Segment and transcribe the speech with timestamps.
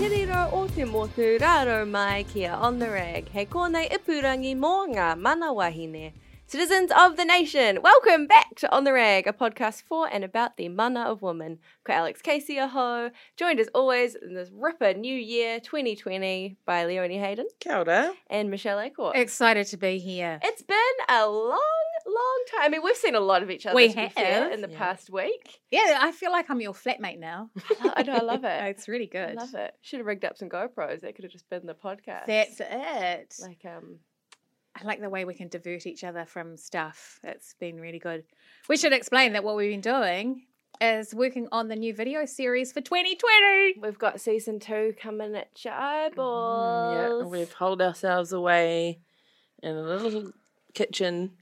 [0.00, 3.28] Kiriro o te motu raro mai kia on the rag.
[3.28, 6.12] Hei kōnei ipurangi mō ngā mana wahine.
[6.46, 10.56] Citizens of the nation, welcome back to On the Rag, a podcast for and about
[10.56, 11.58] the mana of woman.
[11.84, 17.18] Ko Alex Casey aho, joined as always in this ripper new year 2020 by Leonie
[17.18, 18.12] Hayden Kia ora.
[18.28, 19.14] and Michelle A'Court.
[19.14, 20.40] Excited to be here.
[20.42, 21.60] It's been a long,
[22.20, 22.60] long time.
[22.64, 24.52] I mean, we've seen a lot of each other We to be fair, have.
[24.52, 24.78] in the Yeah.
[24.78, 25.60] past week.
[25.70, 27.50] Yeah, I feel like I'm your flatmate now.
[27.96, 28.64] I know, I love it.
[28.66, 29.30] it's really good.
[29.30, 29.74] I love it.
[29.82, 31.00] Should have rigged up some GoPros.
[31.00, 32.26] That could have just been the podcast.
[32.26, 33.34] That's it.
[33.42, 33.98] like um
[34.80, 37.18] I like the way we can divert each other from stuff.
[37.24, 38.24] It's been really good.
[38.68, 40.44] We should explain that what we've been doing
[40.80, 43.80] is working on the new video series for 2020.
[43.80, 46.94] we've got season two coming at your eyeballs.
[46.94, 49.00] Mm, yeah, we've holed ourselves away
[49.62, 50.32] in a little
[50.72, 51.39] kitchen where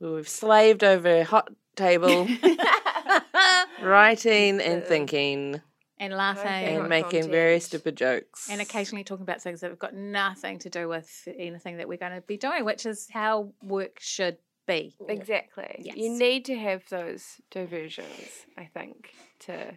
[0.00, 2.26] we've slaved over a hot table,
[3.82, 5.60] writing and thinking
[5.98, 6.46] and laughing.
[6.46, 8.48] And Hot making very stupid jokes.
[8.50, 11.98] and occasionally talking about things that have got nothing to do with anything that we're
[11.98, 14.94] going to be doing, which is how work should be.
[15.08, 15.82] Exactly.
[15.94, 19.10] You need to have those diversions, I think,
[19.40, 19.74] to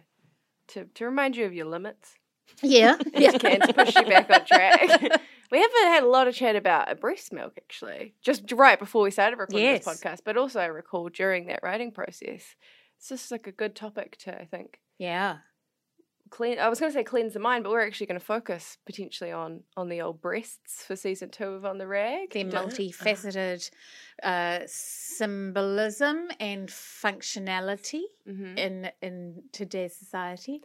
[0.68, 2.14] to to remind you of your limits.
[2.62, 2.96] Yeah.
[3.14, 3.32] Yeah.
[3.38, 5.20] Can to push you back on track.
[5.54, 9.10] we haven't had a lot of chat about breast milk actually, just right before we
[9.10, 9.84] started recording Yes.
[9.84, 12.42] this podcast, but also I recall during that writing process.
[12.98, 15.38] It's just like a good topic to I think Yeah.
[16.30, 18.78] clean I was going to say cleanse the mind, but we're actually going to focus
[18.86, 22.30] potentially on on the old breasts for season 2 of On the Rag.
[22.32, 23.70] their multifaceted
[24.22, 28.58] uh, symbolism and functionality Mhm.
[28.58, 30.62] in in today's society.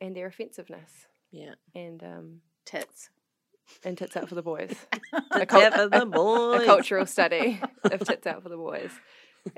[0.00, 1.54] and their offensiveness yeah.
[1.74, 3.08] and um Tits.
[3.84, 4.74] And tits out for the boys.
[5.32, 6.62] A cult- for the boys.
[6.62, 8.90] a cultural study of tits out for the boys.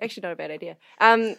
[0.02, 0.76] Actually, not a bad idea.
[1.00, 1.34] Um,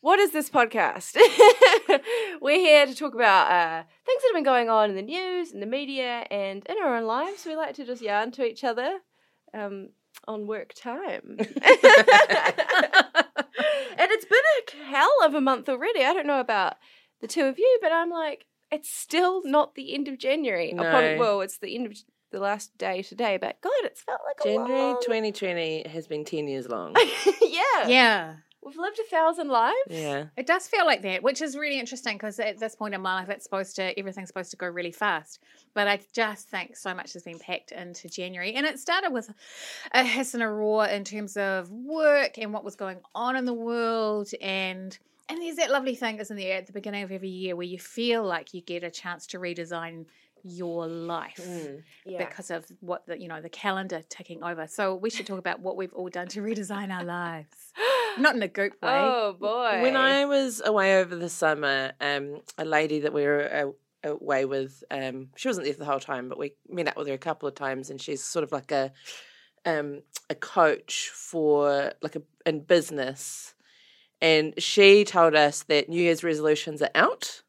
[0.00, 1.14] what is this podcast?
[2.40, 5.52] We're here to talk about uh, things that have been going on in the news,
[5.52, 7.44] in the media, and in our own lives.
[7.46, 8.98] We like to just yarn to each other
[9.54, 9.90] um,
[10.26, 11.36] on work time.
[11.38, 11.48] and
[14.10, 16.04] it's been a hell of a month already.
[16.04, 16.76] I don't know about
[17.20, 20.72] the two of you, but I'm like, it's still not the end of January.
[20.72, 20.82] No.
[20.82, 21.96] Upon, well, it's the end of
[22.30, 25.00] the last day today, but God, it's felt like a January long...
[25.02, 26.96] 2020 has been 10 years long.
[27.42, 27.86] yeah.
[27.86, 28.34] Yeah.
[28.64, 29.76] We've lived a thousand lives.
[29.88, 30.26] yeah.
[30.36, 33.16] It does feel like that, which is really interesting because at this point in my
[33.20, 35.40] life, it's supposed to everything's supposed to go really fast.
[35.74, 39.28] But I just think so much has been packed into January, and it started with
[39.90, 43.46] a hiss and a roar in terms of work and what was going on in
[43.46, 44.96] the world, and
[45.28, 47.78] and there's that lovely thing, isn't there, at the beginning of every year where you
[47.78, 50.06] feel like you get a chance to redesign
[50.44, 51.84] your life Mm.
[52.04, 52.18] Yeah.
[52.18, 54.66] because of what the you know the calendar ticking over.
[54.66, 57.56] So we should talk about what we've all done to redesign our lives,
[58.18, 58.90] not in a goop way.
[58.90, 59.82] Oh boy.
[59.82, 63.74] When I was away over the summer, um, a lady that we were
[64.04, 66.96] uh, away with, um, she wasn't there for the whole time, but we met up
[66.96, 68.90] with her a couple of times, and she's sort of like a
[69.64, 73.54] um, a coach for like a in business,
[74.22, 77.42] and she told us that New Year's resolutions are out,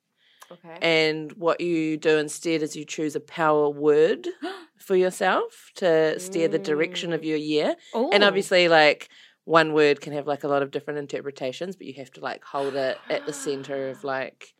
[0.51, 0.77] okay.
[0.81, 4.27] and what you do instead is you choose a power word
[4.77, 7.75] for yourself to steer the direction of your year,
[8.11, 9.09] and obviously like
[9.45, 12.43] one word can have like a lot of different interpretations but you have to like
[12.43, 14.53] hold it at the center of like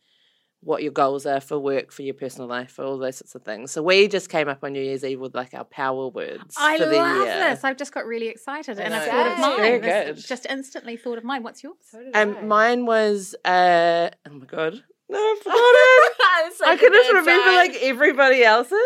[0.64, 3.42] what your goals are for work, for your personal life, for all those sorts of
[3.42, 3.70] things.
[3.70, 6.78] So we just came up on New Year's Eve with like our power words I
[6.78, 7.50] for the love year.
[7.50, 7.64] this.
[7.64, 9.12] I've just got really excited and I know.
[9.12, 9.56] thought of mine.
[9.58, 10.26] Very This- good.
[10.26, 11.42] Just instantly thought of mine.
[11.42, 11.76] What's yours?
[12.14, 16.10] Um, mine was uh oh my god, no, I forgot it.
[16.46, 17.56] It's such I a could just remember sign.
[17.56, 18.78] like everybody else's.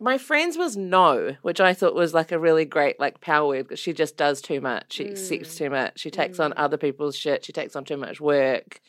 [0.00, 3.68] My friend's was no, which I thought was like a really great like power word
[3.68, 4.94] because she just does too much.
[4.94, 5.58] She accepts mm.
[5.58, 6.00] too much.
[6.00, 6.54] She takes on mm.
[6.56, 7.44] other people's shit.
[7.44, 8.80] She takes on too much work.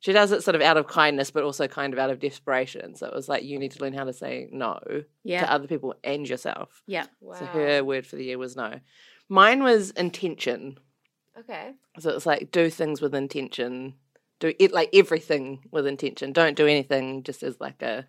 [0.00, 2.94] She does it sort of out of kindness, but also kind of out of desperation.
[2.94, 4.78] So it was like you need to learn how to say no
[5.24, 5.40] Yeah.
[5.40, 6.82] to other people and yourself.
[6.86, 7.06] Yeah.
[7.20, 7.34] Wow.
[7.34, 8.78] So her word for the year was no.
[9.28, 10.78] Mine was intention.
[11.38, 11.72] Okay.
[11.98, 13.94] So it's like do things with intention.
[14.38, 16.32] Do it like everything with intention.
[16.32, 18.06] Don't do anything just as like a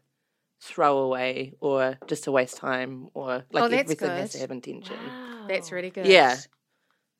[0.62, 4.38] throwaway or just to waste time or like Oh, that's everything has good.
[4.38, 4.98] to have intention.
[5.48, 6.06] That's really good.
[6.06, 6.38] Yeah.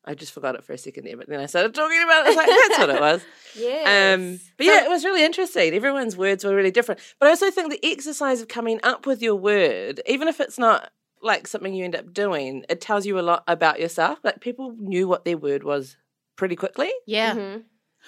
[0.04, 2.26] I just forgot it for a second there, but then I started talking about it.
[2.26, 3.22] I was like, that's what it was.
[3.56, 4.16] Yes.
[4.16, 5.74] Um, but yeah, it was really interesting.
[5.74, 7.00] Everyone's words were really different.
[7.18, 10.56] But I also think the exercise of coming up with your word, even if it's
[10.56, 10.88] not
[11.20, 14.20] like something you end up doing, it tells you a lot about yourself.
[14.22, 15.96] Like people knew what their word was
[16.36, 17.58] pretty quickly, Yeah.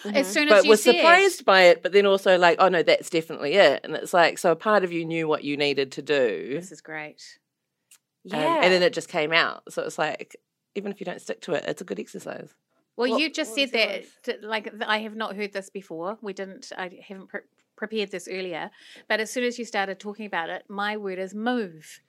[0.04, 0.14] Mhm.
[0.16, 1.82] As soon as but you was said, surprised by it.
[1.82, 3.80] But then also like, oh no, that's definitely it.
[3.84, 6.72] And it's like, so a part of you knew what you needed to do, this
[6.72, 7.22] is great.
[8.32, 8.60] um, Yeah.
[8.62, 9.62] and then it just came out.
[9.72, 10.36] So it's like,
[10.74, 12.54] even if you don't stick to it, it's a good exercise.
[12.96, 14.06] Well, What- you just said that, yours?
[14.24, 16.18] that, like, I have not heard this before.
[16.20, 17.40] We didn't, I haven't pre-
[17.76, 18.70] prepared this earlier.
[19.08, 22.00] But as soon as you started talking about it, my word is move,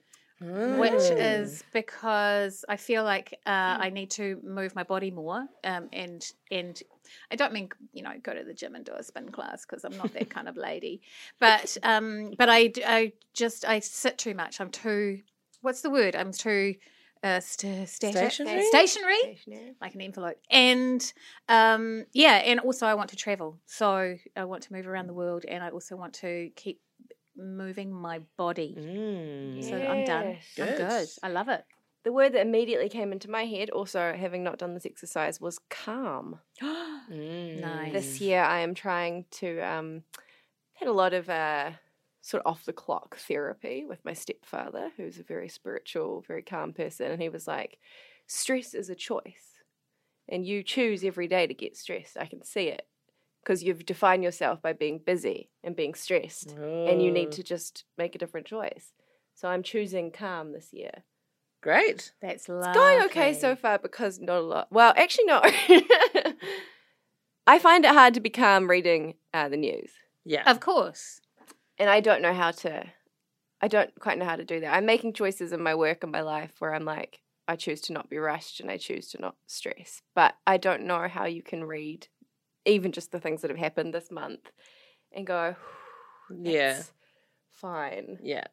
[0.79, 1.15] which Mm.
[1.17, 5.47] is because I feel like uh, I need to move my body more.
[5.63, 6.81] Um, and, and
[7.31, 9.83] I don't mean, you know, go to the gym and do a spin class because
[9.83, 11.01] I'm not that kind of lady.
[11.39, 14.59] But, um, but I, I just, I sit too much.
[14.61, 15.21] I'm too,
[15.61, 16.15] what's the word?
[16.15, 16.75] I'm too
[17.23, 18.65] uh, st- static- Stationary?
[18.65, 19.75] Stationary Stationary.
[19.81, 20.37] like an envelope.
[20.49, 21.13] And
[21.47, 23.59] um, yeah, and also I want to travel.
[23.65, 26.81] So I want to move around the world and I also want to keep
[27.35, 28.75] moving my body.
[28.77, 29.63] Mm.
[29.63, 30.37] So I'm done.
[30.59, 30.77] I'm Good.
[30.77, 31.07] good.
[31.21, 31.63] I love it.
[32.03, 35.59] The word that immediately came into my head, also having not done this exercise, was
[35.69, 36.39] calm.
[36.61, 37.09] Mm.
[37.61, 37.93] Nice.
[37.93, 40.03] This year, I am trying to um,
[40.73, 41.71] had a lot of uh,
[42.21, 46.73] sort of off the clock therapy with my stepfather, who's a very spiritual, very calm
[46.73, 47.79] person, and he was like,
[48.27, 49.63] "Stress is a choice,
[50.27, 52.17] and you choose every day to get stressed.
[52.17, 52.87] I can see it."
[53.43, 56.55] Because you've defined yourself by being busy and being stressed,
[56.87, 58.93] and you need Oh, to just make a different choice.
[59.35, 61.03] So I'm choosing calm this year.
[61.61, 62.13] Great.
[62.21, 62.67] That's lovely.
[62.69, 64.67] It's going okay so far because not a lot.
[64.71, 65.41] Well, actually, no.
[67.47, 69.91] I find it hard to be calm reading uh, the news,
[70.23, 70.49] Yeah.
[70.49, 71.19] Of course.
[71.77, 72.85] and I don't know how to.
[73.61, 74.73] I don't quite know how to do that.
[74.73, 77.93] I'm making choices in my work and my life where I'm like, I choose to
[77.93, 80.01] not be rushed and I choose to not stress.
[80.15, 82.07] But I don't know how you can read
[82.65, 84.51] even just the things that have happened this month
[85.11, 85.55] and go,
[86.41, 86.81] Yeah.
[87.51, 88.19] Fine.
[88.23, 88.45] Yeah.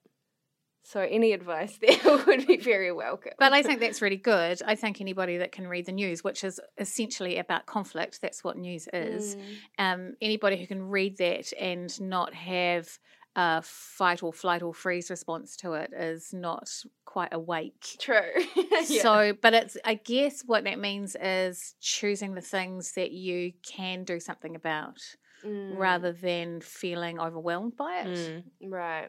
[0.83, 3.33] So any advice there would be very welcome.
[3.39, 4.61] But I think that's really good.
[4.67, 8.57] I think anybody that can read the news, which is essentially about conflict, that's what
[8.57, 9.37] news is.
[9.37, 9.43] Mm.
[9.79, 12.89] Um, anybody who can read that and not have
[13.37, 16.69] a fight or flight or freeze response to it is not
[17.05, 17.97] quite awake.
[17.99, 18.21] True.
[18.89, 19.03] Yeah.
[19.03, 24.05] So, but it's, I guess what that means is choosing the things that you can
[24.05, 25.01] do something about
[25.45, 25.79] Mm.
[25.79, 28.07] rather than feeling overwhelmed by it.
[28.09, 28.43] Mm.
[28.71, 29.09] right.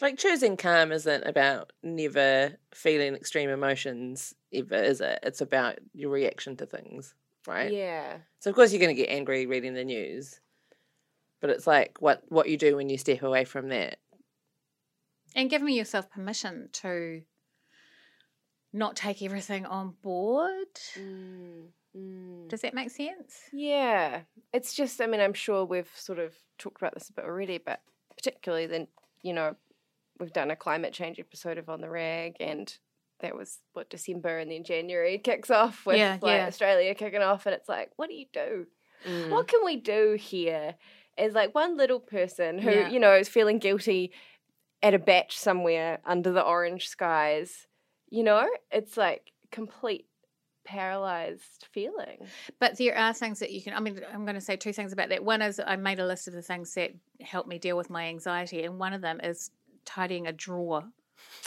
[0.00, 5.18] Like choosing calm isn't about never feeling extreme emotions ever, is it?
[5.22, 7.14] It's about your reaction to things,
[7.46, 7.70] right?
[7.70, 8.18] Yeah.
[8.40, 10.40] So of course you're going to get angry reading the news,
[11.40, 13.98] but it's like what what you do when you step away from that.
[15.34, 17.22] And giving yourself permission to
[18.72, 20.68] not take everything on board.
[20.98, 21.66] Mm.
[21.96, 22.48] Mm.
[22.48, 23.40] Does that make sense?
[23.52, 24.20] Yeah.
[24.52, 27.58] It's just, I mean, I'm sure we've sort of talked about this a bit already,
[27.58, 27.80] but
[28.16, 28.88] particularly then,
[29.22, 29.56] you know,
[30.18, 32.74] we've done a climate change episode of On the Rag, and
[33.20, 36.46] that was what December, and then January kicks off with Yeah, like yeah.
[36.46, 38.66] Australia kicking off, and it's like, what do you do?
[39.06, 39.30] Mm.
[39.30, 40.74] What can we do here
[41.18, 42.90] as like one little person who, Yeah.
[42.90, 44.12] you know, is feeling guilty
[44.82, 47.66] at a bach somewhere under the orange skies?
[48.08, 50.06] You know, it's like complete
[50.64, 52.18] paralyzed feeling.
[52.60, 53.72] But there are things that you can.
[53.74, 55.24] I mean, I'm going to say two things about that.
[55.24, 58.06] One is I made a list of the things that help me deal with my
[58.06, 59.50] anxiety, and one of them is
[59.84, 60.82] tidying a drawer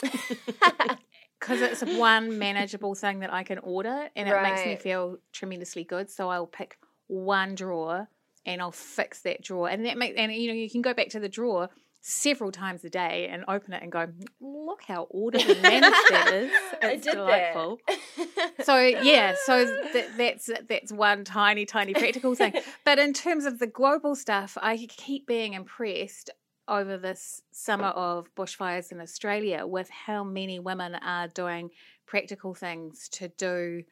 [1.38, 5.84] because it's one manageable thing that I can order, and it makes me feel tremendously
[5.84, 6.10] good.
[6.10, 8.08] So I'll pick one drawer
[8.46, 11.08] and I'll fix that drawer, and that make and you know you can go back
[11.10, 11.68] to the drawer
[12.02, 14.08] several times a day and open it and go,
[14.40, 16.50] look how ordered and managed that is.
[16.82, 17.78] It's delightful.
[18.64, 22.54] so yeah, so th- that's that's one tiny, tiny practical thing.
[22.84, 26.30] But in terms of the global stuff, I keep being impressed
[26.66, 31.70] over this summer of bushfires in Australia with how many women are doing
[32.06, 33.84] practical things to do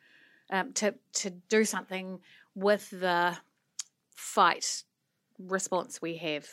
[0.50, 2.20] um, to to do something
[2.54, 3.36] with the
[4.18, 4.82] fight
[5.38, 6.46] response we have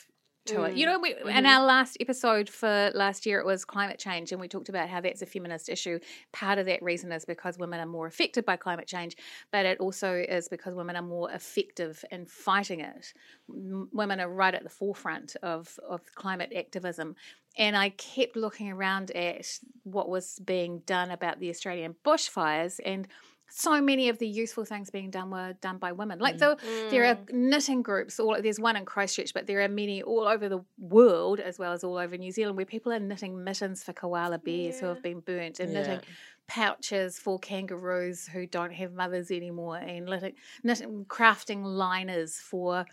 [0.45, 0.77] to it.
[0.77, 1.29] You know, we, Mm-hmm.
[1.29, 4.87] in our last episode for last year, it was climate change, and we talked about
[4.89, 5.99] how that's a feminist issue.
[6.31, 9.17] Part of that reason is because women are more affected by climate change,
[9.51, 13.13] but it also is because women are more effective in fighting it.
[13.49, 17.15] M- women are right at the forefront of, of climate activism.
[17.57, 19.47] And I kept looking around at
[19.83, 23.07] what was being done about the Australian bushfires and
[23.49, 26.19] so many of the useful things being done were done by women.
[26.19, 26.57] Like the,
[26.89, 28.19] there are knitting groups.
[28.19, 31.71] All there's one in Christchurch, but there are many all over the world as well
[31.71, 35.01] as all over New Zealand where people are knitting mittens for koala bears who have
[35.01, 35.99] been burnt and knitting
[36.47, 40.33] pouches for kangaroos who don't have mothers anymore and knitting,
[40.63, 42.85] knitting crafting liners for.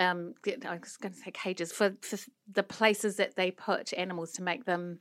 [0.00, 2.18] Um, I was going to say cages for, for
[2.52, 5.00] the places that they put animals to make them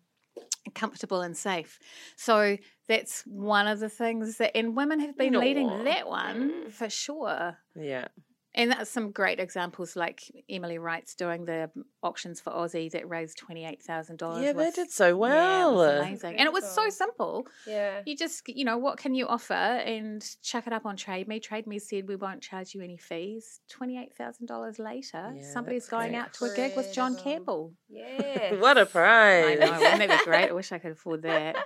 [0.74, 1.80] comfortable and safe.
[2.16, 6.72] So that's one of the things that, and women have been leading that one mm.
[6.72, 7.58] for sure.
[7.76, 8.08] Yeah.
[8.56, 11.70] And that's some great examples, like Emily Writes doing the
[12.02, 14.44] auctions for Aussie that raised twenty eight thousand dollars.
[14.44, 15.76] Yeah, they did so Yeah, it well.
[15.76, 17.46] was amazing, and it was so simple.
[17.68, 18.02] yeah.
[18.04, 21.40] You just, you know, what can you offer and chuck it up on Trade Me.
[21.40, 23.60] Trade Me said we won't charge you any fees.
[23.70, 26.20] Twenty eight thousand dollars later, Yeah, somebody's going great.
[26.20, 27.74] out to a gig with John Campbell.
[27.88, 28.56] Yeah.
[28.60, 29.60] what a prize.
[29.62, 30.50] I know, wouldn't that be great?
[30.50, 31.58] I wish I could afford that.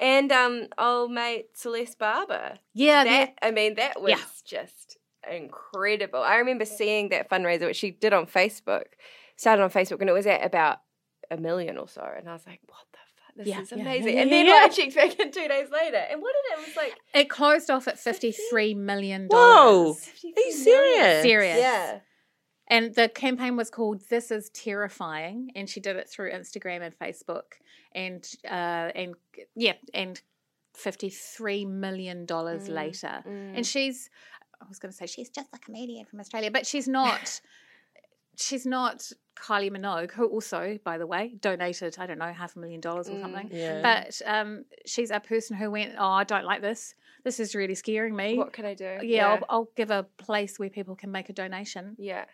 [0.00, 2.54] And um, old mate Celeste Barber.
[2.74, 4.18] Yeah, that I mean, that was Yeah.
[4.44, 4.96] just
[5.30, 6.20] incredible.
[6.20, 8.84] I remember seeing that fundraiser which she did on Facebook,
[9.36, 10.78] started on Facebook, and it was at about
[11.30, 13.76] a million or so, and I was like, what the fuck, this Yeah, is yeah,
[13.78, 14.14] yeah, amazing.
[14.14, 16.60] yeah, and then like, I checked back in two days later, and what did it?
[16.62, 19.84] It was like It closed off at fifty-three million Whoa.
[19.84, 20.08] dollars.
[20.24, 21.22] Are you serious?
[21.22, 21.58] Serious.
[21.58, 21.98] Yeah.
[22.70, 26.96] And the campaign was called "This Is Terrifying," and she did it through Instagram and
[26.98, 27.58] Facebook,
[27.94, 29.14] and uh, and
[29.56, 30.20] yeah, and
[30.74, 33.22] fifty-three million dollars Mm, later.
[33.26, 33.56] mm.
[33.56, 34.08] And she's,
[34.62, 37.40] I was going to say she's just a comedian from Australia, but she's not.
[38.36, 42.58] she's not Kylie Minogue, who also, by the way, donated I don't know half a
[42.58, 43.50] million dollars or Mm, something.
[43.52, 43.82] Yeah.
[43.82, 46.94] But um, she's a person who went, oh, I don't like this.
[47.24, 48.38] This is really scaring me.
[48.38, 48.98] What can I do?
[49.02, 51.96] yeah, I'll, I'll give a place where people can make a donation.
[51.98, 52.24] yeah.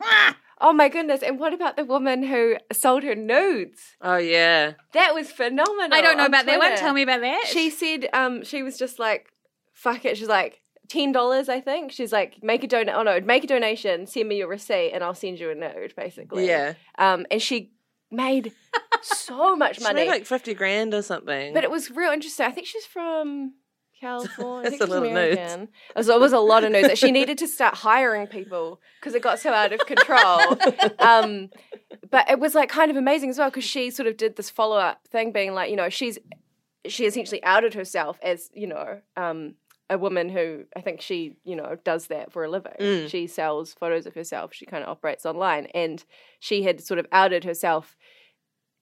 [0.62, 1.22] Oh my goodness!
[1.22, 3.80] And what about the woman who sold her nudes?
[4.02, 4.74] oh yeah.
[4.92, 5.94] That was phenomenal.
[5.96, 6.76] I don't know on about that one.
[6.76, 7.44] Tell me about that.
[7.46, 9.32] She said um she was just like
[9.72, 10.18] fuck it.
[10.18, 11.92] She's like ten dollars I think.
[11.92, 12.94] She's like make a donate.
[12.94, 14.06] Oh no, make a donation.
[14.06, 15.94] Send me your receipt and I'll send you a nude.
[15.96, 16.46] Basically.
[16.46, 16.74] Yeah.
[16.98, 17.72] Um, and she
[18.10, 18.52] made
[19.02, 20.02] so much She money.
[20.02, 21.54] made like fifty grand or something.
[21.54, 22.44] but it was real interesting.
[22.44, 23.54] I think she's from
[24.00, 24.68] California.
[24.68, 25.36] I That's a she's lot of nudes.
[25.38, 25.62] American.
[25.62, 26.98] It was, it was a lot of nudes.
[26.98, 30.56] She needed to start hiring people because it got so out of control.
[30.98, 31.50] um,
[32.10, 34.50] but it was like kind of amazing as well because she sort of did this
[34.50, 36.18] follow up thing, being like, you know, she's
[36.86, 39.54] she essentially outed herself as you know um,
[39.90, 42.72] a woman who I think she you know does that for a living.
[42.80, 43.10] Mm.
[43.10, 44.54] She sells photos of herself.
[44.54, 46.02] She kind of operates online, and
[46.38, 47.96] she had sort of outed herself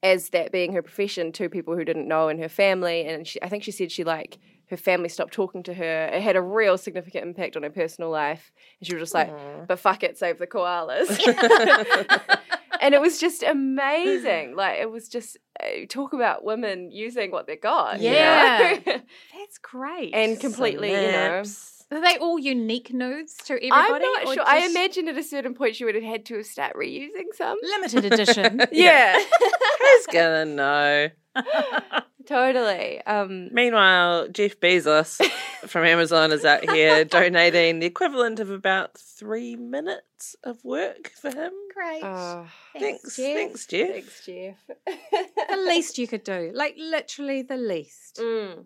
[0.03, 3.05] as that being her profession to people who didn't know in her family.
[3.05, 4.39] And she, I think she said she like
[4.71, 6.07] her family stopped talking to her.
[6.07, 9.33] It had a real significant impact on her personal life, and she was just like,
[9.67, 11.09] "But fuck it, save the koalas."
[12.81, 14.57] and it was just amazing.
[14.57, 18.01] Like it was just uh, talk about women using what they got.
[18.01, 18.17] you know?
[18.17, 18.79] Yeah.
[18.85, 20.15] That's great.
[20.15, 21.43] and completely, you know.
[21.91, 24.05] Are they all unique nudes to everybody?
[24.05, 24.45] I'm not or sure.
[24.47, 27.57] I imagine at a certain point she would have had to have start reusing some.
[27.63, 28.61] limited edition.
[28.73, 31.09] Yeah, Who's gonna know?
[32.27, 33.03] totally.
[33.05, 35.21] Um, Meanwhile, Jeff Bezos
[35.67, 41.31] from Amazon is out here donating the equivalent of about three minutes of work for
[41.31, 41.53] him.
[41.75, 42.03] great.
[42.03, 42.47] oh,
[42.79, 43.35] Thanks, Jeff.
[43.37, 43.91] thanks, Jeff.
[43.91, 44.57] thanks, Jeff.
[44.87, 48.17] the least you could do, like literally the least.
[48.21, 48.65] Mm.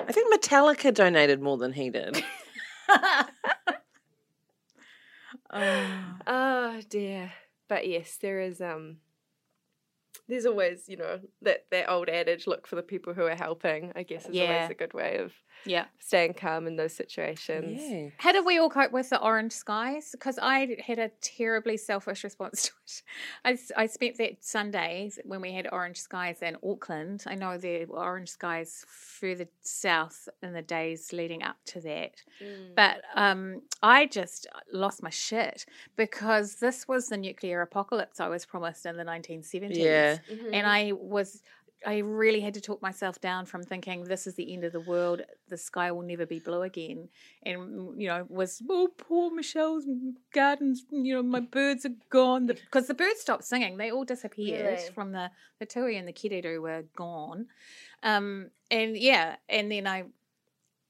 [0.00, 2.22] I think Metallica donated more than he did.
[5.52, 6.14] Oh.
[6.26, 7.32] Oh dear.
[7.68, 8.98] But yes, there is um
[10.28, 13.92] there's always, you know, that, that old adage, look for the people who are helping,
[13.96, 14.42] I guess is Yeah.
[14.42, 15.32] always a good way of
[15.66, 15.86] Yeah.
[15.98, 17.80] staying calm in those situations.
[17.82, 18.08] Yeah.
[18.18, 20.10] How did we all cope with the orange skies?
[20.12, 23.62] Because I had a terribly selfish response to it.
[23.76, 27.24] I spent that Sunday when we had orange skies in Auckland.
[27.26, 32.22] I know there were orange skies further south in the days leading up to that.
[32.42, 32.74] Mm.
[32.76, 38.28] But um, I just uh, lost my shit because this was the nuclear apocalypse I
[38.28, 39.76] was promised in the 1970s.
[39.76, 40.18] Yeah.
[40.30, 40.54] Mm-hmm.
[40.54, 41.42] And I was,
[41.84, 44.80] I really had to talk myself down from thinking this is the end of the
[44.80, 45.22] world.
[45.48, 47.08] The sky will never be blue again.
[47.44, 49.84] And, you know, was, oh, poor Michelle's
[50.32, 52.46] gardens, you know, my birds are gone.
[52.46, 53.76] Because the, birds stopped singing.
[53.76, 54.90] They all disappeared Really?
[54.92, 57.46] from the, the tui and the kererū were gone.
[58.02, 60.04] Um, and yeah, and then I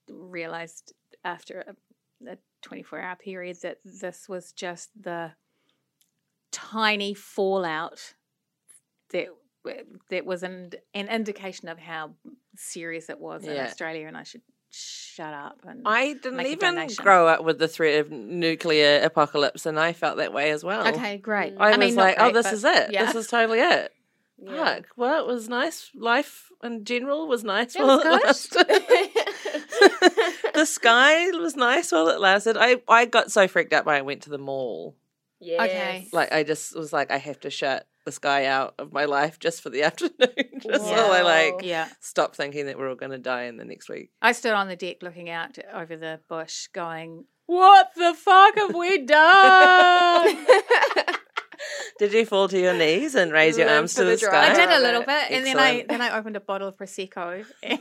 [0.09, 0.93] realized
[1.25, 1.65] after
[2.25, 5.31] a, a 24 hour period that this was just the
[6.51, 8.13] tiny fallout
[9.11, 9.27] that
[10.09, 12.11] that was an, an indication of how
[12.55, 15.59] serious it was in Australia, and I should shut up.
[15.65, 17.03] And I didn't Make even donation.
[17.03, 20.87] grow up with the threat of nuclear apocalypse, and I felt that way as well.
[20.87, 21.53] okay, great.
[21.59, 22.91] I, was mean, not like, oh, this is it.
[22.91, 23.93] Yeah, This is totally it.
[24.39, 24.75] Yeah.
[24.75, 24.85] Fuck.
[24.95, 25.89] Well, it was nice.
[25.95, 28.67] Life in general was nice It while was it lasted.
[30.53, 32.55] the sky was nice while it lasted.
[32.57, 34.95] I, I got so freaked out when I went to the mall.
[35.39, 35.61] Yes.
[35.61, 36.07] Okay.
[36.13, 39.37] Like, I just was like, I have to shut the sky out of my life
[39.37, 40.61] just for the afternoon.
[40.61, 41.89] just so I like yeah.
[41.99, 44.11] stop thinking that we're all going to die in the next week.
[44.21, 48.73] I stood on the deck looking out over the bush, going, "What the fuck have
[48.73, 50.45] we done?"
[51.99, 54.51] Did you fall to your knees and raise your Learn arms to the the sky?
[54.51, 55.07] I did a little it.
[55.07, 57.79] bit, and then I then I opened a bottle of prosecco, and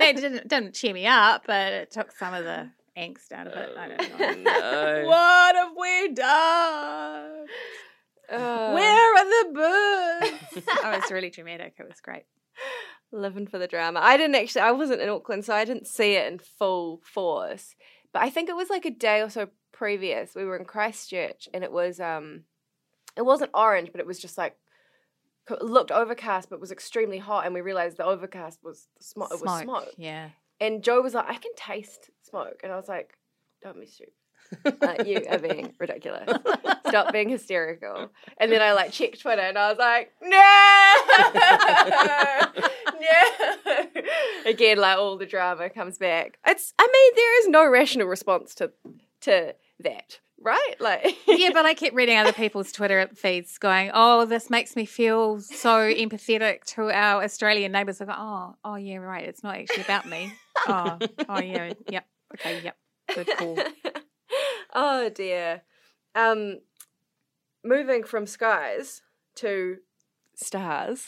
[0.00, 3.52] it didn't didn't cheer me up, but it took some of the angst out of
[3.52, 3.70] it.
[3.76, 4.50] I don't know.
[4.50, 5.08] Oh, no.
[5.08, 7.46] What have we done?
[8.30, 9.52] Oh, Where are the
[10.54, 10.68] birds?
[10.84, 11.74] I was really dramatic.
[11.78, 12.24] It was great.
[13.12, 14.00] living for the drama.
[14.02, 14.62] I didn't actually.
[14.62, 17.74] I wasn't in Auckland, so I didn't see it in full force.
[18.12, 20.34] But I think it was like a day or so previous.
[20.34, 22.44] We were in Christchurch, and it was um,
[23.16, 24.56] it wasn't orange, but it was just like
[25.60, 29.30] looked overcast, but was extremely hot, and we realized the overcast was smoke.
[29.32, 29.92] It was smoke.
[29.96, 30.30] Yeah.
[30.60, 33.18] And Joe was like, "I can taste smoke," and I was like,
[33.62, 34.14] "Don't be stupid."
[34.64, 36.30] Uh, you are being ridiculous.
[36.88, 38.10] Stop being hysterical.
[38.38, 42.40] And then I like checked Twitter and I was like, no, no.
[44.46, 46.38] Again, like all the drama comes back.
[46.46, 46.72] It's.
[46.78, 48.72] I mean, there is no rational response to
[49.22, 50.74] to that, right?
[50.80, 54.84] Like, yeah, but I kept reading other people's Twitter feeds going, "Oh, this makes me
[54.84, 59.24] feel so empathetic to our Australian neighbours." I go, "Oh, oh yeah, right.
[59.24, 60.32] It's not actually about me."
[60.68, 60.98] Oh,
[61.28, 62.76] oh yeah, yep, okay, yep,
[63.12, 63.58] good call.
[64.74, 65.62] Oh dear.
[66.14, 66.58] Um,
[67.64, 69.02] moving from skies
[69.36, 69.78] to
[70.36, 71.06] stars,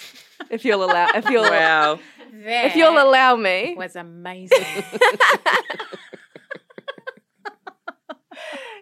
[0.51, 1.99] if you'll allow, if you'll, Wow.
[2.33, 3.75] if you'll allow me.
[3.77, 4.59] was amazing.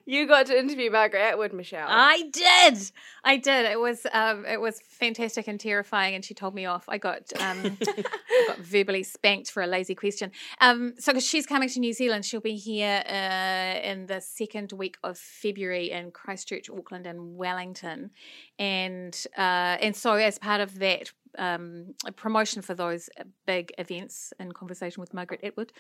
[0.07, 1.87] You got to interview Margaret Atwood, Michelle.
[1.89, 2.91] I did.
[3.25, 3.65] I did.
[3.65, 6.85] It was um, it was fantastic and terrifying, and she told me off.
[6.89, 10.31] I got um, I got verbally spanked for a lazy question.
[10.61, 14.73] Um, so because she's coming to New Zealand, she'll be here uh, in the second
[14.73, 18.11] week of February in Christchurch, Auckland, and Wellington,
[18.59, 21.13] and uh, and so as part of that.
[21.39, 23.09] Um, a promotion for those
[23.47, 25.73] big events in conversation with Margaret Atwood,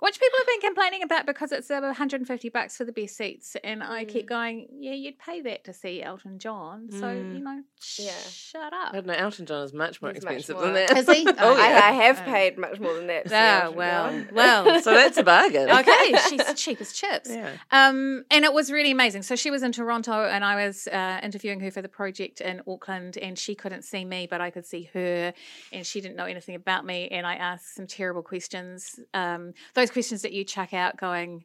[0.00, 3.56] which people have been complaining about because it's uh, 150 bucks for the best seats,
[3.62, 7.62] and I keep going, yeah, you'd pay that to see Elton John, so you know,
[7.98, 8.12] Yeah.
[8.30, 8.92] shut I up.
[8.94, 9.14] don't know.
[9.14, 10.64] Elton John is much more He's much expensive more.
[10.66, 10.96] than that.
[10.96, 11.24] Is he?
[11.28, 11.80] oh, Oh, I, yeah.
[11.84, 12.30] I have Oh.
[12.30, 13.24] paid much more than that.
[13.24, 14.28] to see Elton well, John.
[14.32, 14.80] well.
[14.86, 15.70] So that's a bargain.
[15.70, 17.30] okay, she's cheap as chips.
[17.30, 17.50] Yeah.
[17.70, 19.22] Um, and it was really amazing.
[19.22, 22.60] So she was in Toronto, and I was uh, interviewing her for the project in
[22.68, 26.24] Auckland, and she couldn't see me, but I could see her, and she didn't know
[26.24, 27.08] anything about me.
[27.08, 31.44] And I asked some terrible questions, um, those questions that you chuck out, going,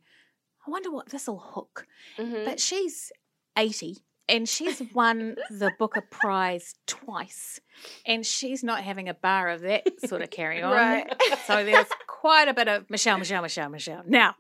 [0.68, 1.88] "I wonder what this will hook."
[2.18, 2.46] Mhm.
[2.46, 3.12] But she's
[3.58, 3.98] eighty.
[4.30, 7.60] And she's won the Booker Prize twice.
[8.06, 10.72] And she's not having a bar of that sort of carry on.
[10.72, 11.14] Right.
[11.48, 14.04] So there's quite a bit of Michelle, Michelle, Michelle, Michelle.
[14.06, 14.36] Now,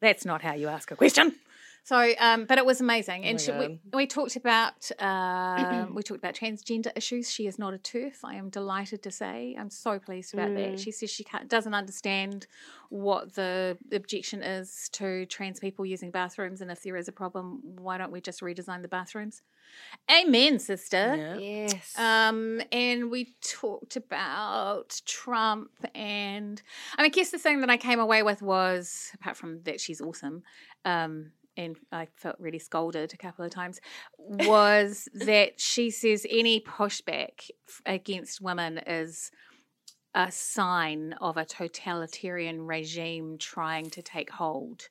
[0.00, 1.34] that's not how you ask a question.
[1.84, 6.02] So, um, but it was amazing, and my she, we, we talked about uh, we
[6.02, 7.30] talked about transgender issues.
[7.30, 8.20] She is not a TERF.
[8.24, 9.54] I am delighted to say.
[9.58, 10.80] I'm so pleased about that.
[10.80, 12.46] She says she can't, doesn't understand
[12.88, 17.60] what the objection is to trans people using bathrooms, and if there is a problem,
[17.62, 19.42] why don't we just redesign the bathrooms?
[20.10, 21.16] Amen, sister.
[21.16, 21.36] Yeah.
[21.36, 21.98] Yes.
[21.98, 26.62] Um, and we talked about Trump, and
[26.96, 29.82] I mean, I guess the thing that I came away with was, apart from that
[29.82, 30.44] she's awesome,
[30.86, 33.80] um, and I felt really scolded a couple of times,
[34.18, 37.50] was that she says any pushback
[37.86, 39.30] against women is
[40.14, 44.88] a sign of a totalitarian regime trying to take hold.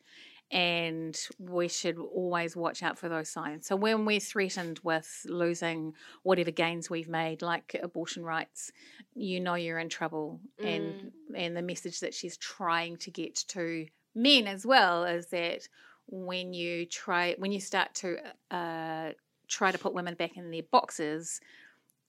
[0.52, 3.66] And we should always watch out for those signs.
[3.66, 8.72] So, when we're threatened with losing whatever gains we've made, like abortion rights,
[9.16, 10.42] you know you're in trouble.
[10.60, 11.12] And mm.
[11.34, 15.68] and the message that she's trying to get to men as well is that
[16.16, 18.18] when you try when you start to
[18.52, 19.10] uh,
[19.48, 21.42] try to put women back in their boxes,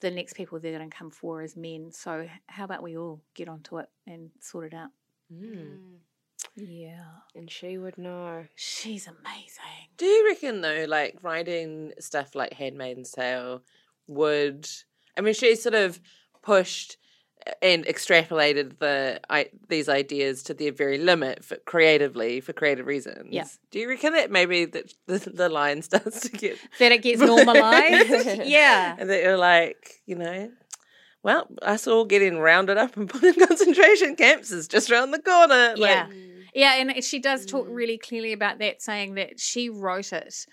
[0.01, 1.91] the next people they're going to come for is men.
[1.91, 4.91] So how about we all get onto it and sort it out?
[5.33, 5.79] Mm.
[6.57, 8.45] Yeah, And she would know.
[8.55, 9.89] she's amazing.
[9.97, 13.63] Do you reckon though, like writing stuff like *Handmaid's Tale*
[14.07, 14.69] would?
[15.17, 15.99] I mean, she sort of
[16.43, 16.99] pushed
[17.61, 23.29] and extrapolated the I, these ideas to their very limit for, creatively for creative reasons.
[23.31, 23.47] Yeah.
[23.71, 27.21] Do you reckon that maybe that the, the line starts to get That it gets
[27.21, 28.45] normalized.
[28.47, 28.97] yeah.
[28.99, 30.51] and that you're like, you know,
[31.23, 35.21] well, us all getting rounded up and put in concentration camps is just around the
[35.21, 35.75] corner.
[35.77, 36.07] Like, Yeah.
[36.55, 37.75] Yeah, and she does talk mm.
[37.75, 40.47] really clearly about that, saying that she wrote it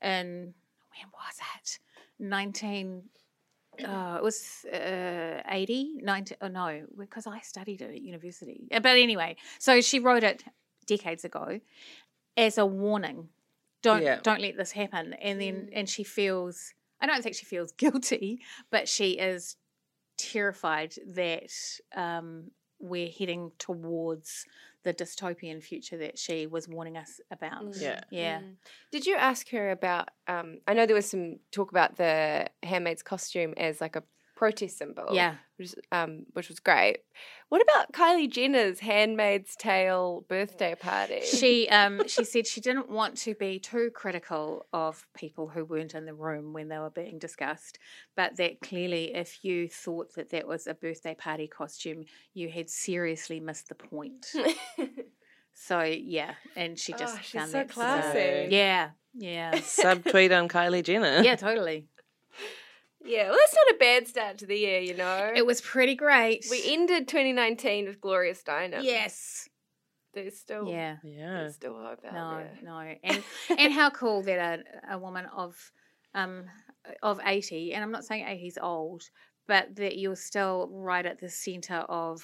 [0.00, 0.54] in
[0.92, 1.78] when was it?
[2.20, 3.08] Nineteen.
[3.84, 8.68] Uh, it was uh, 80, 90, oh no, because I studied it at university.
[8.72, 10.44] Uh, But anyway, so she wrote it
[10.86, 11.60] decades ago
[12.36, 13.28] as a warning.
[13.82, 14.20] Don't Yeah.
[14.22, 15.14] don't let this happen.
[15.14, 19.56] And then and she feels I don't think she feels guilty, but she is
[20.16, 21.50] terrified that
[21.94, 24.46] um, we're heading towards
[24.88, 27.76] the dystopian future that she was warning us about.
[27.78, 28.00] Yeah.
[28.10, 28.40] Yeah.
[28.40, 28.54] Mm.
[28.90, 30.08] Did you ask her about?
[30.26, 34.02] Um, I know there was some talk about the handmaid's costume as like a
[34.38, 35.08] protest symbol.
[35.12, 35.34] Yeah.
[35.56, 36.98] which, um, which was great.
[37.48, 41.22] What about Kylie Jenner's Handmaid's Tale birthday party?
[41.22, 45.94] She um she said she didn't want to be too critical of people who weren't
[45.94, 47.80] in the room when they were being discussed,
[48.14, 52.70] but that clearly if you thought that that was a birthday party costume, you had
[52.70, 54.26] seriously missed the point.
[55.54, 58.48] so yeah, and she just Oh, she's found so that classy.
[58.50, 61.22] Yeah, yeah, Subtweet on Kylie Jenner.
[61.24, 61.88] yeah, totally.
[63.04, 65.32] Yeah, well, that's not a bad start to the year, you know.
[65.34, 66.46] It was pretty great.
[66.50, 68.82] we ended 2019 with Gloria Steinem.
[68.82, 69.48] yes,
[70.14, 70.96] there's still yeah.
[71.04, 71.30] Yeah.
[71.34, 72.58] there's still hope out No, there.
[72.62, 73.22] no, and
[73.58, 75.54] and how cool that a, a woman of
[76.14, 76.44] um
[77.02, 79.02] of eighty, and I'm not saying 80's old,
[79.46, 82.22] but that you're still right at the center of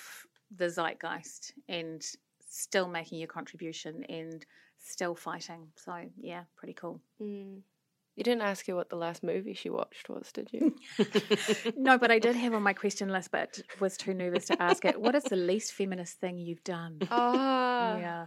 [0.56, 2.02] the zeitgeist and
[2.48, 4.44] still making your contribution and
[4.78, 5.68] still fighting.
[5.76, 7.00] So yeah, pretty cool.
[7.20, 7.60] Mm.
[8.16, 10.76] You didn't ask her what the last movie she watched was, did you?
[11.76, 14.84] No, but I did have on my question list, but was too nervous to ask
[14.84, 15.00] it.
[15.00, 17.00] What is the least feminist thing you've done?
[17.10, 18.26] Ah, yeah,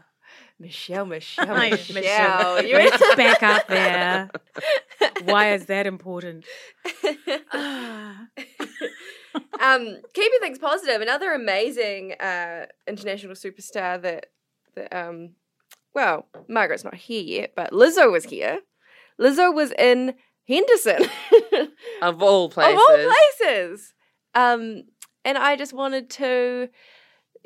[0.60, 1.93] Michelle, Michelle, Michelle.
[1.95, 2.65] Michelle.
[2.65, 4.30] You're back up there.
[5.23, 6.45] Why is that important?
[9.60, 14.28] Um, keeping things positive, another amazing uh, international superstar that,
[14.76, 15.32] that um,
[15.93, 18.60] well, Margaret's not here yet, but Lizzo was here.
[19.19, 20.15] Lizzo was in
[20.47, 21.03] Henderson,
[22.01, 22.73] Of all places.
[22.73, 23.93] of all places.
[24.36, 24.84] Um,
[25.25, 26.69] and I just wanted to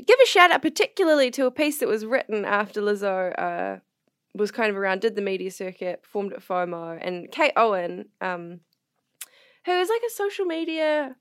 [0.06, 3.80] give a shout out, particularly to a piece that was written after Lizzo uh,
[4.36, 8.60] was kind of around, did the media circuit, performed at FOMO, and Kate Owen, um,
[9.66, 11.16] who is like a social media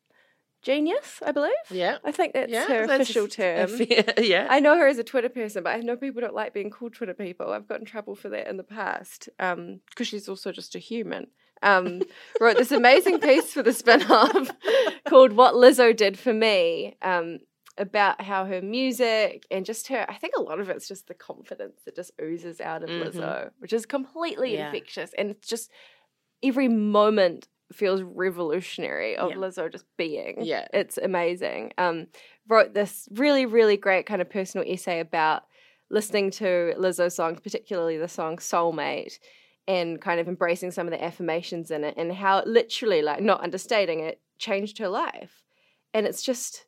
[0.62, 1.52] genius, I believe.
[1.70, 1.98] Yeah.
[2.04, 2.66] I think that's Yeah.
[2.66, 3.70] her that's official term.
[4.18, 4.46] yeah.
[4.50, 6.94] I know her as a Twitter person, but I know people don't like being called
[6.94, 7.52] Twitter people.
[7.52, 11.28] I've gotten in trouble for that in the past because she's also just a human.
[11.62, 12.02] Um,
[12.40, 14.50] wrote this amazing piece for the spin off
[15.08, 17.40] called What Lizzo Did for Me um,
[17.76, 21.14] about how her music and just her, I think a lot of it's just the
[21.14, 23.04] confidence that just oozes out of Mhm.
[23.04, 24.66] Lizzo, which is completely Yeah.
[24.68, 25.12] infectious.
[25.18, 25.70] And it's just
[26.42, 29.36] every moment feels revolutionary of Yeah.
[29.36, 30.38] Lizzo just being.
[30.42, 30.66] Yeah.
[30.72, 31.72] It's amazing.
[31.78, 32.08] Um,
[32.48, 35.44] wrote this really, really great kind of personal essay about
[35.90, 39.18] listening to Lizzo's songs, particularly the song Soulmate,
[39.66, 43.20] and kind of embracing some of the affirmations in it and how it literally, like
[43.20, 45.42] not understating it, changed her life.
[45.92, 46.66] And it's just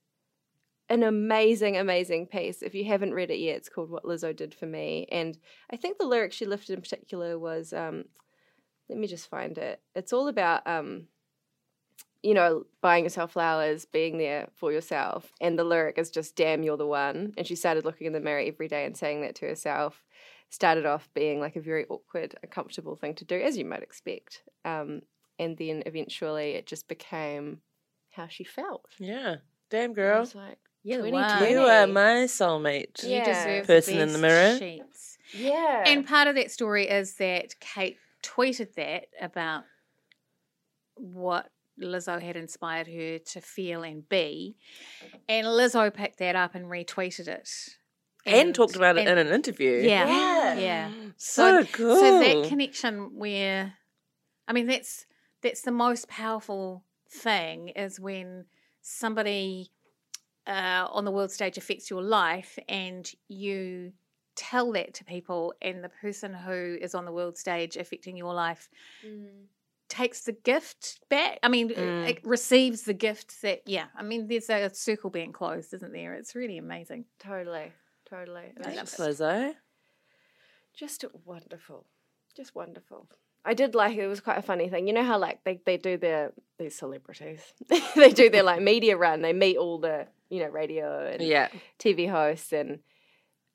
[0.88, 2.62] an amazing, amazing piece.
[2.62, 5.06] If you haven't read it yet, it's called What Lizzo Did for Me.
[5.10, 5.38] And
[5.70, 8.04] I think the lyric she lifted in particular was um,
[8.88, 9.80] let me just find it.
[9.94, 11.06] It's all about um,
[12.22, 15.32] you know, buying yourself flowers, being there for yourself.
[15.40, 17.32] And the lyric is just, damn, you're the one.
[17.36, 20.04] And she started looking in the mirror every day and saying that to herself.
[20.48, 24.42] Started off being like a very awkward, uncomfortable thing to do, as you might expect.
[24.64, 25.00] Um,
[25.38, 27.58] and then eventually it just became
[28.10, 28.84] how she felt.
[28.98, 29.36] Yeah.
[29.70, 30.20] Damn, I girl.
[30.20, 31.52] was like, You're the 2020.
[31.52, 33.02] You are my soulmate.
[33.02, 33.18] Yeah.
[33.18, 34.58] You deserve Person the in the mirror.
[34.58, 35.16] sheets.
[35.32, 35.84] yeah.
[35.86, 39.64] And part of that story is that Kate tweeted that about
[40.94, 44.56] what Lizzo had inspired her to feel and be.
[45.28, 47.48] And Lizzo picked that up and retweeted it.
[48.26, 49.80] and, talked about it in an interview.
[49.82, 50.06] Yeah.
[50.06, 50.54] Yeah.
[50.58, 50.90] Yeah.
[51.16, 51.96] So, cool.
[51.96, 53.74] So that connection where
[54.46, 55.06] I mean that's
[55.40, 58.46] that's the most powerful thing is when
[58.80, 59.70] somebody
[60.46, 63.92] uh, on the world stage affects your life and you
[64.36, 68.32] tell that to people and the person who is on the world stage affecting your
[68.34, 68.68] life
[69.88, 72.08] takes the gift back i mean Mm.
[72.08, 76.14] it receives the gift that yeah i mean there's a circle being closed isn't there
[76.14, 77.72] it's really amazing Totally,
[78.08, 78.44] totally.
[78.44, 79.54] It was Thanks, just- Lizzo.
[80.74, 81.84] just wonderful
[82.34, 83.06] just wonderful
[83.44, 85.76] i did like it was quite a funny thing you know how like they, they
[85.76, 87.42] do their these celebrities
[87.94, 91.48] they do their like media run they meet all the you know radio and Yeah.
[91.78, 92.78] tv hosts and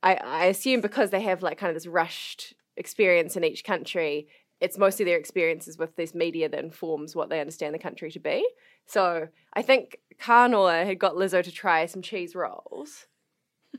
[0.03, 4.27] i i assume because they have like kind of this rushed experience in each country
[4.60, 8.19] it's mostly their experiences with this media that informs what they understand the country to
[8.19, 8.47] be
[8.86, 13.05] so i think Kanoa had got lizzo to try some cheese rolls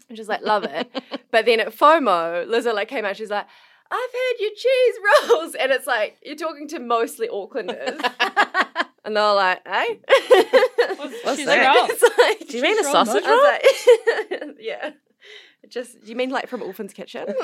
[0.08, 0.90] which is like love it
[1.30, 3.16] but then at FOMO, Lizzo like came out.
[3.16, 3.46] She's like,
[3.90, 4.94] "I've had your cheese
[5.30, 7.98] rolls," and it's like you're talking to mostly Aucklanders,
[9.04, 10.00] and they're like, "Hey,
[10.96, 11.98] What's Cheese that?
[12.18, 13.42] like, Do you mean a sausage roll?
[13.42, 13.62] like,
[14.60, 14.90] yeah.
[15.68, 17.26] Just you mean like from Orphan's Kitchen?
[17.28, 17.36] it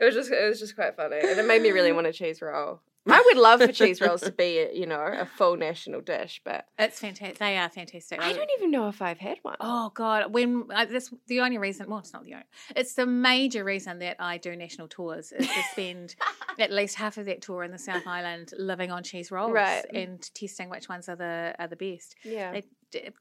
[0.00, 2.40] was just it was just quite funny, and it made me really want a cheese
[2.40, 2.80] roll.
[3.08, 6.66] I would love for cheese rolls to be, you know, a full national dish, but
[6.78, 9.56] it's fantastic they are fantastic I don't even know if I've had one.
[9.60, 10.32] Oh God!
[10.32, 11.88] When uh, I, that's the only reason.
[11.88, 12.46] Well, it's not the only.
[12.76, 16.14] It's the major reason that I do national tours is to spend
[16.58, 19.84] at least half of that tour in the South Island living on cheese rolls Right.
[19.92, 22.16] and testing which ones are the are the best.
[22.24, 22.64] Yeah, They,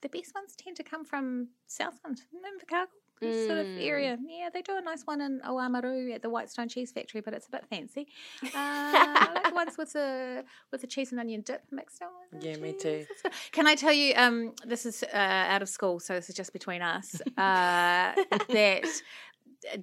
[0.02, 2.88] the best ones tend to come from Southland, Invercargill
[3.22, 3.86] sort of Mm.
[3.86, 4.18] area.
[4.28, 7.48] Yeah, they do a nice one in Oamaru at the Whitestone Cheese Factory, but it's
[7.48, 8.08] a bit fancy.
[8.44, 12.08] Uh, I like the ones with the with the cheese and onion dip mixed in
[12.32, 13.08] with Yeah, me cheese.
[13.24, 13.30] too.
[13.52, 14.14] Can I tell you?
[14.16, 17.20] Um, this is uh, out of school, so this is just between us.
[17.38, 18.14] Uh,
[18.50, 18.86] that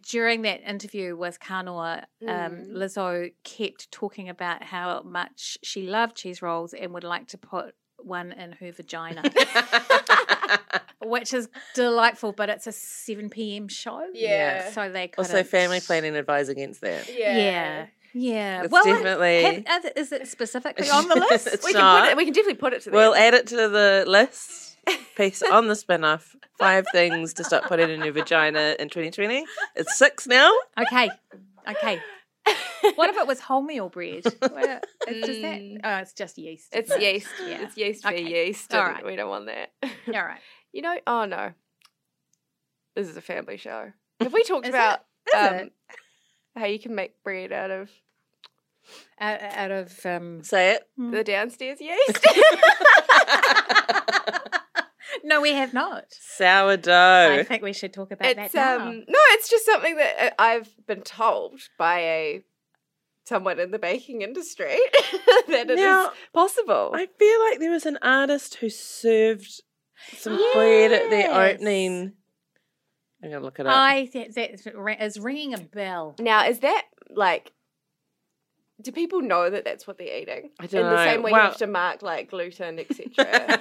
[0.09, 2.73] during that interview with Kanoa, um, Mm.
[2.73, 7.75] Lizzo kept talking about how much she loved cheese rolls and would like to put
[7.99, 9.23] one in her vagina,
[11.03, 12.33] which is delightful.
[12.33, 13.69] But it's a seven p.m.
[13.69, 14.71] show, Yeah.
[14.71, 17.09] So they also, couldn't- family planning advise against that.
[17.15, 18.63] Yeah, yeah.
[18.63, 21.47] It's well, definitely- have- are is it specifically on the list?
[21.49, 22.03] It's we can not.
[22.05, 22.17] put it.
[22.17, 23.35] We can definitely put it to the We'll end.
[23.35, 24.77] add it to the list
[25.17, 26.37] piece on the spin off.
[26.59, 29.45] Five things to stop putting in your vagina in 2020.
[29.75, 30.53] It's six now.
[30.79, 31.11] Okay.
[31.69, 32.01] Okay.
[32.97, 34.25] What if it was wholemeal bread?
[34.53, 35.61] Where- it's just that.
[35.61, 35.79] Mm.
[35.83, 36.69] Oh, it's just yeast.
[36.75, 37.01] It's it?
[37.03, 37.29] yeast.
[37.41, 37.63] Yeah.
[37.63, 38.23] It's yeast for Okay.
[38.47, 38.75] yeast.
[38.75, 39.05] All right.
[39.05, 39.71] We don't want that.
[39.83, 40.41] All right.
[40.73, 41.53] You know, oh no.
[42.95, 43.93] This is a family show.
[44.21, 45.01] Have we talked about
[45.37, 45.71] um,
[46.57, 47.91] how you can make bread out of
[49.19, 50.43] Out, out of um.
[50.45, 50.89] Say it.
[50.99, 52.27] the downstairs yeast?
[55.27, 56.05] No, we have not.
[56.11, 57.39] Sourdough.
[57.41, 58.87] I think we should talk about it's that now.
[58.89, 62.45] um no, it's just something that uh, I've been told by a
[63.25, 64.67] someone in the baking industry
[65.49, 66.93] that it is Now, possible.
[66.95, 69.63] I feel like there was an artist who served
[70.15, 72.13] some bread at their opening.
[73.23, 73.75] I'm gonna look it up.
[73.75, 74.51] I think that
[75.03, 76.17] is ringing a bell.
[76.21, 77.51] now, is that like?
[78.83, 80.51] Do people know that that's what they're eating?
[80.61, 81.05] I In don't the know.
[81.05, 83.61] same way Well- you have to mark like gluten, etc.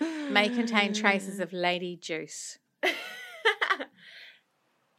[0.30, 2.58] May contain traces of lady juice.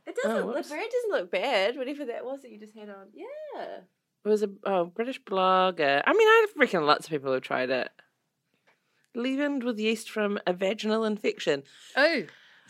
[0.08, 0.32] It doesn't.
[0.32, 0.70] Oh, the whoops.
[0.70, 1.78] bread doesn't look bad.
[1.78, 3.08] Whatever that was that you just had on.
[3.14, 3.78] Yeah.
[4.26, 6.02] It was a oh, British blogger.
[6.06, 7.90] I mean, I reckon lots of people have tried it.
[9.16, 11.64] Leavened with yeast from a vaginal infection.
[11.96, 12.24] Oh,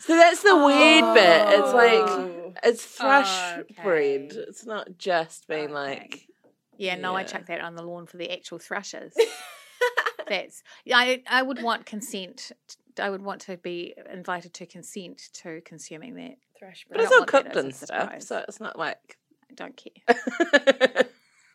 [0.04, 1.46] So that's the weird bit.
[1.60, 2.54] It's like Oh.
[2.64, 3.82] it's thrush Okay.
[3.82, 4.32] bread.
[4.32, 5.72] It's not just being Okay.
[5.72, 6.28] like
[6.76, 6.96] yeah.
[6.96, 7.26] No, I Yeah.
[7.26, 9.14] chucked that on the lawn for the actual thrushes.
[10.28, 10.62] That's.
[10.92, 11.22] I.
[11.28, 12.50] I would want consent.
[12.98, 16.36] I would want to be invited to consent to consuming that.
[16.58, 19.18] thrush but it's all want cooked and stuff, so it's not like
[19.50, 21.06] I don't care.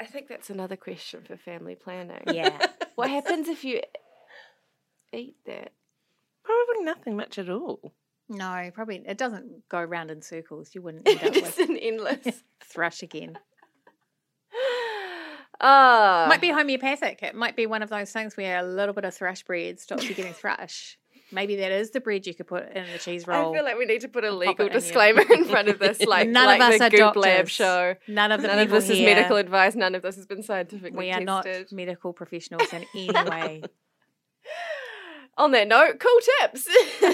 [0.00, 2.22] I think that's another question for family planning.
[2.26, 2.58] Yeah.
[2.94, 3.80] What happens if you
[5.12, 5.72] eat that?
[6.48, 7.92] Probably nothing much at all.
[8.28, 10.74] No, probably it doesn't go round in circles.
[10.74, 12.42] You wouldn't end up it's with an endless.
[12.62, 13.38] thrush again.
[15.60, 17.20] Ah, Might be homeopathic.
[17.20, 20.08] It might be one of those things where a little bit of thrush bread stops
[20.08, 20.96] you getting thrush.
[21.32, 23.50] Maybe that is the bread you could put in the cheese roll.
[23.52, 26.28] I feel like we need to put a legal disclaimer in front of this, like
[26.28, 27.50] None like of us the are Goop Lab doctors.
[27.50, 27.94] show.
[28.06, 29.74] None of the None of this is medical advice.
[29.74, 33.62] None of this has been scientifically We are not medical professionals in any way.
[35.38, 36.68] On that note, cool tips.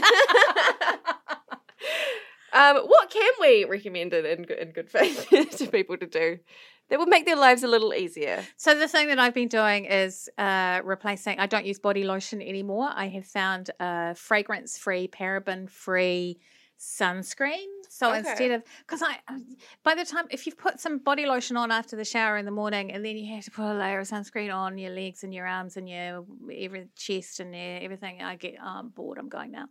[2.55, 6.39] Um, what can we recommend it in good, in good faith to people to do
[6.89, 8.45] that will make their lives a little easier?
[8.57, 11.41] So the thing that I've been doing is uh, replacing.
[11.41, 12.91] I don't use body lotion anymore.
[12.95, 16.39] I have found a fragrance-free, paraben-free
[16.79, 17.67] sunscreen.
[17.89, 18.19] So Okay.
[18.19, 21.71] instead of because I, um, by the time if you've put some body lotion on
[21.71, 24.09] after the shower in the morning, and then you have to put a layer of
[24.09, 28.37] sunscreen on your legs and your arms and your every chest and your, everything, I
[28.37, 29.19] get oh, I'm bored.
[29.19, 29.67] I'm going now.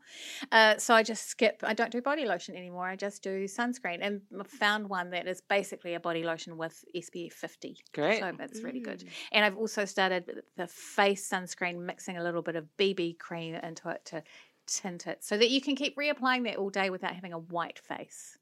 [0.52, 1.62] Uh, so I just skip.
[1.63, 2.88] I don't do body lotion anymore.
[2.88, 6.84] I just do sunscreen, and I found one that is basically a body lotion with
[6.96, 7.78] SPF 50.
[7.94, 8.20] Great.
[8.20, 9.02] So that's really good.
[9.02, 9.10] Mm.
[9.34, 13.89] And I've also started the face sunscreen, mixing a little bit of BB cream into
[13.89, 14.24] it to
[14.67, 17.80] tint it so that you can keep reapplying that all day without having a white
[17.80, 18.38] face.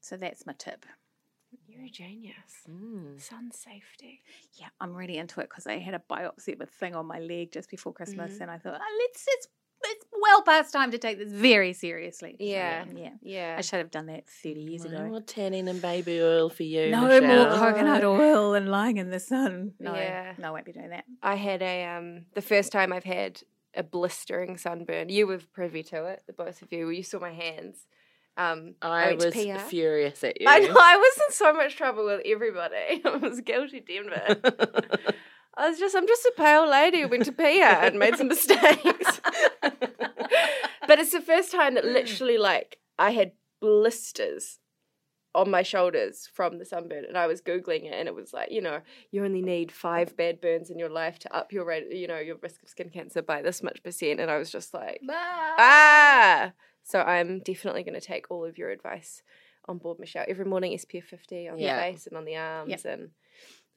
[0.00, 0.84] So that's my tip.
[1.68, 2.34] You're a genius.
[2.68, 3.20] Mm.
[3.20, 4.20] Sun safety.
[4.54, 7.18] Yeah, I'm really into it because I had a biopsy of a thing on my
[7.18, 8.42] leg just before Christmas, Mm-hmm.
[8.42, 9.48] and I thought, oh, let's it's
[9.84, 12.36] it's well past time to take this very seriously.
[12.38, 12.84] So, Yeah.
[12.94, 13.10] yeah.
[13.20, 13.56] Yeah.
[13.58, 15.02] I should have done that 30 years No ago.
[15.02, 16.90] No more tanning and baby oil for you.
[16.92, 17.48] No Michelle.
[17.48, 19.72] more coconut oil and lying in the sun.
[19.80, 20.34] No, Yeah.
[20.38, 21.04] no, I won't be doing that.
[21.20, 23.42] I had a um the first time I've had
[23.74, 25.08] a blistering sunburn.
[25.08, 26.90] You were privy to it, the both of you.
[26.90, 27.86] You saw my hands.
[28.36, 30.46] Um, I to was furious at you.
[30.48, 33.02] I know I was in so much trouble with everybody.
[33.04, 34.40] I was guilty Denver.
[35.54, 38.28] I was just I'm just a pale lady who went to PR and made some
[38.28, 39.20] mistakes.
[39.60, 44.60] but it's the first time that literally like I had blisters
[45.34, 48.50] on my shoulders from the sunburn and I was googling it and it was like,
[48.50, 51.86] you know, you only need 5 bad burns in your life to up your rate,
[51.90, 54.74] you know, your risk of skin cancer by this much percent and I was just
[54.74, 56.52] like ah.
[56.84, 59.22] So I'm definitely going to take all of your advice
[59.66, 60.24] on board, Michelle.
[60.28, 61.76] Every morning SPF 50 on Yeah.
[61.76, 62.84] the face and on the arms Yep.
[62.84, 63.10] and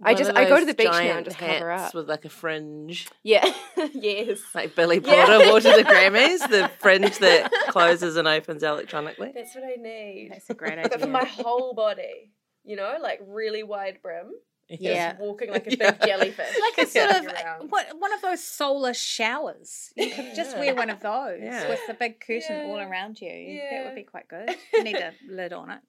[0.03, 1.93] I just I go to the beach now and giant just cover up.
[1.93, 3.45] with like a fringe, Yeah.
[3.93, 4.39] yes.
[4.53, 5.25] like Billy Yeah.
[5.25, 6.39] Porter wore to the Grammys.
[6.49, 9.31] The fringe that closes and opens electronically.
[9.33, 10.29] That's what I need.
[10.31, 10.89] That's a great idea.
[10.89, 12.31] But for my whole body,
[12.65, 14.31] you know, like really wide brim.
[14.67, 15.11] Yeah.
[15.11, 15.91] Just walking like a Yeah.
[15.91, 16.57] big jellyfish.
[16.59, 17.19] like a sort Yeah.
[17.19, 17.61] of Around.
[17.61, 19.93] Uh, what one of those solar showers.
[19.95, 21.69] You could just wear one of those Yeah.
[21.69, 23.61] with the big curtain all around you.
[23.71, 24.49] That would be quite good.
[24.73, 25.79] You need a lid on it.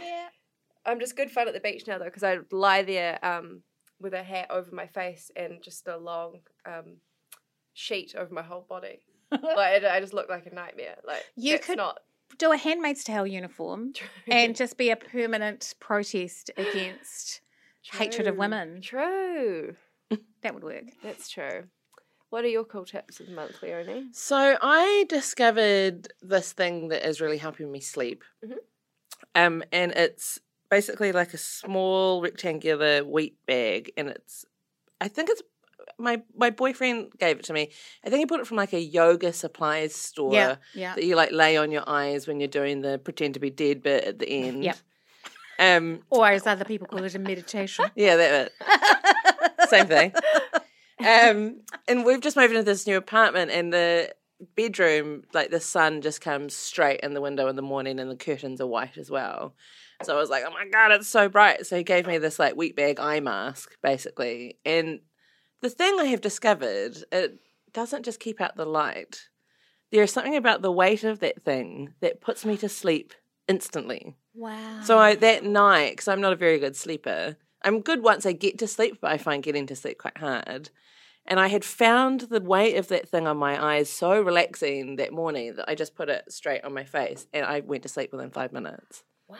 [0.00, 0.28] Yeah.
[0.88, 3.62] I'm just good fun at the beach now though, because I lie there um,
[4.00, 6.96] with a hat over my face and just a long um,
[7.74, 9.00] sheet over my whole body.
[9.30, 10.96] like I I just look like a nightmare.
[11.06, 12.00] Like You that's could- not
[12.38, 14.08] Do a Handmaid's Tale uniform true.
[14.30, 17.40] and just be a permanent protest against
[17.92, 18.80] hatred of women.
[18.80, 19.74] True,
[20.42, 20.84] that would work.
[21.02, 21.64] that's true.
[22.30, 24.08] What are your cool tips of the month, Leonie?
[24.12, 28.22] So I discovered this thing that is really helping me sleep.
[28.44, 28.56] Mhm.
[29.34, 30.38] Um, and it's
[30.70, 34.44] basically like a small rectangular wheat bag, and it's,
[35.00, 35.42] I think it's
[35.98, 37.70] my my boyfriend gave it to me.
[38.04, 40.56] I think he bought it from like a yoga supplies store Yeah.
[40.74, 40.94] Yeah.
[40.94, 43.82] that you like lay on your eyes when you're doing the pretend to be dead
[43.82, 44.64] bit at the end.
[44.64, 44.76] Yep.
[45.60, 46.00] Um.
[46.10, 47.86] Or as other people call it, a meditation.
[47.96, 49.68] Yeah, that bit.
[49.68, 50.12] Same thing.
[51.00, 54.12] Um, and we've just moved into this new apartment, and the
[54.56, 58.16] bedroom, like the sun just comes straight in the window in the morning, and the
[58.16, 59.54] curtains are white as well.
[60.02, 62.38] So I was like, "Oh my god, it's so bright!" So he gave me this
[62.38, 64.58] like wheat bag eye mask, basically.
[64.64, 65.00] And
[65.60, 67.40] the thing I have discovered, it
[67.72, 69.28] doesn't just keep out the light.
[69.90, 73.14] There is something about the weight of that thing that puts me to sleep
[73.48, 74.16] instantly.
[74.34, 74.80] Wow.
[74.82, 78.32] So I, that night, because I'm not a very good sleeper, I'm good once I
[78.32, 80.70] get to sleep, but I find getting to sleep quite hard.
[81.26, 85.12] And I had found the weight of that thing on my eyes so relaxing that
[85.12, 88.12] morning that I just put it straight on my face and I went to sleep
[88.12, 89.04] within five minutes.
[89.28, 89.38] Wow.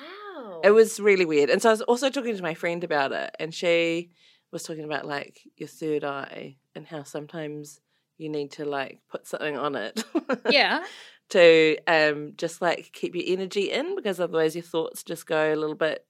[0.65, 1.51] It was really weird.
[1.51, 4.11] And so I was also talking to my friend about it, and she
[4.51, 7.81] was talking about like your third eye and how sometimes
[8.17, 10.05] you need to like put something on it.
[10.51, 10.85] yeah.
[11.31, 15.55] to um just like keep your energy in because otherwise your thoughts just go a
[15.55, 16.07] little bit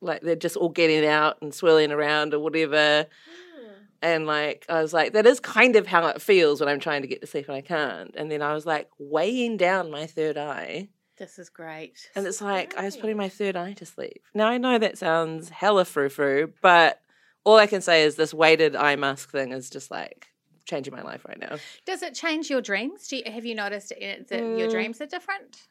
[0.00, 3.06] like they're just all getting out and swirling around or whatever.
[4.02, 7.02] And like I was like, that is kind of how it feels when I'm trying
[7.02, 8.14] to get to sleep and I can't.
[8.14, 10.90] And then I was like weighing down my third eye.
[11.24, 12.10] This is great.
[12.14, 14.22] And it's like I was putting my third eye to sleep.
[14.34, 17.00] Now I know that sounds hella frou frou, but
[17.44, 20.26] all I can say is this weighted eye mask thing is just like
[20.66, 21.56] changing my life right now.
[21.86, 23.08] Does it change your dreams?
[23.08, 24.70] Do you, have you noticed it, that your Mm.
[24.70, 25.62] dreams are different?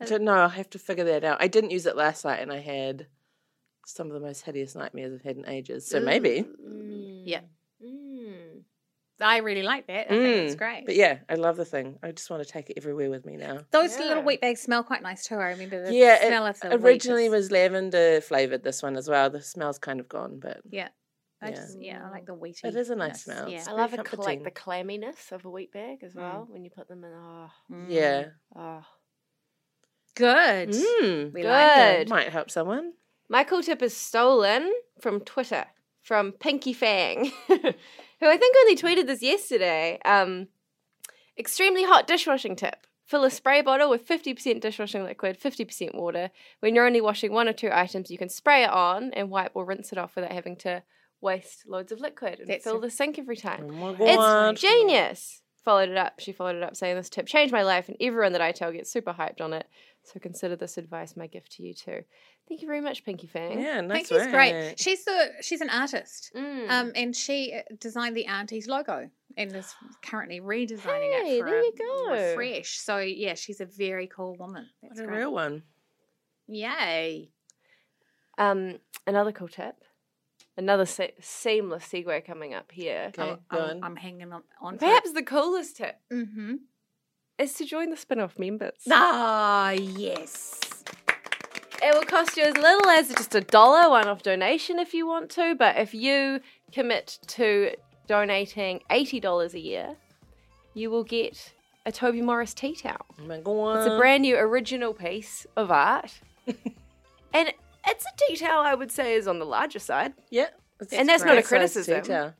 [0.00, 0.34] I don't know.
[0.34, 1.40] I'll have to figure that out.
[1.40, 3.06] I didn't use it last night, and I had
[3.86, 5.86] some of the most hideous nightmares I've had in ages.
[5.86, 6.42] So maybe.
[6.42, 7.22] Mm.
[7.24, 7.42] Yeah.
[9.20, 9.26] Mm.
[9.26, 10.06] I really like that.
[10.06, 10.58] I think it's Mm.
[10.58, 10.86] great.
[10.86, 11.98] But yeah, I love the thing.
[12.02, 13.60] I just want to take it everywhere with me now.
[13.70, 14.06] Those Yeah.
[14.06, 15.36] little wheat bags smell quite nice too.
[15.36, 18.62] I remember the yeah, smell of the it wheat originally is- was lavender flavored.
[18.62, 19.30] This one as well.
[19.30, 20.88] The smell's kind of gone, but Yeah.
[21.42, 21.54] I Yeah.
[21.54, 22.64] just yeah, I like the wheaty.
[22.64, 23.48] It is a nice smell.
[23.48, 23.58] Yeah.
[23.58, 24.42] It's I very love a cl- comforting.
[24.42, 27.12] like the clamminess of a wheat bag as well when you put them in.
[27.14, 27.86] Oh, Mm.
[27.88, 28.24] yeah.
[28.56, 28.84] oh.
[30.16, 30.70] Good.
[30.70, 31.98] Mm, We like it.
[32.00, 32.08] Good.
[32.10, 32.92] might help someone.
[33.28, 35.64] My cool tip is stolen from Twitter
[36.02, 37.30] from Pinky Fang,
[38.20, 39.98] who I think only tweeted this yesterday.
[40.04, 40.48] Um,
[41.38, 42.86] extremely hot dishwashing tip.
[43.06, 46.30] Fill a spray bottle with 50% dishwashing liquid, 50% water.
[46.60, 49.50] When you're only washing one or two items, you can spray it on and wipe
[49.54, 50.82] or rinse it off without having to
[51.20, 53.78] waste loads of liquid and That's fill the sink every Oh time.
[53.80, 55.42] my It's genius.
[55.64, 56.20] Followed it up.
[56.20, 58.72] She followed it up saying this tip changed my life, and everyone that I tell
[58.72, 59.66] gets super hyped on it.
[60.02, 62.00] So consider this advice my gift to you too.
[62.48, 63.60] Thank you very much, Pinky Fang.
[63.60, 64.30] Yeah, nice Pinky's work.
[64.30, 64.74] great.
[64.80, 66.32] She's the she's an artist.
[66.34, 66.70] Mm.
[66.70, 71.46] Um, and she uh, designed the Aunties logo and is currently redesigning Hey, it for
[71.50, 72.10] there a you go.
[72.12, 72.78] refresh.
[72.78, 74.66] So yeah, she's a very cool woman.
[74.80, 75.18] What That's a great.
[75.18, 75.62] real one.
[76.48, 77.30] Yay!
[78.38, 79.76] Um, another cool tip.
[80.56, 83.06] Another se- seamless segue coming up here.
[83.08, 83.84] Okay, I'm, go I'm, on.
[83.84, 84.42] I'm hanging on.
[84.60, 86.54] on Perhaps the coolest tip Mm-hmm.
[87.38, 88.72] is to join the spin-off members.
[88.90, 90.60] Ah, yes.
[91.82, 95.30] It will cost you as little as just a dollar one-off donation if you want
[95.30, 96.40] to, but if you
[96.72, 97.74] commit to
[98.06, 99.96] donating eighty dollars a year,
[100.74, 101.52] you will get
[101.86, 103.06] a Toby Morris tea towel.
[103.18, 103.78] Oh my God.
[103.78, 106.20] It's a brand new original piece of art,
[107.32, 107.50] and
[107.86, 110.14] it's a detail I would say is on the larger side.
[110.30, 110.48] Yeah.
[110.80, 112.00] It's And that's not a criticism.
[112.00, 112.34] detail.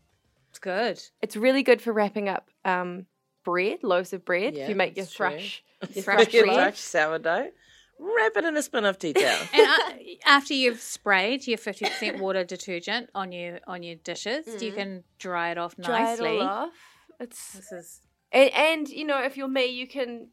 [0.51, 1.01] It's good.
[1.23, 3.07] It's really good for wrapping up um,
[3.45, 4.55] bread, loaves of bread.
[4.57, 5.63] Yeah, if you make your that's thrush,
[5.95, 6.55] your Thrush thrush Your bread.
[6.57, 6.67] bread.
[6.75, 7.51] thrush sourdough.
[8.03, 9.37] Wrap it in a spin off detail.
[9.53, 9.93] And uh,
[10.25, 15.05] after you've sprayed your fifty percent water detergent on your on your dishes, you can
[15.19, 15.85] dry it off Mm.
[15.85, 16.37] Dry nicely.
[16.37, 16.73] it all off.
[17.21, 18.01] It's This is
[18.33, 20.29] and, and you know if you're me, you can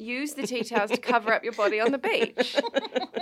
[0.00, 2.56] use the tea towels to cover up your body on the beach.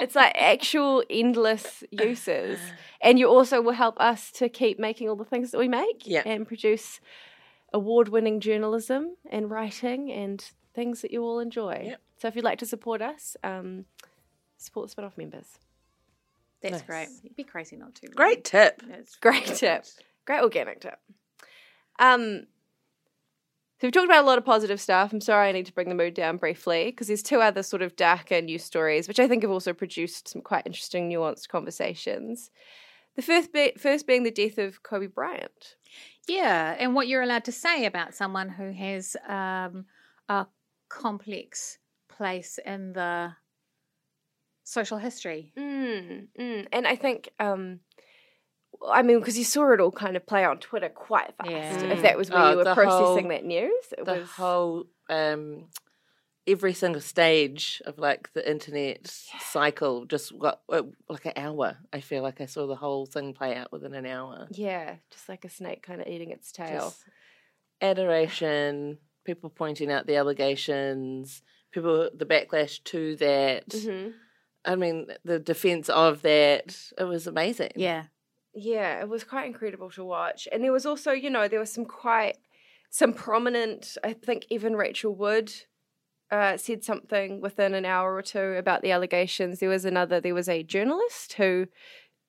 [0.00, 2.58] It's like actual endless uses,
[3.00, 6.06] and you also will help us to keep making all the things that we make
[6.06, 6.22] Yeah.
[6.24, 7.00] and produce
[7.72, 10.42] award-winning journalism and writing and
[10.74, 11.82] things that you all enjoy.
[11.84, 12.00] Yep.
[12.16, 13.84] So if you'd like to support us, um,
[14.56, 15.58] support the spin-off members.
[16.60, 16.82] that's Nice.
[16.82, 17.08] great.
[17.22, 18.06] You'd be crazy not to.
[18.06, 18.14] really.
[18.16, 18.82] Great tip.
[18.90, 19.84] It's Great tip.
[20.24, 20.98] Great organic tip.
[22.00, 22.46] Um,
[23.78, 25.12] so we've talked about a lot of positive stuff.
[25.12, 27.80] I'm sorry I need to bring the mood down briefly because there's two other sort
[27.80, 32.50] of darker news stories, which I think have also produced some quite interesting, nuanced conversations.
[33.14, 35.76] The first, be- first being the death of Kobe Bryant.
[36.26, 39.86] Yeah, and what you're allowed to say about someone who has um,
[40.28, 40.46] a
[40.88, 43.32] complex place in the
[44.64, 45.52] social history.
[45.56, 46.66] Mm, mm.
[46.72, 47.80] And I think, um,
[48.86, 51.50] I mean, because you saw it all kind of play on Twitter quite fast.
[51.50, 51.82] Yeah.
[51.92, 54.84] If that was where Oh, you were processing whole- that news, it The was whole,
[55.10, 55.68] um,
[56.46, 61.76] every single stage of like the internet cycle just got uh, like an hour.
[61.92, 64.46] I feel like I saw the whole thing play out within an hour.
[64.50, 66.80] yeah, just like a snake kind of eating its tail.
[66.90, 67.04] Just
[67.82, 73.68] adoration, people pointing out the allegations, people, the backlash to that.
[73.68, 74.14] Mhm.
[74.64, 77.72] I mean, the defense of that, it was amazing.
[77.76, 78.04] Yeah,
[78.54, 80.48] Yeah, it was quite incredible to watch.
[80.50, 82.36] And there was also, you know, there was some quite
[82.90, 85.52] some prominent, I think Evan Rachel Wood
[86.30, 89.60] uh, said something within an hour or two about the allegations.
[89.60, 91.66] There was another, there was a journalist who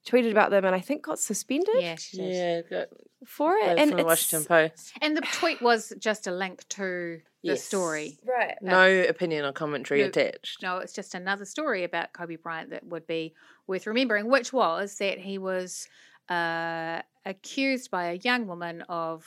[0.07, 2.33] tweeted about them and I think got suspended yeah, she did.
[2.71, 2.87] Yeah, got
[3.25, 3.65] for it.
[3.65, 4.93] both and from the Washington Post.
[5.01, 7.63] And the tweet was just a link to the Yes.
[7.63, 8.17] story.
[8.25, 8.55] Right.
[8.61, 10.61] No opinion or commentary no- attached.
[10.61, 13.33] No, it's just another story about Kobe Bryant that would be
[13.67, 15.87] worth remembering, which was that he was
[16.29, 19.25] uh, accused by a young woman of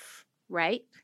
[0.49, 0.95] rape,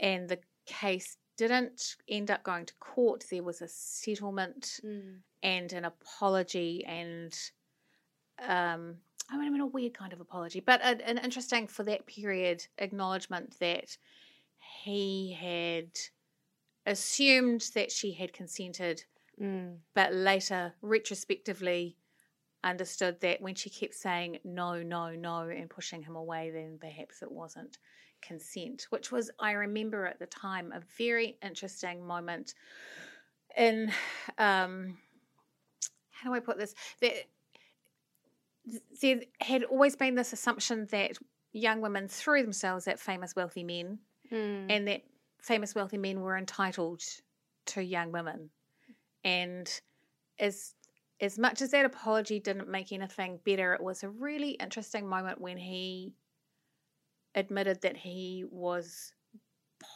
[0.00, 3.24] and the case didn't end up going to court.
[3.30, 5.20] There was a settlement Mm.
[5.42, 7.32] and an apology, and
[8.38, 8.96] um,
[9.28, 12.06] I mean, I mean, a weird kind of apology, but a, an interesting for that
[12.06, 13.96] period acknowledgement that
[14.84, 15.90] he had
[16.86, 19.04] assumed that she had consented,
[19.40, 19.78] Mm.
[19.94, 21.96] but later, retrospectively,
[22.70, 27.22] understood that when she kept saying no, no, no, and pushing him away, then perhaps
[27.22, 27.78] it wasn't
[28.22, 32.54] consent, which was, I remember at the time, a very interesting moment
[33.56, 33.90] in,
[34.38, 34.98] um,
[36.10, 36.74] how do I put this?
[37.00, 37.12] There,
[39.00, 41.18] there had always been this assumption that
[41.52, 43.98] young women threw themselves at famous wealthy men
[44.32, 44.66] Mm.
[44.70, 45.02] and that
[45.40, 47.02] famous wealthy men were entitled
[47.66, 48.50] to young women.
[49.22, 49.70] And
[50.38, 50.74] as
[51.20, 55.40] as much as that apology didn't make anything better, it was a really interesting moment
[55.40, 56.14] when he
[57.34, 59.12] admitted that he was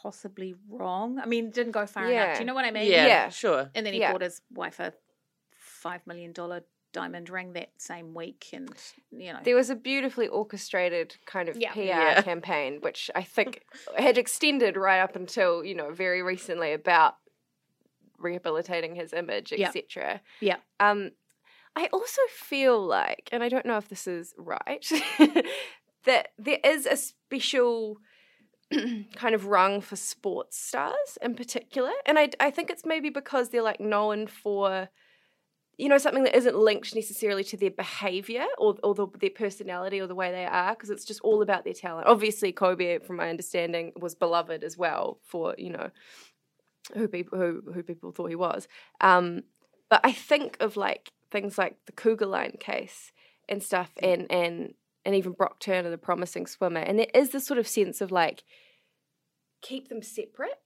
[0.01, 1.19] possibly wrong.
[1.19, 2.35] I mean, didn't go far enough.
[2.37, 2.85] Do you know what I mean?
[2.87, 3.29] Yeah, Yeah.
[3.29, 3.69] sure.
[3.73, 4.11] And then he Yeah.
[4.11, 4.93] bought his wife a
[5.55, 6.63] five million dollar
[6.93, 8.69] diamond ring that same week, and
[9.11, 11.71] you know, There was a beautifully orchestrated kind of Yeah.
[11.73, 12.21] PR Yeah.
[12.21, 13.63] campaign, which I think
[13.97, 17.15] had extended right up until, you know, very recently about
[18.21, 19.67] rehabilitating his image, Yeah.
[19.67, 20.21] etc.
[20.39, 20.57] Yeah.
[20.79, 21.11] Um,
[21.75, 24.85] I also feel like, and I don't know if this is right,
[26.05, 27.97] that there is a special
[29.15, 33.49] kind of rung for sports stars in particular, and I I think it's maybe because
[33.49, 34.89] they're like known for.
[35.77, 39.99] You know, something that isn't linked necessarily to their behavior or, or the, their personality
[39.99, 42.05] or the way they are, because it's just all about their talent.
[42.07, 45.89] Obviously, Kobe, from my understanding, was beloved as well for you know
[46.93, 48.67] who people who who people thought he was.
[48.99, 49.43] Um,
[49.89, 53.11] but I think of like things like the Cougar Line case
[53.49, 54.73] and stuff, and and
[55.05, 58.11] and even Brock Turner, the promising swimmer, and there is this sort of sense of
[58.11, 58.43] like
[59.61, 60.59] keep them separate.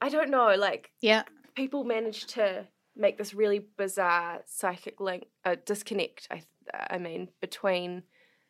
[0.00, 1.24] I don't know, like Yeah.
[1.54, 2.66] people manage to
[2.96, 6.26] make this really bizarre psychic link, uh, disconnect.
[6.30, 8.04] I I mean between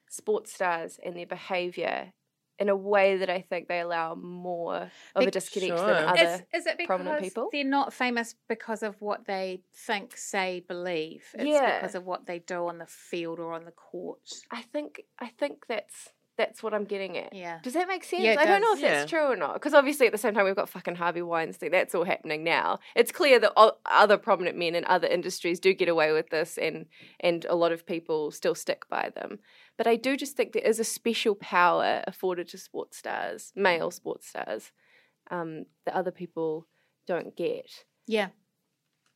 [0.09, 2.13] sports stars and their behavior.
[2.61, 5.87] In a way that I think they allow more of a disconnect Sure.
[5.95, 6.45] than other.
[6.53, 7.49] Is, is it because prominent people?
[7.51, 11.25] they're not famous because of what they think, say, believe?
[11.35, 11.77] It's Yeah.
[11.81, 14.31] because of what they do on the field or on the court.
[14.51, 16.11] I think I think that's
[16.41, 17.35] that's what I'm getting at.
[17.35, 17.59] Yeah.
[17.63, 18.23] Does that make sense?
[18.23, 18.83] Yeah, it I don't know does.
[18.83, 19.55] if that's true or not.
[19.55, 21.71] Because obviously, at the same time, we've got fucking Harvey Weinstein.
[21.71, 22.79] That's all happening now.
[22.97, 26.57] It's clear that o- other prominent men in other industries do get away with this,
[26.57, 26.87] and
[27.21, 29.39] and a lot of people still stick by them.
[29.77, 33.91] But I do just think there is a special power afforded to sports stars, male
[33.91, 34.73] sports stars,
[35.31, 36.67] um, that other people
[37.07, 37.85] don't get.
[38.07, 38.29] Yeah.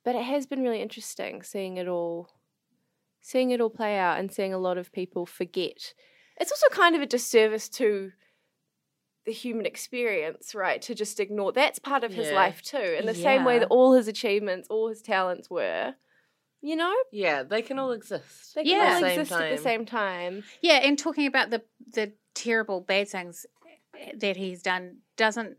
[0.05, 2.29] But it has been really interesting seeing it all,
[3.22, 5.95] seeing it all play out, and seeing a lot of people forget.
[6.39, 8.12] It's also kind of a disservice to
[9.24, 10.82] the human experience, right?
[10.82, 12.35] To just ignore that's part of his Yeah.
[12.35, 15.95] life too, in the same way that all his achievements, all his talents were.
[16.61, 18.55] You know, Yeah, they can all exist.
[18.55, 18.76] they Yeah.
[18.76, 20.45] can all At the same exist at the same time.
[20.61, 21.62] Yeah, and talking about the
[21.93, 23.47] the terrible bad things
[24.16, 25.57] that he's done doesn't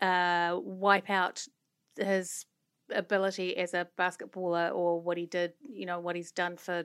[0.00, 1.46] uh, wipe out
[1.96, 2.44] his
[2.90, 6.84] ability as a basketballer or what he did, you know, what he's done for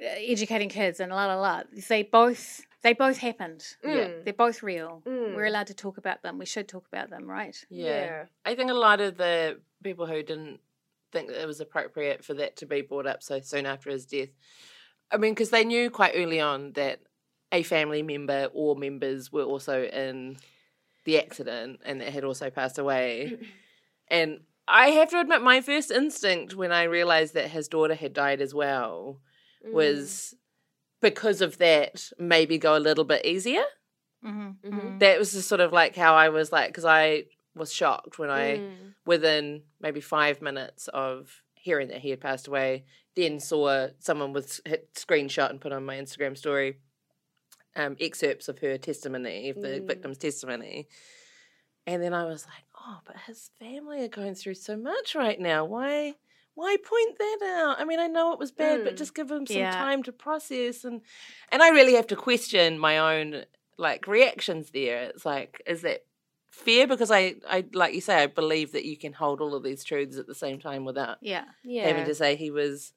[0.00, 1.62] educating kids and la la la.
[1.88, 3.64] They both they both happened.
[3.84, 4.24] Mm.
[4.24, 5.02] They're both real.
[5.06, 5.34] Mm.
[5.34, 6.38] We're allowed to talk about them.
[6.38, 7.56] We should talk about them, right?
[7.68, 8.24] Yeah.
[8.44, 10.60] I think a lot of the people who didn't
[11.12, 14.06] think that it was appropriate for that to be brought up so soon after his
[14.06, 14.30] death,
[15.10, 17.00] I mean, because they knew quite early on that
[17.52, 20.38] a family member or members were also in
[21.04, 23.38] the accident and that had also passed away.
[24.08, 28.14] and I have to admit, my first instinct when I realized that his daughter had
[28.14, 29.20] died as well
[29.66, 29.72] Mm.
[29.72, 30.34] was
[31.00, 33.64] because of that, maybe go a little bit easier.
[34.24, 34.68] Mm-hmm.
[34.74, 34.98] Mhm.
[35.00, 38.30] That was just sort of like how I was like, because I was shocked when
[38.30, 38.94] I Mm.
[39.06, 42.84] within maybe five minutes of hearing that he had passed away,
[43.16, 46.78] then saw someone was hit screenshot and put on my Instagram story
[47.76, 49.86] um, excerpts of her testimony, of the Mm.
[49.86, 50.88] victim's testimony.
[51.86, 55.38] And then I was like, oh, but his family are going through so much right
[55.40, 55.64] now.
[55.64, 56.16] Why?
[56.60, 57.80] Why point that out?
[57.80, 58.98] I mean, I know it was bad, but Mm.
[58.98, 59.70] just give them some Yeah.
[59.72, 61.00] time to process and
[61.52, 63.44] and I really have to question my own
[63.78, 65.04] like reactions there.
[65.04, 66.04] It's like, is that
[66.50, 66.86] fair?
[66.86, 69.82] Because I, I like you say, I believe that you can hold all of these
[69.84, 71.46] truths at the same time without Yeah.
[71.64, 71.86] Yeah.
[71.88, 72.92] having to say he was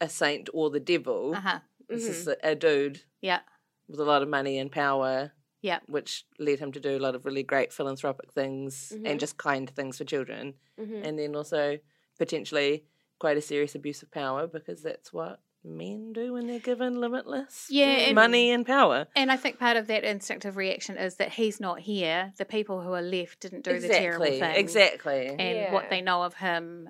[0.00, 1.34] a saint or the devil.
[1.34, 1.60] Uh huh.
[1.88, 3.40] This is a, a dude Yeah.
[3.88, 5.32] with a lot of money and power.
[5.62, 5.80] Yeah.
[5.86, 9.06] Which led him to do a lot of really great philanthropic things Mhm.
[9.08, 10.54] and just kind things for children.
[10.78, 11.00] Mhm.
[11.06, 11.78] And then also
[12.18, 12.84] potentially
[13.20, 17.66] quite a serious abuse of power because that's what men do when they're given limitless
[17.70, 19.06] Yeah, and- money and power.
[19.14, 22.32] And I think part of that instinctive reaction is that he's not here.
[22.38, 24.56] The people who are left didn't do the terrible exactly, thing.
[24.64, 25.26] exactly.
[25.28, 25.72] And Yeah.
[25.72, 26.88] what they know of him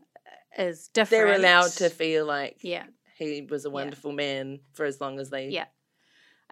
[0.58, 1.10] uh, is different.
[1.26, 2.86] They're allowed to feel like Yeah.
[3.18, 5.66] he was a wonderful man for as long as they Yeah.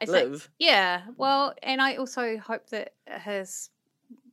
[0.01, 0.51] I think, live.
[0.59, 1.03] yeah.
[1.17, 3.71] Well, and I also hope that his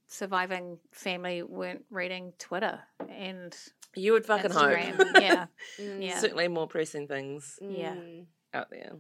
[0.07, 2.79] surviving family weren't reading Twitter
[3.09, 3.55] and
[3.95, 4.95] You would fucking Instagram.
[4.95, 5.07] hope.
[5.21, 5.45] yeah.
[5.79, 6.03] Mm.
[6.03, 6.19] Yeah.
[6.19, 7.93] Certainly more pressing things Yeah.
[7.95, 8.25] Mm.
[8.53, 8.93] out there.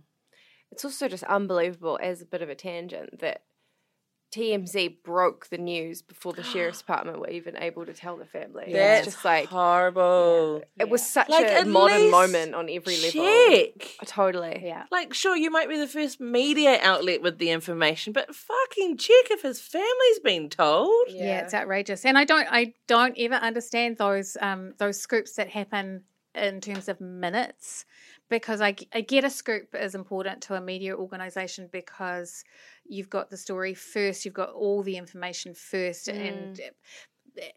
[0.71, 3.43] It's also just unbelievable as a bit of a tangent that
[4.35, 8.71] TMZ broke the news before the sheriff's department were even able to tell the family.
[8.73, 10.61] That's It's just like horrible.
[10.79, 13.23] it was such Like, a modern moment on every level.
[13.23, 13.89] Check.
[14.01, 14.61] Uh, Totally.
[14.63, 14.83] Yeah.
[14.91, 19.31] Like, sure, you might be the first media outlet with the information, but fucking check
[19.31, 21.05] if his family's been told.
[21.09, 21.39] Yeah.
[21.39, 22.03] it's outrageous.
[22.05, 26.03] And I don't I don't ever understand those um those scoops that happen
[26.35, 27.85] in terms of minutes
[28.29, 32.43] because I get a scoop is important to a media organization because
[32.85, 37.51] you've got the story first, you've got all the information first and mm.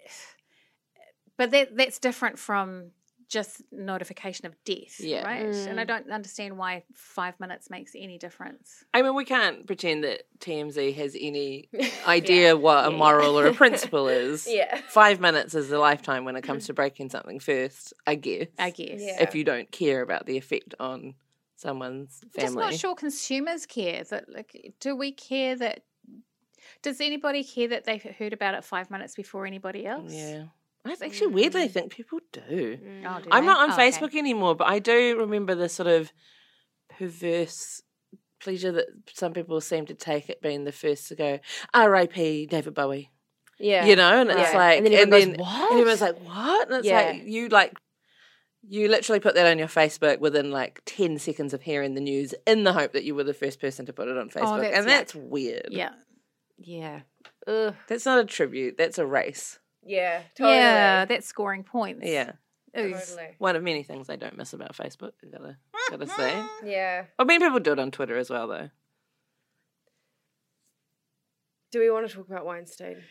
[1.37, 2.91] but that that's different from
[3.29, 5.23] just notification of death, Yeah.
[5.23, 5.45] right?
[5.45, 5.89] And I Mm.
[5.89, 8.85] don't understand why five minutes makes any difference.
[8.95, 11.69] I mean, we can't pretend that TMZ has any
[12.07, 14.47] idea what a moral or a principle is.
[14.49, 14.81] Yeah.
[14.89, 18.47] Five minutes is a lifetime when it comes to breaking something first, I guess.
[18.59, 19.01] I guess.
[19.03, 19.23] Yeah.
[19.23, 21.15] If you don't care about the effect on
[21.57, 22.41] someone's family.
[22.41, 24.05] I'm just not sure consumers care.
[24.05, 25.83] That like, do we care that?
[26.83, 30.13] Does anybody care that they've heard about it five minutes before anybody else?
[30.13, 30.45] Yeah.
[30.89, 31.73] That's actually weirdly, I hmm.
[31.73, 32.79] think people do.
[33.07, 33.47] Oh, do I'm they?
[33.47, 33.91] not on Oh, okay.
[33.91, 36.13] Facebook anymore, but I do remember the sort of
[36.99, 37.83] perverse
[38.41, 41.39] pleasure that some people seem to take at being the first to go,
[41.75, 42.47] R.I.P.
[42.47, 43.11] David Bowie.
[43.59, 43.85] Yeah.
[43.87, 44.57] You know, and it's Yeah.
[44.57, 46.69] like, And then everyone goes, and "What?" everyone's like, what?
[46.69, 47.03] And it's Yeah.
[47.03, 47.77] like, you like,
[48.63, 52.35] you literally put that on your Facebook within like 10 seconds of hearing the news
[52.47, 54.59] in the hope that you were the first person to put it on oh, Facebook.
[54.59, 55.69] Oh, that's- and that's weird.
[55.71, 55.91] Yeah.
[56.59, 57.01] Yeah.
[57.47, 57.75] Ugh.
[57.89, 59.59] That's not a tribute, that's a race.
[59.85, 60.23] Yeah.
[60.37, 60.57] Totally.
[60.57, 62.01] Yeah, that's scoring points.
[62.05, 62.33] Yeah.
[62.79, 63.09] Ooze.
[63.11, 63.35] Totally.
[63.39, 65.57] One of many things I don't miss about Facebook, I gotta,
[65.91, 66.45] gotta say.
[66.65, 67.05] Yeah.
[67.19, 68.69] Well, many people do it on Twitter as well, though.
[71.71, 73.03] Do we want to talk about Weinstein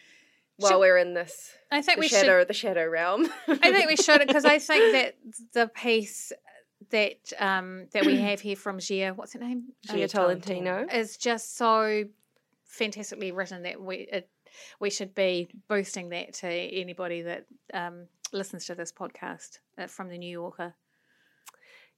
[0.57, 2.47] while Should- we're in this I think the we shadow should.
[2.47, 3.27] the shadow realm?
[3.47, 5.15] I think we should because I think that
[5.53, 6.31] the piece
[6.91, 9.65] that um that we have here from Jia, what's her name?
[9.87, 10.87] Jia Um, Tolentino.
[10.91, 12.05] is just so
[12.65, 14.29] fantastically written that we it,
[14.79, 20.09] we should be boosting that to anybody that um, listens to this podcast uh, from
[20.09, 20.75] the New Yorker.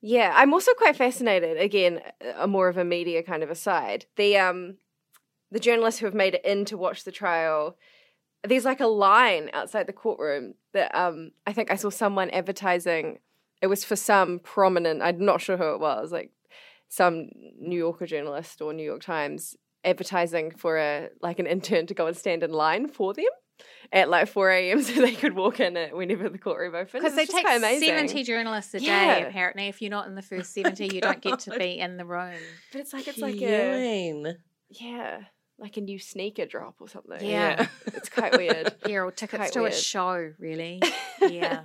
[0.01, 1.57] Yeah, I'm also quite fascinated.
[1.57, 2.01] Again,
[2.38, 4.05] a more of a media kind of aside.
[4.16, 4.78] The um,
[5.51, 7.78] the journalists who have made it in to watch the trial.
[8.43, 13.20] There's like a line outside the courtroom that um, I think I saw someone advertising.
[13.62, 15.01] It was for some prominent.
[15.01, 16.14] I'm not sure who it was.
[16.14, 16.32] Like
[16.88, 17.30] some
[17.60, 19.57] New Yorker journalist or New York Times
[19.89, 23.25] advertising for a like an intern to go and stand in line for them
[23.91, 24.81] at like 4 a.m.
[24.87, 26.91] so they could walk in it whenever the courtroom opens.
[27.03, 29.17] Because they take 70 journalists a day, Yeah.
[29.17, 29.67] apparently.
[29.67, 32.35] If you're not in the first 70, you don't get to be in the room.
[32.71, 34.33] But it's like it's like a Viewing.
[34.69, 35.21] yeah,
[35.57, 37.17] like a new sneaker drop or something.
[37.27, 37.67] Yeah.
[37.87, 38.75] it's quite weird.
[38.87, 39.73] Yeah, or tickets Quite to weird.
[39.73, 40.81] a show, really.
[41.21, 41.63] Yeah.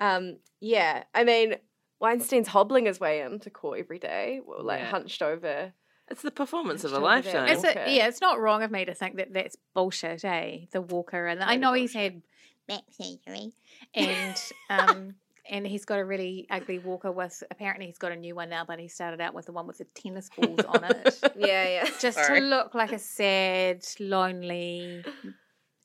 [0.00, 0.38] um.
[0.60, 1.04] Yeah.
[1.14, 1.54] I mean,
[2.00, 4.90] Weinstein's hobbling his way into court every day, well, like Yeah.
[4.90, 5.72] hunched over.
[6.10, 7.24] It's the performance of a Show me that.
[7.24, 7.48] lifetime.
[7.48, 10.60] It's a, yeah, it's not wrong of me to think that that's bullshit, eh?
[10.72, 12.22] The Walker, and I Totally know he's had
[12.66, 13.52] back surgery,
[13.94, 14.36] and
[14.70, 15.14] um,
[15.50, 17.42] and he's got a really ugly Walker with.
[17.50, 19.78] Apparently, he's got a new one now, but he started out with the one with
[19.78, 21.88] the tennis balls on it, Yeah, yeah.
[22.00, 22.40] just Sorry.
[22.40, 25.04] to look like a sad, lonely,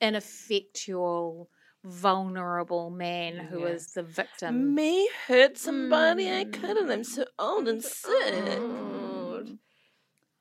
[0.02, 1.50] ineffectual,
[1.84, 3.66] vulnerable man who Yeah.
[3.68, 4.74] is the victim.
[4.74, 6.90] Me hurt somebody I couldn't.
[6.92, 8.60] I'm so old and sick.
[8.60, 9.03] Old.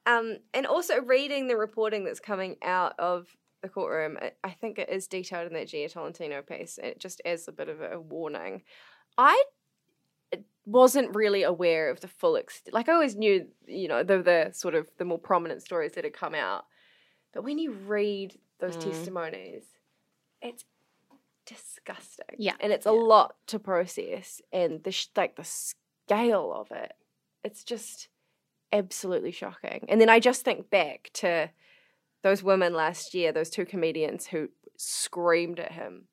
[0.07, 4.89] Um, and also reading the reporting that's coming out of the courtroom, I- think it
[4.89, 8.63] is detailed in that Jia Tolentino piece, and just as a bit of a warning.
[9.19, 9.45] I
[10.65, 12.73] wasn't really aware of the full extent.
[12.75, 16.05] Like I always knew, you know, the the sort of the more prominent stories that
[16.05, 16.65] had come out,
[17.33, 18.83] but when you read those Mm.
[18.85, 19.65] testimonies,
[20.41, 20.65] it's
[21.45, 22.37] disgusting.
[22.39, 22.55] Yeah.
[22.61, 26.93] and it's a lot to process, and the sh- like the scale of it,
[27.45, 28.09] it's just
[28.73, 29.85] absolutely shocking.
[29.89, 31.51] And then I just think back to
[32.23, 36.05] those women last year, those two comedians who screamed at him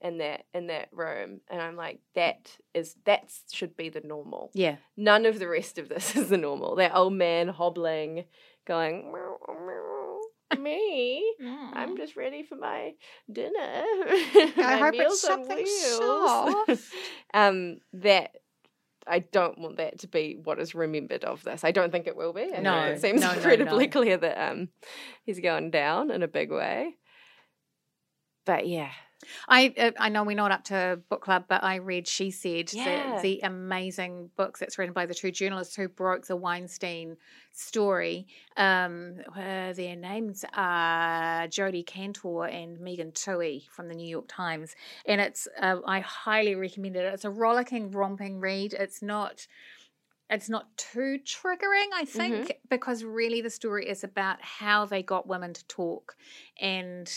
[0.00, 4.50] in that in that room, and I'm like, that is that should be the normal.
[4.54, 6.76] Yeah, None of the rest of this is the normal.
[6.76, 8.24] That old man hobbling,
[8.66, 9.12] going.
[9.12, 11.34] "Meow, meow, Me,
[11.74, 12.94] I'm just ready for my
[13.30, 13.50] dinner.
[13.54, 16.80] I hope it's something soft.
[17.34, 18.36] um, that
[19.06, 21.64] I don't want that to be what is remembered of this.
[21.64, 22.52] I don't think it will be.
[22.54, 23.92] I No, it seems no, no, incredibly no.
[23.92, 24.68] clear that um
[25.24, 26.96] he's going down in a big way.
[28.46, 28.90] But yeah,
[29.48, 32.72] I uh, I know we're not up to book club, but I read She Said,
[32.72, 33.16] Yeah.
[33.16, 37.16] the, the amazing book that's written by the two journalists who broke the Weinstein
[37.52, 38.26] story.
[38.56, 44.74] Um, uh, their names are Jodi Kantor and Megan Twohey from the New York Times,
[45.06, 47.04] and it's uh, I highly recommend it.
[47.12, 48.72] It's a rollicking, romping read.
[48.74, 49.46] It's not.
[50.32, 55.26] It's not too triggering, I think, because really the story is about how they got
[55.26, 56.14] women to talk
[56.60, 57.10] and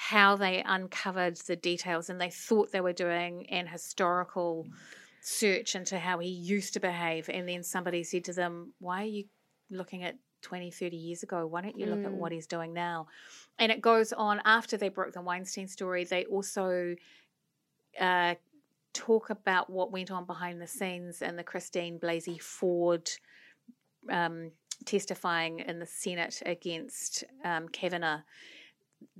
[0.00, 4.64] how they uncovered the details and they thought they were doing an historical
[5.20, 9.06] search into how he used to behave and then somebody said to them why are
[9.06, 9.24] you
[9.70, 11.44] looking at 20 30 years ago?
[11.48, 13.08] Why don't you look at what he's doing now?
[13.58, 16.94] And it goes on after they broke the weinstein story they also
[18.00, 18.36] uh,
[18.92, 23.10] talk about what went on behind the scenes and the christine blasey ford
[24.10, 24.52] um,
[24.84, 28.20] testifying in the senate against um, kavanaugh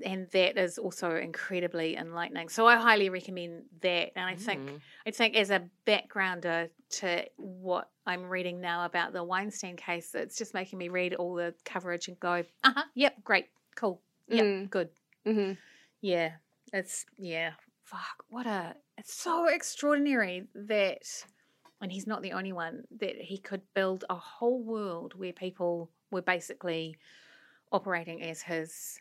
[0.05, 2.49] and that is also incredibly enlightening.
[2.49, 4.13] So I highly recommend that.
[4.17, 4.81] And I think Mm.
[5.07, 10.37] I think as a backgrounder to what I'm reading now about the Weinstein case, it's
[10.37, 14.45] just making me read all the coverage and go, uh huh, yep, great, cool, yep,
[14.45, 14.71] Mm.
[14.71, 14.89] good.
[15.25, 15.53] hmm
[16.01, 16.33] Yeah,
[16.73, 17.53] it's yeah.
[17.85, 21.03] Fuck, what a it's so extraordinary that
[21.81, 25.91] and he's not the only one that he could build a whole world where people
[26.11, 26.97] were basically
[27.73, 28.99] operating as his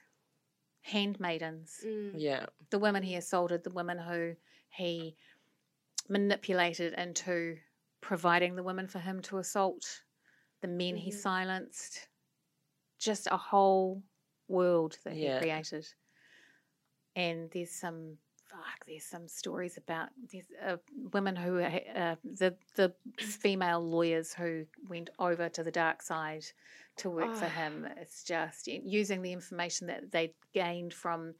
[0.87, 1.81] handmaidens.
[1.85, 2.11] Mm.
[2.15, 2.45] Yeah.
[2.69, 4.35] The women he assaulted, the women who
[4.69, 5.15] he
[6.09, 7.57] manipulated into
[8.01, 10.03] providing the women for him to assault,
[10.61, 11.15] the men he Mhm.
[11.15, 12.07] silenced.
[12.99, 14.03] Just a whole
[14.47, 15.35] world that Yeah.
[15.35, 15.87] he created
[17.15, 18.17] and there's some
[18.49, 20.77] fuck there's some stories about these uh,
[21.13, 26.45] women who uh, uh, the the female lawyers who went over to the dark side
[26.97, 27.49] to work for Ah.
[27.49, 31.33] him it's just using the information that they gained from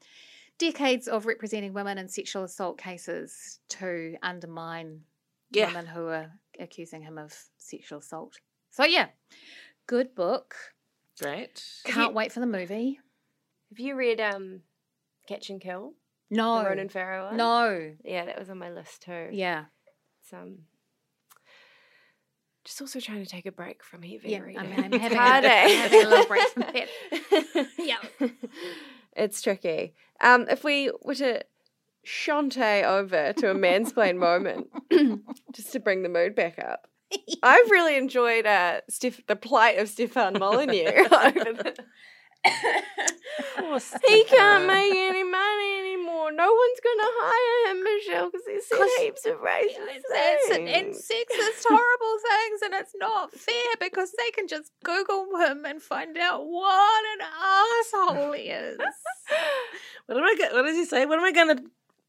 [0.58, 5.00] decades of representing women in sexual assault cases to undermine
[5.50, 5.68] Yeah.
[5.68, 6.30] women who are
[6.60, 8.38] accusing him of sexual assault
[8.70, 9.08] so yeah
[9.86, 10.54] good book
[11.20, 11.64] Great.
[11.84, 13.00] Can't you- wait for the movie
[13.70, 14.62] Have you read um,
[15.26, 15.94] Catch and Kill?
[16.30, 17.36] No The Ronan Farrow one?
[17.36, 19.28] no Yeah, that was on my list too.
[19.32, 19.64] yeah
[20.22, 20.58] It's, um,
[22.64, 24.58] just also trying to take a break from heavy Yeah, reading.
[24.60, 25.48] I mean, I'm having, hard, a?
[25.48, 27.68] I'm having a little break from that.
[27.78, 27.96] Yeah.
[29.16, 29.94] It's tricky.
[30.20, 31.42] Um, if we were to
[32.06, 34.68] shantae over to a mansplain moment,
[35.52, 36.86] just to bring the mood back up,
[37.42, 41.08] I've really enjoyed uh, Steph- the plight of Stefan Molyneux.
[42.48, 43.18] Over the-
[43.56, 46.32] Poor he can't make any money anymore.
[46.32, 50.76] No one's going to hire him, Michelle, because he said heaps of racist things.
[50.76, 55.82] and sexist, horrible things, and it's not fair because they can just Google him and
[55.82, 58.78] find out what an asshole he is.
[60.06, 60.48] What am I?
[60.52, 61.06] What does he say?
[61.06, 61.62] What am I gonna?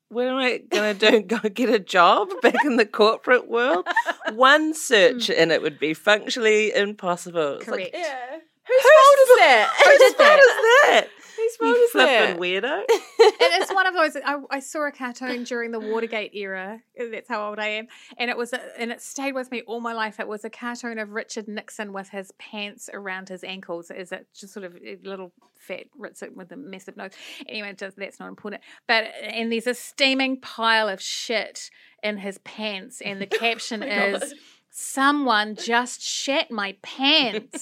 [0.09, 1.21] What am I gonna do?
[1.21, 3.87] Go get a job back in the corporate world?
[4.33, 5.33] One search hmm.
[5.37, 7.57] and it would be functionally impossible.
[7.57, 7.95] It's like, Correct.
[7.95, 8.39] yeah.
[8.69, 9.69] Whose fault is that?
[9.83, 10.39] Who did what that?
[10.39, 11.07] is that?
[11.37, 12.37] Whose fault You is that?
[12.37, 12.83] flippin' weirdo.
[12.89, 14.15] it is one of those.
[14.23, 16.81] I, I saw a cartoon during the Watergate era.
[16.97, 19.79] That's how old I am, and it was, a, and it stayed with me all
[19.79, 20.19] my life.
[20.19, 23.89] It was a cartoon of Richard Nixon with his pants around his ankles.
[23.89, 27.11] Is it just sort of a little fat Richard with a massive nose?
[27.47, 28.61] Anyway, just that's not important.
[28.87, 31.69] But and there's a steaming pile of shit
[32.03, 34.33] in his pants, and the caption oh is.
[34.71, 37.59] Someone just shat my pants.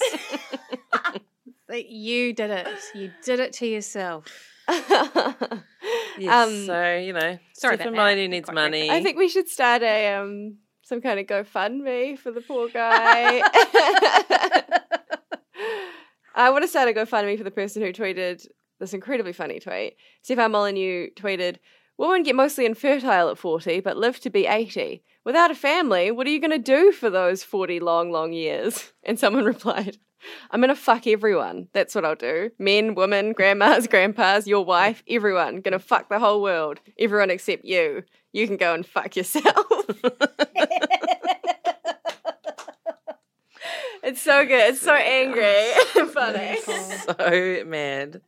[1.68, 2.66] Like, you did it.
[2.94, 4.24] You did it to yourself.
[6.18, 7.92] Yes, Um, so you know, sorry Stephen about that.
[7.94, 8.90] Molyneux needs Quite money.
[8.90, 13.42] I think we should start a um some kind of GoFundMe for the poor guy.
[16.34, 18.46] I want to start a GoFundMe for the person who tweeted
[18.80, 19.96] this incredibly funny tweet.
[20.22, 21.56] Stefan Molyneux tweeted,
[21.98, 25.02] Women get mostly infertile at 40, but live to be 80.
[25.28, 28.94] Without a family, what are you going to do for those 40 long, long years?
[29.04, 29.98] And someone replied,
[30.50, 31.68] I'm going to fuck everyone.
[31.74, 32.50] That's what I'll do.
[32.58, 35.60] Men, women, grandmas, grandpas, your wife, everyone.
[35.60, 36.80] Going to fuck the whole world.
[36.98, 38.04] Everyone except you.
[38.32, 39.66] You can go and fuck yourself.
[44.02, 44.70] it's so good.
[44.70, 46.58] It's so angry and funny.
[46.62, 48.22] so mad.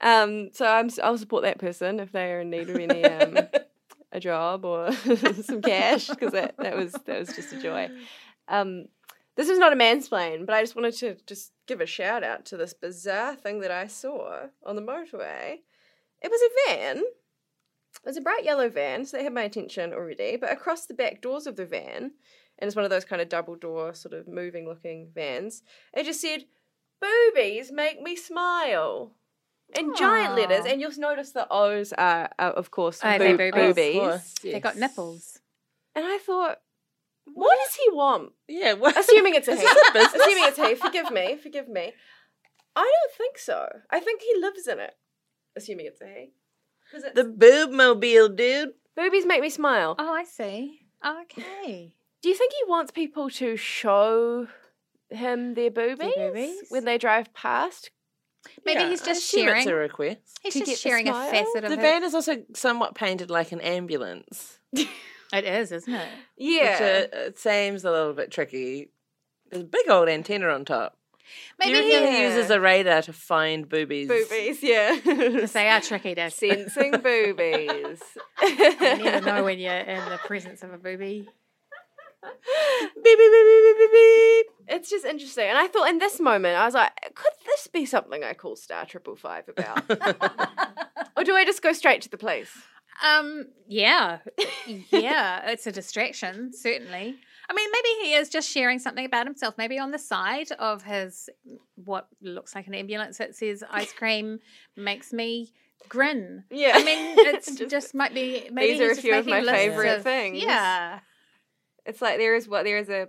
[0.00, 3.46] Um, so I'm I'll support that person if they are in need of any um
[4.16, 4.92] a job or
[5.42, 7.88] some cash because that that was that was just a joy.
[8.48, 8.86] Um,
[9.36, 12.46] this is not a mansplain, but I just wanted to just give a shout out
[12.46, 15.58] to this bizarre thing that I saw on the motorway.
[16.22, 16.98] It was a van.
[16.98, 20.36] It was a bright yellow van, so they had my attention already.
[20.36, 22.12] But across the back doors of the van,
[22.58, 25.62] and it's one of those kind of double door, sort of moving looking vans,
[25.92, 26.44] it just said,
[27.02, 29.12] Boobies make me smile.
[29.74, 30.34] In giant Aw.
[30.36, 30.68] letters, ah.
[30.70, 33.74] and you'll notice the O's are, are of course, Oh, they're boob- boobies.
[33.74, 33.96] boobies.
[33.96, 35.40] Of course, They got nipples.
[35.94, 36.58] And I thought,
[37.24, 38.32] what does he want?
[38.48, 38.96] Yeah, what?
[38.96, 39.62] Assuming it's a he.
[39.62, 40.14] this a business?
[40.22, 40.74] Assuming it's he.
[40.76, 41.36] Forgive me.
[41.42, 41.92] Forgive me.
[42.76, 43.68] I don't think so.
[43.90, 44.94] I think he lives in it.
[45.56, 46.30] Assuming it's a he.
[46.92, 48.70] Because the boob mobile, dude.
[48.94, 49.96] boobies make me smile.
[49.98, 50.80] Oh, I see.
[51.02, 51.94] Oh, okay.
[52.22, 54.46] Do you think he wants people to show
[55.10, 56.56] him their boobies, boobies?
[56.68, 57.90] when they drive past?
[58.64, 59.58] Maybe Yeah, he's just sharing.
[59.62, 60.38] It's a request.
[60.42, 61.30] He's to just get the sharing a smile.
[61.30, 61.68] facet of it.
[61.76, 61.80] The it.
[61.82, 64.58] van is also somewhat painted like an ambulance.
[64.72, 66.08] It is, isn't it?
[66.36, 66.72] Yeah.
[66.72, 68.90] Which uh, it seems a little bit tricky.
[69.50, 70.96] There's a big old antenna on top.
[71.58, 72.28] Maybe he reckon Yeah.
[72.36, 74.06] uses a radar to find boobies?
[74.06, 74.96] boobies, yeah.
[75.04, 78.00] because they are tricky to Sensing boobies.
[78.42, 81.28] You never know when you're in the presence of a booby.
[82.94, 84.46] beep, beep, beep, beep, beep, beep.
[84.68, 85.48] It's just interesting.
[85.48, 88.56] And I thought in this moment, I was like, could this be something I call
[88.56, 89.88] Star Triple Five about?
[91.16, 92.50] or do I just go straight to the police?
[93.04, 94.18] Um, yeah,
[94.90, 97.16] yeah, it's a distraction, certainly.
[97.48, 99.54] I mean, maybe he is just sharing something about himself.
[99.58, 101.28] Maybe on the side of his
[101.76, 104.40] what looks like an ambulance, that says "ice cream
[104.76, 105.52] makes me
[105.88, 106.72] grin." Yeah.
[106.74, 108.48] I mean, it's Just- just, might be.
[108.50, 110.42] Maybe These are a few of my favourite of- things.
[110.42, 111.00] Yeah,
[111.86, 113.08] It's like there is what there is a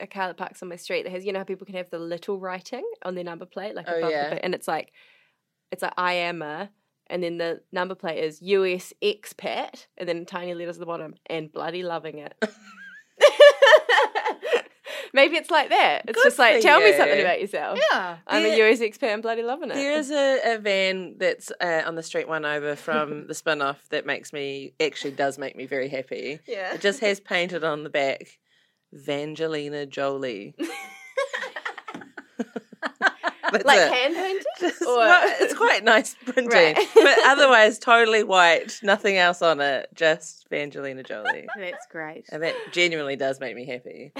[0.00, 1.90] a car that parks on my street that has you know how people can have
[1.90, 4.28] the little writing on their number plate like Oh, above yeah.
[4.28, 4.92] the bit, and it's like
[5.72, 6.70] it's like I am a
[7.08, 11.14] and then the number plate is US expat and then tiny letters at the bottom
[11.26, 12.34] and bloody loving it.
[15.12, 16.02] Maybe it's like that.
[16.06, 17.78] It's Good just like tell me something about yourself.
[17.90, 18.18] yeah.
[18.26, 18.52] I'm Yeah.
[18.66, 19.74] a US expat and bloody loving it.
[19.74, 23.62] There is a, a van that's uh, on the street one over from the spin
[23.62, 26.40] off that makes me, actually does make me very happy.
[26.46, 26.74] yeah.
[26.74, 28.38] It just has painted on the back,
[28.94, 30.54] Vangelina Jolie.
[33.50, 33.90] That's like it.
[33.92, 34.44] hand painted?
[34.82, 36.76] Well, it's quite nice printing, Right.
[36.94, 41.46] but otherwise totally white, nothing else on it, just Vangelina Jolie.
[41.56, 42.26] That's great.
[42.30, 44.12] And that genuinely does make me happy.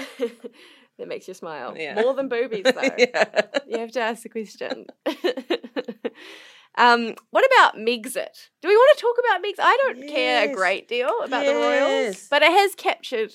[0.99, 1.75] That makes you smile.
[1.77, 1.95] Yeah.
[2.01, 2.95] More than boobies though.
[2.97, 3.41] yeah.
[3.67, 4.85] You have to ask the question.
[6.77, 8.49] um, what about Megxit?
[8.61, 9.63] Do we want to talk about Megxit?
[9.63, 13.31] I don't care a great deal about the royals, but it has captured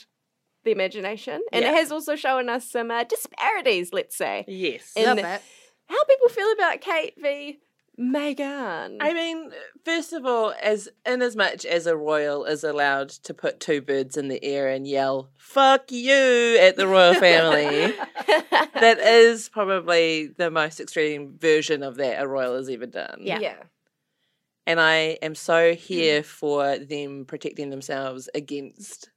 [0.64, 1.72] the imagination, and Yeah.
[1.72, 3.92] it has also shown us some uh, disparities.
[3.92, 4.92] Let's say Yes.
[4.96, 5.42] In Love it.
[5.88, 7.58] how people feel about Kate v
[7.98, 8.96] Meghan.
[9.00, 9.52] I mean,
[9.84, 13.80] first of all, as in as much as a royal is allowed to put two
[13.80, 17.94] birds in the air and yell "fuck you" at the royal family,
[18.74, 23.18] that is probably the most extreme version of that a royal has ever done.
[23.20, 23.38] Yeah.
[23.38, 23.56] yeah.
[24.66, 29.10] And I am so here for them protecting themselves against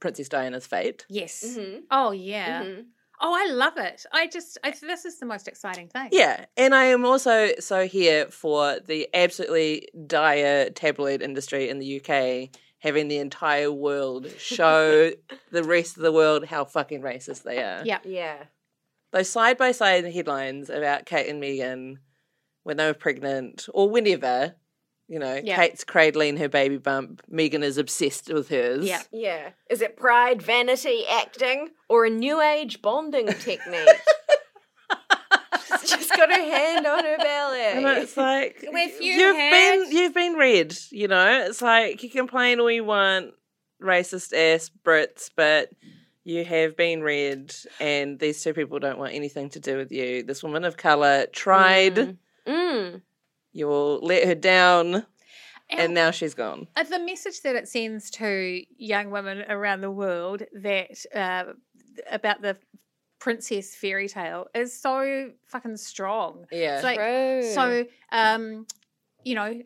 [0.00, 1.06] Princess Diana's fate.
[1.08, 1.42] Yes.
[1.56, 1.82] Mhm.
[1.90, 2.64] Oh yeah.
[2.64, 2.84] Mhm.
[3.20, 4.04] Oh, I love it.
[4.12, 6.08] I just, I, this is the most exciting thing.
[6.12, 12.00] Yeah, and I am also so here for the absolutely dire tabloid industry in the
[12.00, 12.50] UK
[12.84, 15.10] having the entire world show
[15.50, 17.82] the rest of the world how fucking racist they are.
[17.84, 17.98] Yeah.
[18.04, 18.44] Yeah.
[19.10, 21.96] Those side by side headlines about Kate and Meghan
[22.62, 24.56] when they were pregnant or whenever,
[25.08, 25.56] you know, Yeah.
[25.56, 28.84] Kate's cradling her baby bump, Meghan is obsessed with hers.
[28.86, 29.02] Yeah.
[29.12, 29.50] Yeah.
[29.70, 33.88] Is it pride, vanity, acting, or a new age bonding technique?
[35.80, 37.60] She's just got her hand on her belly.
[37.60, 41.44] And it's like If you you've had- been you've been read, you know.
[41.46, 43.34] It's like you complain all you want,
[43.82, 45.70] racist ass Brits, but
[46.22, 50.22] you have been read, and these two people don't want anything to do with you.
[50.22, 51.96] This woman of color tried.
[51.96, 52.16] Mm.
[52.46, 53.00] Mm.
[53.54, 54.94] You will let her down,
[55.70, 56.66] and And- now she's gone.
[56.76, 61.52] Uh, the message that it sends to young women around the world that uh,
[62.10, 62.58] about the
[63.20, 66.44] princess fairy tale is so fucking strong.
[66.52, 67.52] Yeah, It's like True.
[67.54, 68.66] so, um,
[69.24, 69.62] you know,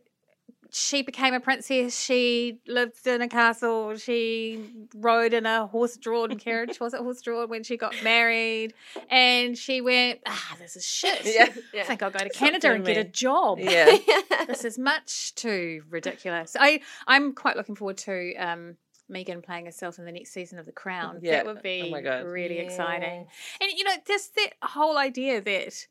[0.70, 1.98] she became a princess.
[1.98, 3.96] She lived in a castle.
[3.96, 4.64] She
[4.94, 6.78] rode in a horse-drawn carriage.
[6.80, 8.74] Was it horse-drawn when she got married?
[9.10, 11.22] And she went, ah, this is shit.
[11.72, 13.58] yeah, I think I'll go to Canada and for get a job.
[13.60, 13.96] yeah.
[14.46, 16.56] this is much too ridiculous.
[16.58, 18.76] I I'm quite looking forward to um,
[19.10, 21.20] Meghan playing herself in the next season of The Crown.
[21.22, 21.36] Yeah.
[21.36, 22.26] That would Oh be God.
[22.26, 23.26] really exciting.
[23.60, 25.86] And you know, just that whole idea that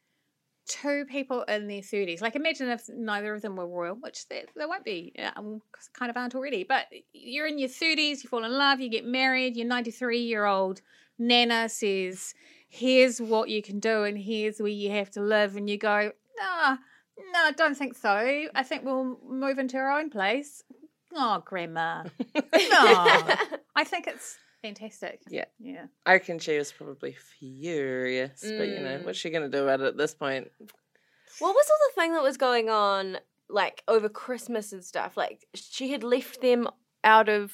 [0.68, 4.46] two people in their thirties, like imagine if neither of them were royal, which they,
[4.56, 5.62] they won't be, um,
[5.94, 6.64] kind of aren't already.
[6.64, 9.56] But you're in your thirties, you fall in love, you get married.
[9.58, 10.82] Your 93 year old
[11.18, 12.34] nana says,
[12.70, 16.12] "Here's what you can do, and here's where you have to live," and you go,
[16.40, 16.78] "Nah."
[17.34, 18.10] No, I don't think so.
[18.54, 20.64] I think we'll move into our own place.
[21.16, 22.04] Oh, grandma.
[22.36, 23.26] No.
[23.76, 25.22] I think it's fantastic.
[25.30, 25.46] Yeah.
[25.60, 25.86] Yeah.
[26.06, 29.06] I reckon she was probably furious, but you know, Mm.
[29.06, 30.52] what's she going to do about it at this point?
[31.40, 33.18] What was all the thing that was going on,
[33.50, 35.16] like over Christmas and stuff?
[35.18, 36.68] Like she had left them
[37.04, 37.54] out of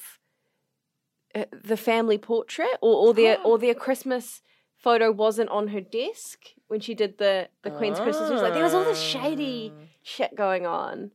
[1.34, 4.40] uh, the family portrait, or, or their or their Christmas
[4.76, 8.30] photo wasn't on her desk when she did the the Queen's Christmas.
[8.30, 9.84] It was like there was all this shady Ah.
[10.02, 11.10] shit going on.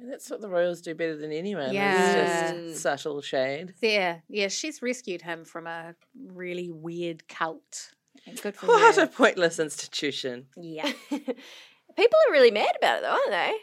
[0.00, 1.72] And that's what the royals do better than anyone.
[1.74, 2.50] Yeah.
[2.52, 3.74] It's just subtle shade.
[3.82, 5.94] Yeah, yeah, she's rescued him from a
[6.32, 7.90] really weird cult.
[8.26, 9.02] And good for What her.
[9.02, 10.46] a pointless institution.
[10.56, 10.90] yeah.
[11.10, 13.54] People are really mad about it, though, aren't they?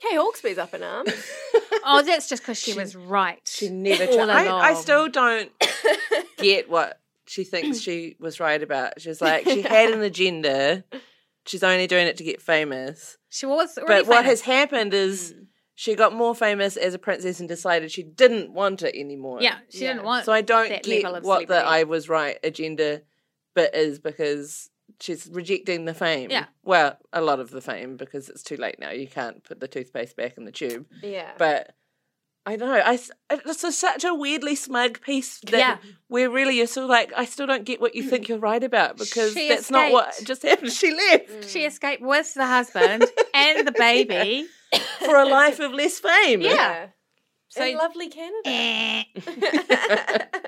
[0.00, 1.12] Kay Hawkesby's up in arms.
[1.82, 3.40] Oh, that's just because she, She- was right.
[3.46, 4.28] She never tried.
[4.28, 5.50] I, I still don't
[6.36, 9.00] get what she thinks she was right about.
[9.00, 10.84] She's like, she had an agenda.
[11.46, 13.16] She's only doing it to get famous.
[13.30, 15.46] She was already But what has happened is mm.
[15.80, 19.38] She got more famous as a princess and decided she didn't want it anymore.
[19.40, 20.26] Yeah, she didn't want.
[20.26, 21.56] So I don't that get what the.
[21.56, 23.00] I was right agenda
[23.54, 24.68] bit is because
[25.00, 26.30] she's rejecting the fame.
[26.30, 26.44] Yeah.
[26.62, 28.90] Well, a lot of the fame because it's too late now.
[28.90, 30.84] You can't put the toothpaste back in the tube.
[31.02, 31.30] Yeah.
[31.38, 31.74] But
[32.44, 32.98] I know I
[33.30, 35.76] it's a, such a weirdly smug piece that Yeah.
[36.08, 38.98] where really you're still like I still don't get what you think you're right about
[38.98, 40.72] because She that's not what just happened.
[40.72, 41.48] She left mm.
[41.48, 44.46] She escaped with the husband and the baby.
[45.04, 46.40] for a life of less fame.
[46.42, 46.88] yeah.
[47.48, 49.04] So- In lovely Canada.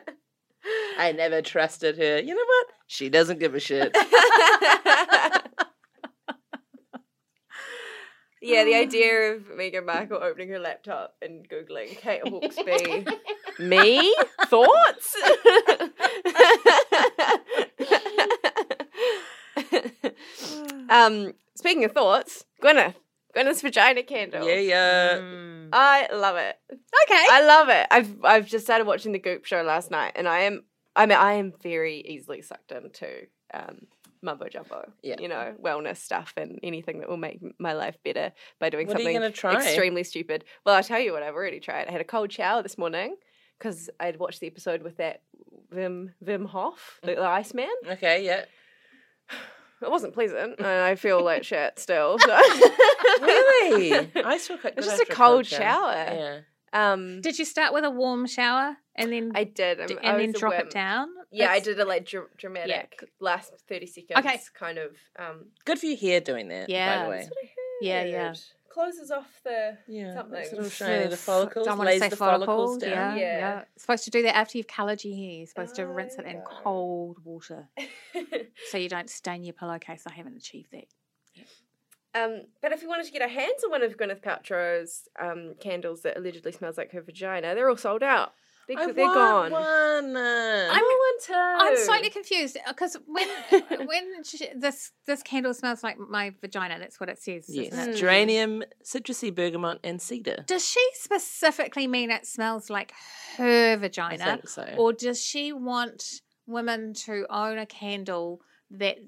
[0.99, 2.21] I never trusted her.
[2.21, 2.67] You know what?
[2.87, 3.97] She doesn't give a shit.
[8.41, 13.09] yeah, the idea of Meghan Markle opening her laptop and googling Kate Hawkesby.
[13.59, 14.15] Me
[14.47, 15.17] thoughts.
[20.89, 22.95] um, speaking of thoughts, Gwyneth,
[23.33, 24.47] Gwyneth's vagina candle.
[24.47, 25.18] yeah, yeah.
[25.18, 25.68] Mm.
[25.72, 26.57] I love it.
[26.70, 27.26] Okay.
[27.30, 27.87] I love it.
[27.91, 30.64] I've I've just started watching the Goop show last night, and I am
[30.95, 33.87] I mean I am very easily sucked into um,
[34.22, 34.91] mumbo jumbo.
[35.03, 35.16] Yeah.
[35.18, 38.97] you know, wellness stuff and anything that will make my life better by doing What
[38.97, 39.55] are you something gonna try?
[39.55, 40.45] extremely stupid.
[40.64, 41.89] Well, I'll tell you what I've already tried.
[41.89, 43.16] I had a cold shower this morning
[43.59, 45.22] because I'd watched the episode with that
[45.74, 47.68] Wim Wim Hof, the, the Iceman.
[47.89, 48.45] Okay, yeah.
[49.83, 52.18] It wasn't pleasant, and I feel like shit still.
[52.18, 52.39] So.
[53.20, 54.11] Really?
[54.16, 55.93] I still quite It's good just a after cold shower.
[55.93, 56.39] Yeah.
[56.72, 60.09] Um, Did you start with a warm shower and then I did, d- um, I
[60.12, 60.68] and then drop wimp.
[60.68, 61.09] it down?
[61.30, 64.18] Yeah, I did a like dr- dramatic last thirty seconds.
[64.18, 64.41] Okay.
[64.55, 64.97] kind of.
[65.18, 67.16] Um, Good for your hair doing that, Yeah, by the way.
[67.18, 67.49] that's what I
[67.83, 68.35] Yeah, yeah.
[68.73, 70.33] Closes off the Yeah, something.
[70.33, 71.07] makes it all shiny.
[71.09, 72.79] The follicles, Don't want to say the follicles follicles.
[72.79, 73.16] down.
[73.18, 73.39] Yeah, Yeah.
[73.39, 73.64] yeah.
[73.75, 75.33] It's supposed to do that after you've coloured your hair.
[75.39, 76.62] You're supposed to rinse it in Oh.
[76.62, 77.68] cold water
[78.70, 80.05] so you don't stain your pillowcase.
[80.07, 80.87] I haven't achieved that.
[82.14, 85.55] um, but if you wanted to get our hands on one of Gwyneth Paltrow's um,
[85.61, 88.33] candles that allegedly smells like her vagina, they're all sold out.
[88.77, 89.53] They're, I they're want gone.
[89.53, 90.16] one.
[90.16, 91.64] I want one too.
[91.64, 93.29] I'm slightly confused uh, because when
[93.87, 97.47] when sh this this candle smells like my vagina, that's what it says.
[97.49, 97.95] Yes, Isn't it?
[97.95, 97.99] Mm.
[97.99, 100.45] geranium, citrusy bergamot, and cedar.
[100.47, 102.93] Does she specifically mean it smells like
[103.37, 104.14] her vagina?
[104.14, 104.75] I vagina, think so.
[104.79, 108.99] or does she want women to own a candle that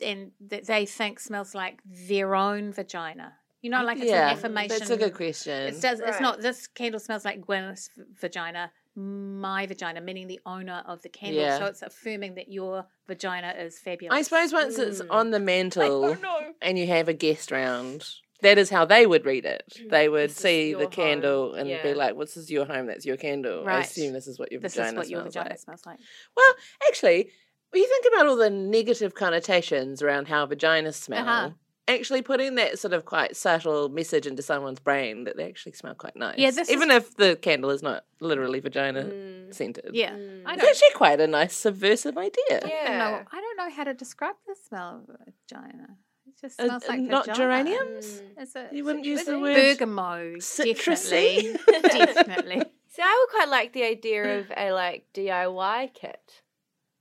[0.00, 3.34] and that they think smells like their own vagina?
[3.62, 4.78] You know, like it's yeah, an affirmation.
[4.78, 5.74] That's a good question.
[5.74, 5.98] It does.
[6.00, 6.40] It's not.
[6.40, 7.90] This candle smells like Gwyneth's
[8.20, 11.42] vagina, my vagina, meaning the owner of the candle.
[11.42, 11.58] Yeah.
[11.58, 14.16] So it's affirming that your vagina is fabulous.
[14.18, 15.06] I suppose once it's Mm.
[15.10, 16.16] on the mantle
[16.62, 18.08] and you have a guest round,
[18.42, 19.64] that is how they would read it.
[19.90, 20.90] They would This see the home.
[20.90, 21.82] candle and Yeah.
[21.82, 22.86] be like, "Well, "This is your home.
[22.86, 25.34] That's your candle." I assume this is what your This vagina is what your smells
[25.34, 25.58] vagina like.
[25.58, 25.98] smells like.
[26.36, 26.54] Well,
[26.88, 27.30] actually,
[27.70, 31.50] when you think about all the negative connotations around how vaginas smell, Uh-huh.
[31.88, 35.94] Actually putting that sort of quite subtle message into someone's brain that they actually smell
[35.94, 36.36] quite nice.
[36.38, 39.54] Yeah, this even if the candle is not literally vagina Mm.
[39.54, 39.90] scented.
[39.92, 40.40] Yeah, Mm.
[40.48, 40.68] It's don't.
[40.70, 42.60] actually quite a nice subversive idea.
[42.66, 42.98] Yeah.
[42.98, 43.24] know.
[43.30, 45.96] I don't know how to describe the smell of vagina.
[46.26, 47.38] It just Uh, smells like not vagina.
[47.44, 48.20] geraniums?
[48.20, 48.42] Mm.
[48.42, 48.72] Is it?
[48.72, 50.38] You wouldn't use the word Bergamot.
[50.40, 51.52] citrusy?
[51.66, 52.14] Definitely.
[52.14, 52.62] definitely.
[52.88, 56.42] See, I would quite like the idea of a like DIY kit.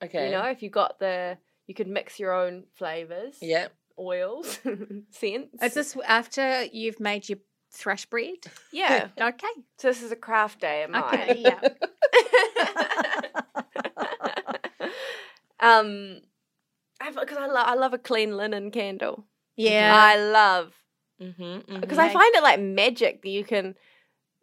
[0.04, 0.26] Okay.
[0.26, 3.38] You know, if you got the, you could mix your own flavors.
[3.42, 3.70] Yeah.
[3.98, 4.60] Oils,
[5.12, 5.64] scents.
[5.64, 7.40] Is this after you've made your
[7.72, 8.36] thrush bread?
[8.72, 9.08] Yeah.
[9.20, 9.48] Okay.
[9.78, 11.04] So this is a craft day am mine.
[11.14, 11.42] Okay.
[11.42, 11.62] Yeah.
[15.60, 16.22] um,
[17.00, 19.26] because I, lo- I love a clean linen candle.
[19.56, 19.94] Yeah.
[19.96, 20.74] I love
[21.22, 22.02] Mm-hmm, because Mhm.
[22.02, 23.76] I find it like magic that you can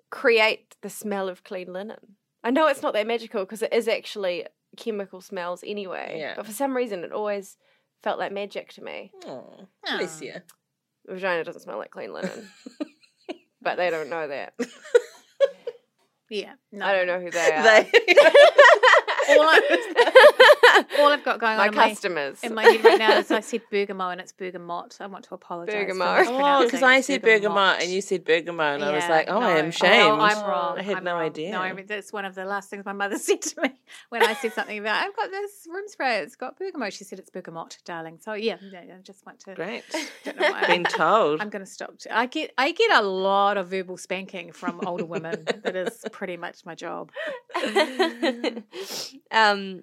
[0.08, 2.16] create the smell of clean linen.
[2.42, 4.46] I know it's not that magical because it is actually
[4.78, 6.16] chemical smells anyway.
[6.18, 6.32] Yeah.
[6.34, 7.58] But for some reason, it always
[8.02, 9.12] felt like magic to me.
[9.26, 10.24] Oh, bless Aw.
[10.24, 10.34] you.
[11.06, 12.48] Vagina doesn't smell like clean linen,
[13.62, 14.54] but they don't know that.
[16.30, 16.54] Yeah.
[16.70, 16.86] No.
[16.86, 17.62] I don't know who they are.
[17.62, 17.90] They-
[19.28, 19.60] All, I,
[20.98, 22.38] all I've got going My on in my, customers.
[22.42, 24.98] in my head right now is I said bergamot and it's bergamot.
[25.00, 25.74] I want to apologise.
[25.74, 26.26] Bergamot.
[26.28, 29.40] Oh, because I It's said bergamot and you said bergamot, and I was like, oh,
[29.40, 30.12] I am shamed.
[30.12, 30.78] Oh, I'm wrong.
[30.78, 31.22] I had I'm no wrong.
[31.22, 31.52] idea.
[31.52, 33.70] No, I mean, that's one of the last things my mother said to me
[34.10, 36.18] when I said something about I've got this room spray.
[36.18, 36.92] It's got bergamot.
[36.92, 38.18] She said it's bergamot, darling.
[38.20, 39.54] So yeah, yeah I just want to.
[39.54, 39.84] Great.
[40.24, 40.66] Don't know why.
[40.66, 41.40] Been told.
[41.40, 41.98] I'm going to stop.
[41.98, 45.44] t- I get I get a lot of verbal spanking from older women.
[45.62, 47.10] that is pretty much my job.
[49.30, 49.82] um,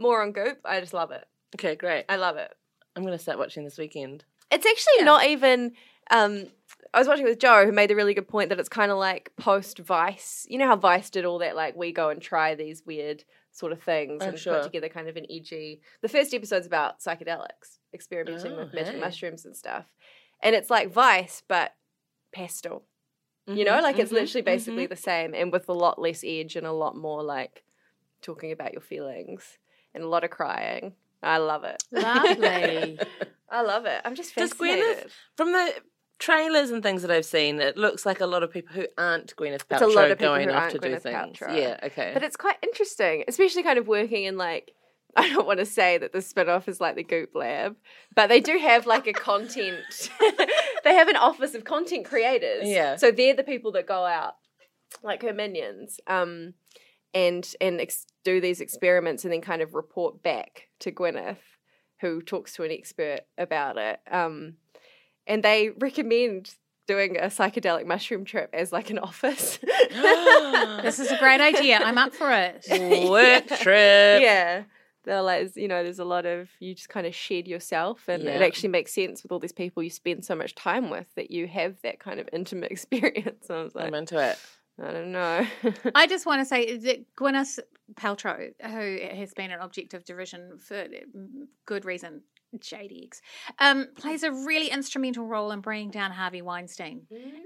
[0.00, 0.58] more on Goop.
[0.64, 1.24] I just love it.
[1.56, 2.04] Okay, great.
[2.08, 2.52] I love it.
[2.96, 4.24] I'm going to start watching this weekend.
[4.50, 5.04] It's actually Yeah.
[5.04, 5.72] not even.
[6.10, 6.46] Um,
[6.94, 8.90] I was watching it with Joe, who made the really good point that it's kind
[8.90, 10.46] of like post Vice.
[10.48, 13.72] You know how Vice did all that, like we go and try these weird sort
[13.72, 14.54] of things Oh, and sure.
[14.54, 15.80] put together kind of an edgy.
[16.00, 19.00] The first episode's about psychedelics, experimenting Oh, with magic hey.
[19.00, 19.84] mushrooms and stuff,
[20.42, 21.74] and it's like Vice but
[22.32, 22.84] pastel.
[23.46, 24.90] You know, Mhm, like it's mhm, literally basically mhm.
[24.90, 27.64] the same and with a lot less edge and a lot more like
[28.20, 29.58] talking about your feelings
[29.98, 30.94] and a lot of crying.
[31.22, 31.82] I love it.
[31.90, 32.98] Lovely.
[33.50, 34.00] I love it.
[34.04, 35.06] I'm just Does fascinated.
[35.06, 35.74] Gwyneth From the
[36.18, 39.34] trailers and things that I've seen, it looks like a lot of people who aren't
[39.36, 41.38] Gwyneth Paltrow It's a lot of people going who off aren't to do Gwyneth things.
[41.38, 41.56] Paltrow.
[41.56, 42.10] Yeah, okay.
[42.14, 44.72] But it's quite interesting, especially kind of working in like
[45.16, 47.76] I don't want to say that the spin-off is like the Goop Lab,
[48.14, 50.10] but they do have like a content
[50.84, 52.68] they have an office of content creators.
[52.68, 52.96] Yeah.
[52.96, 54.34] So they're the people that go out
[55.02, 56.54] like her minions um
[57.14, 61.36] and and ex- do these experiments and then kind of report back to Gwyneth
[62.00, 64.00] who talks to an expert about it.
[64.10, 64.54] Um
[65.26, 66.54] and they recommend
[66.86, 69.58] doing a psychedelic mushroom trip as like an office.
[70.82, 71.78] this is a great idea.
[71.78, 72.66] I'm up for it.
[73.10, 74.22] Work trip.
[74.22, 74.64] yeah.
[75.04, 78.24] They're like, you know, there's a lot of you just kind of shed yourself, and
[78.24, 81.30] it actually makes sense with all these people you spend so much time with that
[81.30, 83.48] you have that kind of intimate experience.
[83.48, 84.38] I was like, I'm into it.
[84.82, 85.46] I don't know.
[85.94, 87.58] I just want to say that Gwyneth
[87.94, 90.86] Paltrow, who has been an object of derision for
[91.66, 92.22] good reason,
[92.56, 93.20] JDX,
[93.58, 97.02] um, plays a really instrumental role in bringing down Harvey Weinstein.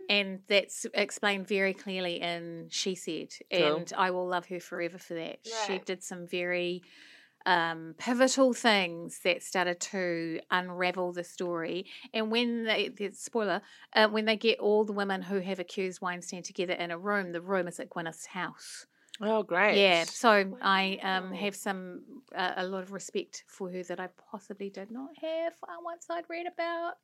[0.08, 3.28] And that's explained very clearly in She Said.
[3.52, 3.76] Cool.
[3.76, 5.38] And I will love her forever for that.
[5.66, 6.82] She did some very
[7.46, 11.86] um, pivotal things that started to unravel the story.
[12.12, 13.62] And when they, the spoiler,
[13.94, 17.32] uh, when they get all the women who have accused Weinstein together in a room,
[17.32, 18.86] the room is at Gwyneth's house.
[19.20, 19.76] Oh, great.
[19.78, 24.08] Yeah, so I um, have some uh, a lot of respect for her that I
[24.30, 25.52] possibly did not have
[25.84, 26.96] once I'd read about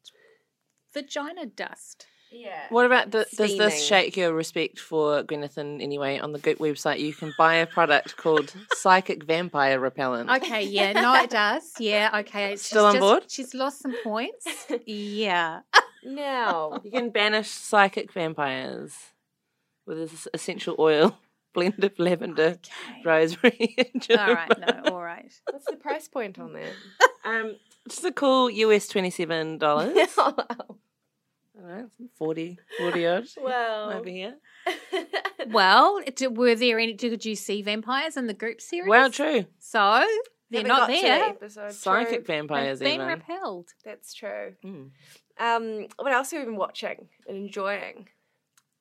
[0.93, 2.07] vagina dust.
[2.31, 2.67] Yeah.
[2.71, 6.19] What about the, does this shake your respect for Gwyneth in any way?
[6.21, 10.31] On the Goop website, you can buy a product called Psychic Vampire Repellent.
[10.31, 11.73] Okay, yeah, no, it does.
[11.79, 12.53] Yeah, okay.
[12.53, 13.25] She's Still on just- board?
[13.29, 14.47] She's lost some points.
[14.87, 15.61] Yeah.
[16.05, 18.95] Now, You can banish psychic vampires
[19.87, 21.19] with this essential oil,
[21.55, 23.03] blend of lavender, Okay.
[23.05, 25.33] rosemary, and All right, no, all right.
[25.51, 26.73] what's the price point on that?
[27.25, 27.57] Um,
[27.89, 29.97] just a cool US twenty seven dollars.
[31.59, 31.69] Wow.
[31.69, 31.87] All right,
[32.17, 33.93] 40, 40 odd Wow.
[33.99, 34.37] over here.
[35.51, 36.93] Well, d- were there any?
[36.93, 38.89] Did you see vampires in the Goop series?
[38.89, 39.47] Well, true.
[39.59, 40.05] So
[40.51, 41.29] they're Haven't not got to that there.
[41.31, 42.35] episode, Psychic true.
[42.35, 43.19] vampires, They've been even.
[43.19, 43.69] repelled.
[43.85, 44.55] That's true.
[44.65, 44.91] Mm.
[45.39, 48.09] Um, what else have you been watching and enjoying?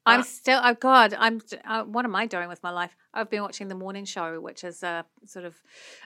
[0.05, 0.59] I'm still.
[0.63, 1.41] Oh God, I'm.
[1.65, 2.95] Uh, what am I doing with my life?
[3.13, 5.55] I've been watching the morning show, which is a sort of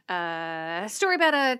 [0.10, 1.60] uh, story about a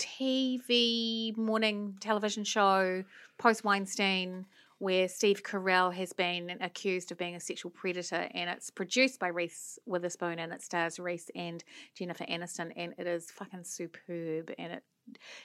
[0.00, 3.04] TV morning television show
[3.38, 4.46] post Weinstein,
[4.78, 9.28] where Steve Carell has been accused of being a sexual predator, and it's produced by
[9.28, 11.62] Reese Witherspoon, and it stars Reese and
[11.94, 14.82] Jennifer Aniston, and it is fucking superb, and it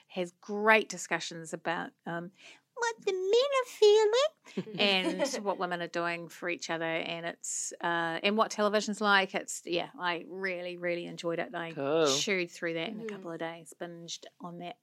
[0.07, 2.31] has great discussions about um,
[2.75, 7.73] what the men are feeling and what women are doing for each other and it's
[7.81, 12.07] uh and what television's like it's yeah i really really enjoyed it i Cool.
[12.17, 13.07] chewed through that in a Mhm.
[13.11, 14.77] couple of days binged on that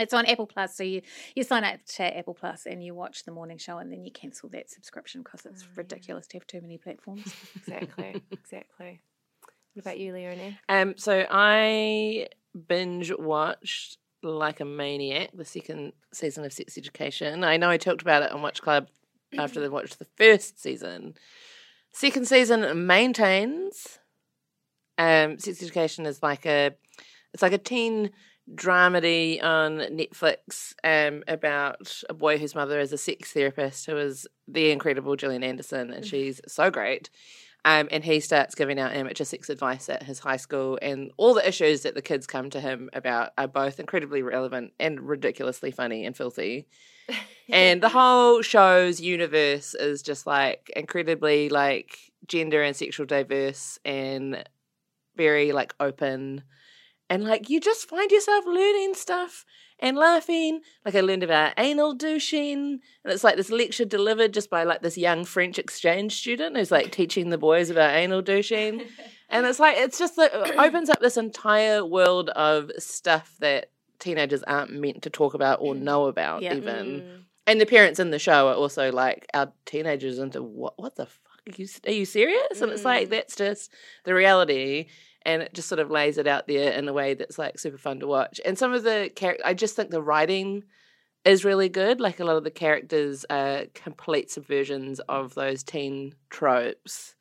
[0.00, 1.02] it's on apple plus so you
[1.34, 4.10] you sign up to apple plus and you watch the morning show and then you
[4.12, 5.78] cancel that subscription because it's Oh, yeah.
[5.78, 9.00] ridiculous to have too many platforms exactly, exactly.
[9.74, 10.58] What about you, Leonie?
[10.68, 12.28] Um, so I
[12.66, 17.44] binge watched like a maniac the second season of Sex Education.
[17.44, 18.88] I know I talked about it on Watch Club
[19.38, 21.14] after they watched the first season.
[21.92, 23.98] Second season maintains.
[24.96, 26.72] Um, Sex Education is like a,
[27.32, 28.10] it's like a teen
[28.54, 34.26] dramedy on Netflix um, about a boy whose mother is a sex therapist who is
[34.46, 37.10] the incredible Gillian Anderson, and she's so great.
[37.64, 41.34] Um, and he starts giving out amateur sex advice at his high school, and all
[41.34, 45.70] the issues that the kids come to him about are both incredibly relevant and ridiculously
[45.70, 46.66] funny and filthy.
[47.48, 54.44] and the whole show's universe is just like incredibly like gender and sexual diverse and
[55.16, 56.42] very like open
[57.10, 59.44] and like you just find yourself learning stuff
[59.80, 64.50] and laughing like i learned about anal douching and it's like this lecture delivered just
[64.50, 68.82] by like this young french exchange student who's like teaching the boys about anal douching
[69.28, 73.70] and it's like it's just like it opens up this entire world of stuff that
[73.98, 76.54] teenagers aren't meant to talk about or know about Yeah.
[76.54, 77.24] even Mm.
[77.46, 81.06] and the parents in the show are also like our teenagers into what what the
[81.06, 83.10] fuck are you are you serious and it's like Mm.
[83.10, 83.72] that's just
[84.04, 84.86] the reality
[85.28, 87.76] and it just sort of lays it out there in a way that's like super
[87.76, 88.40] fun to watch.
[88.46, 90.64] And some of the character i just think the writing
[91.24, 92.00] is really good.
[92.00, 97.14] Like a lot of the characters are complete subversions of those teen tropes.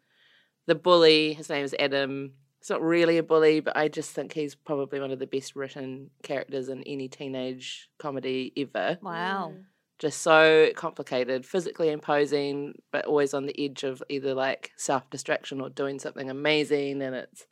[0.67, 2.31] The bully his name is adam.
[2.59, 5.55] He's not really a bully but i just think he's probably one of the best
[5.55, 8.97] written characters in any teenage comedy ever.
[9.01, 9.51] Wow.
[9.53, 9.63] Mm.
[9.99, 15.59] Just so complicated, physically imposing, but always on the edge of either like self distraction
[15.59, 17.01] or doing something amazing.
[17.01, 17.47] And it's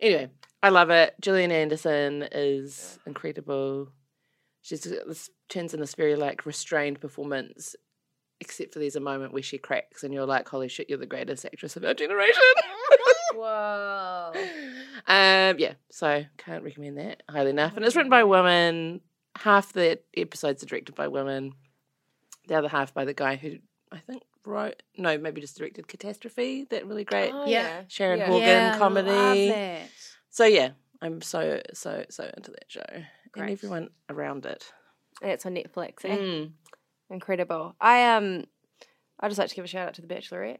[0.00, 0.30] anyway,
[0.62, 1.14] I love it.
[1.20, 3.92] Gillian Anderson is incredible.
[4.62, 7.76] She's this turns in this very like restrained performance,
[8.40, 11.06] except for there's a moment where she cracks, and you're like, "Holy shit, you're the
[11.06, 12.42] greatest actress of our generation."
[13.34, 14.32] Whoa.
[15.06, 17.76] um, yeah, so can't recommend that highly enough.
[17.76, 19.00] And it's written by women.
[19.36, 21.52] Half the episodes are directed by women.
[22.48, 23.58] The other half by the guy who
[23.92, 26.66] I think wrote, no, maybe just directed Catastrophe.
[26.70, 27.82] That really great Oh, Yeah.
[27.88, 28.26] Sharon yeah.
[28.26, 29.10] Horgan Yeah, comedy.
[29.50, 29.88] love.
[30.30, 30.70] So yeah,
[31.02, 32.84] I'm so so so into that show
[33.36, 34.72] and everyone around it.
[35.22, 36.04] It's on Netflix.
[36.04, 36.16] Eh?
[36.16, 36.52] Mm.
[37.10, 37.74] Incredible.
[37.80, 38.44] I um,
[39.20, 40.58] I just like to give a shout out to the Bachelorette.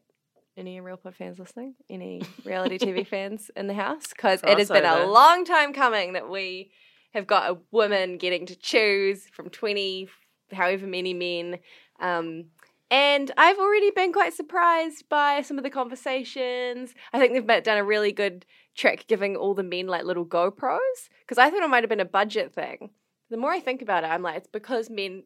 [0.56, 1.74] Any Real Pod fans listening?
[1.88, 4.08] Any reality TV fans in the house?
[4.08, 6.72] Because it has been a long time coming that we
[7.14, 10.08] have got a woman getting to choose from twenty,
[10.52, 11.58] however many men.
[12.00, 12.46] Um,
[12.90, 16.94] and I've already been quite surprised by some of the conversations.
[17.12, 21.08] I think they've done a really good trick giving all the men like little GoPros
[21.20, 22.90] because I thought it might have been a budget thing.
[23.30, 25.24] The more I think about it, I'm like, it's because men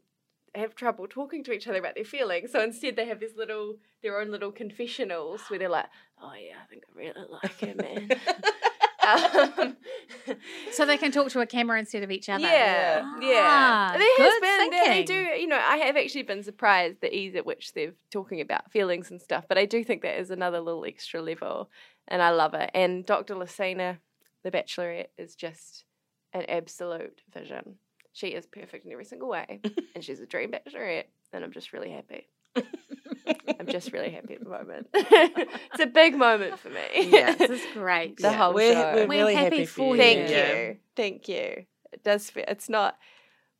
[0.55, 2.51] have trouble talking to each other about their feelings.
[2.53, 5.87] So instead, they have this little, their own little confessionals where they're like,
[6.21, 8.11] "Oh yeah, I think I really like him, man."
[9.07, 9.77] um,
[10.73, 12.43] So they can talk to a camera instead of each other.
[12.43, 13.41] yeah, yeah.
[13.45, 15.15] Ah, there has been they- they do.
[15.41, 19.11] You know, I have actually been surprised the ease at which they're talking about feelings
[19.11, 19.45] and stuff.
[19.49, 21.71] But I do think that is another little extra level,
[22.09, 22.71] and I love it.
[22.75, 23.35] And Dr.
[23.35, 23.99] Lesina,
[24.43, 25.85] the Bachelorette, is just
[26.33, 27.77] an absolute vision.
[28.15, 29.61] She is perfect in every single way,
[29.95, 32.29] and she's a dream Bachelorette, and I'm just really happy.
[32.57, 34.89] I'm just really happy at the moment.
[34.95, 36.83] it's a big moment for me.
[37.11, 37.35] Yeah.
[37.35, 38.17] This is great.
[38.19, 38.93] The whole we're, show.
[38.95, 40.03] we're We're really happy happy, for for you.
[40.03, 40.09] you.
[40.17, 40.53] Thank Yeah.
[40.53, 40.77] you.
[40.97, 41.65] Thank you.
[41.93, 42.47] It does fit.
[42.49, 42.97] It's not,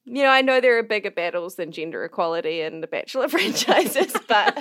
[0.05, 4.15] you know, I know there are bigger battles than gender equality in the Bachelor franchises,
[4.29, 4.55] but.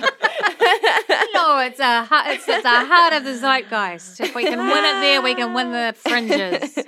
[1.34, 4.20] No, it's a it's, it's a heart of the zeitgeist.
[4.20, 6.78] If we can win it there, we can win the fringes.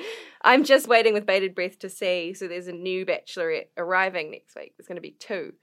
[0.42, 2.34] I'm just waiting with bated breath to see.
[2.34, 4.74] So there's a new Bachelorette arriving next week.
[4.76, 5.54] There's going to be two.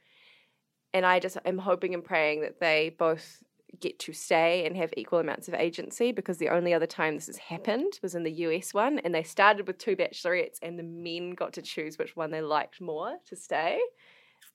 [0.94, 3.44] And I just am hoping and praying that they both
[3.80, 7.28] get to stay and have equal amounts of agency because the only other time this
[7.28, 9.00] has happened was in the US one.
[9.00, 12.42] And they started with two Bachelorettes and the men got to choose which one they
[12.42, 13.80] liked more to stay.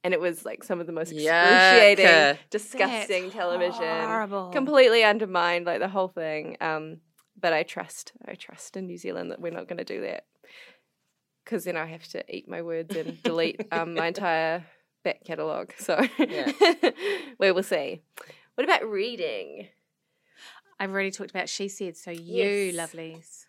[0.04, 2.38] And it was like some of the most excruciating, Yuck.
[2.50, 4.50] disgusting That's television horrible.
[4.50, 6.98] completely undermined like the whole thing um
[7.40, 10.24] but i trust i trust in new zealand that we're not going to do that
[11.44, 14.64] because then i have to eat my words and delete um, my entire
[15.06, 16.50] back catalogue so Yeah.
[17.38, 18.02] we will see
[18.56, 19.68] what about reading
[20.78, 22.74] I've already talked about She Said, so you, Yes.
[22.92, 23.44] lovelies.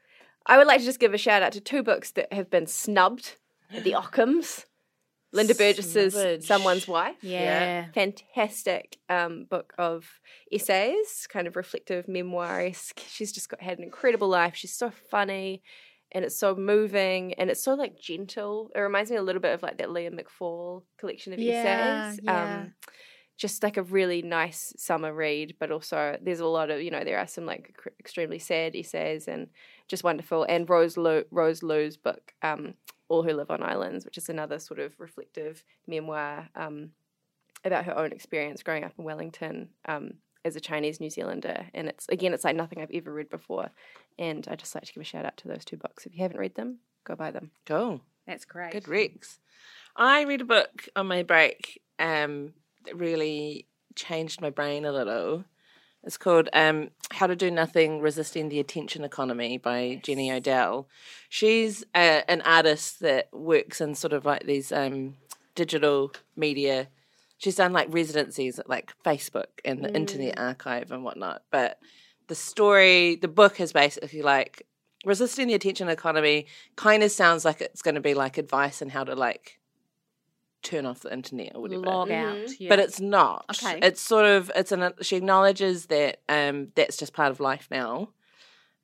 [0.45, 2.67] i would like to just give a shout out to two books that have been
[2.67, 3.35] snubbed
[3.75, 4.65] at the Ockhams.
[5.33, 6.43] linda burgess's Snubbage.
[6.45, 7.87] someone's wife Yeah.
[7.93, 10.21] fantastic um, book of
[10.51, 13.01] essays, kind of reflective memoir esque.
[13.09, 14.55] She's just got had an incredible life.
[14.55, 15.63] She's so funny
[16.11, 18.71] and it's so moving and it's so like gentle.
[18.75, 22.19] It reminds me a little bit of like that Liam McFall collection of Yeah, essays.
[22.23, 22.59] yeah.
[22.61, 22.73] Um,
[23.37, 27.03] just like a really nice summer read, but also there's a lot of, you know,
[27.03, 29.47] there are some like cr- extremely sad essays and
[29.87, 30.43] just wonderful.
[30.49, 32.73] And Rose Lu, Rose Lu's book, um,
[33.09, 36.89] All Who Live on Islands, which is another sort of reflective memoir um,
[37.63, 40.13] about her own experience growing up in Wellington um,
[40.47, 41.67] as a Chinese New Zealander.
[41.73, 43.69] And it's again, it's like nothing I've ever read before.
[44.17, 46.05] And I just like to give a shout out to those two books.
[46.05, 47.51] If you haven't read them, go buy them.
[47.65, 48.01] Cool.
[48.25, 48.71] That's great.
[48.71, 49.39] Good Rex.
[49.95, 52.53] I read a book on my break um,
[52.85, 55.45] that really changed my brain a little.
[56.03, 60.87] It's called um, How to Do Nothing Resisting the Attention Economy by Jenny Odell.
[61.27, 65.15] She's a, an artist that works in sort of like these um,
[65.55, 66.87] digital media.
[67.37, 71.43] She's done like residencies at like Facebook and the Internet Archive and whatnot.
[71.51, 71.79] But
[72.27, 74.65] the story, the book is basically like
[75.05, 78.89] resisting the attention economy kind of sounds like it's going to be like advice on
[78.89, 79.59] how to like
[80.63, 82.35] turn off the internet or whatever Log out.
[82.35, 82.55] Mhm.
[82.59, 82.69] Yeah.
[82.69, 83.79] but it's not Okay.
[83.83, 88.09] it's sort of it's an she acknowledges that um that's just part of life now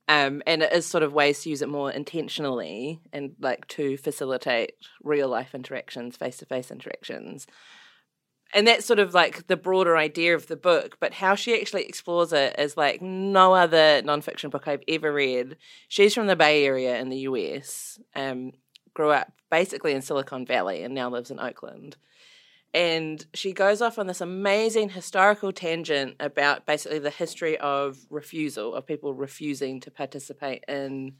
[0.07, 3.97] um and it is sort of ways to use it more intentionally and like to
[3.97, 7.47] facilitate real life interactions face to face interactions
[8.53, 11.83] and that's sort of like the broader idea of the book but how she actually
[11.83, 15.57] explores it is like no other nonfiction book i've ever read.
[15.87, 18.51] She's from the bay area in the us um
[18.93, 21.97] grew up basically in silicon valley and now lives in oakland.
[22.75, 28.73] And she goes off on this amazing historical tangent about basically the history of refusal
[28.73, 31.13] of people refusing to participate in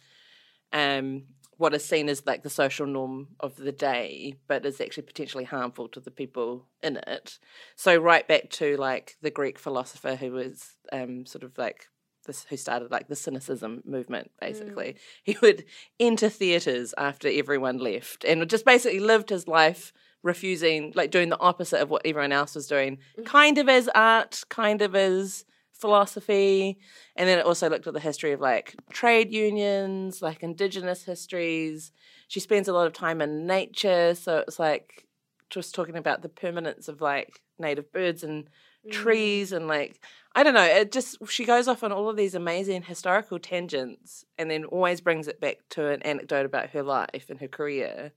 [0.72, 1.26] um,
[1.57, 5.43] what is seen as like the social norm of the day, but is actually potentially
[5.43, 7.39] harmful to the people in it.
[7.75, 11.88] So right back to like the Greek philosopher who was um, sort of like
[12.25, 14.31] this, who started like the cynicism movement.
[14.39, 15.65] Basically, he would
[15.99, 19.93] enter theaters after everyone left, and just basically lived his life
[20.23, 24.43] refusing, like doing the opposite of what everyone else was doing, kind of as art,
[24.49, 25.45] kind of as
[25.84, 26.80] philosophy
[27.15, 31.91] and then it also looked at the history of like trade unions like indigenous histories.
[32.27, 35.05] She spends a lot of time in nature so it's like
[35.49, 38.49] just talking about the permanence of like native birds and
[38.91, 39.57] trees mm.
[39.57, 40.03] and like
[40.35, 44.26] i don't know it just she goes off on all of these amazing historical tangents
[44.38, 48.11] and then always brings it back to an anecdote about her life and her career.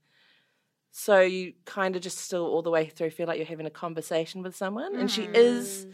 [0.91, 3.71] So you kind of just still all the way through feel like you're having a
[3.85, 5.93] conversation with someone and she is mm.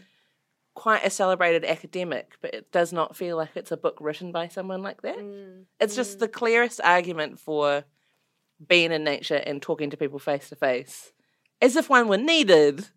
[0.74, 4.48] Quite a celebrated academic, but it does not feel like it's a book written by
[4.48, 5.18] someone like that.
[5.80, 7.84] It's just the clearest argument for
[8.66, 11.12] being in nature and talking to people face to face,
[11.62, 12.88] as if one were needed.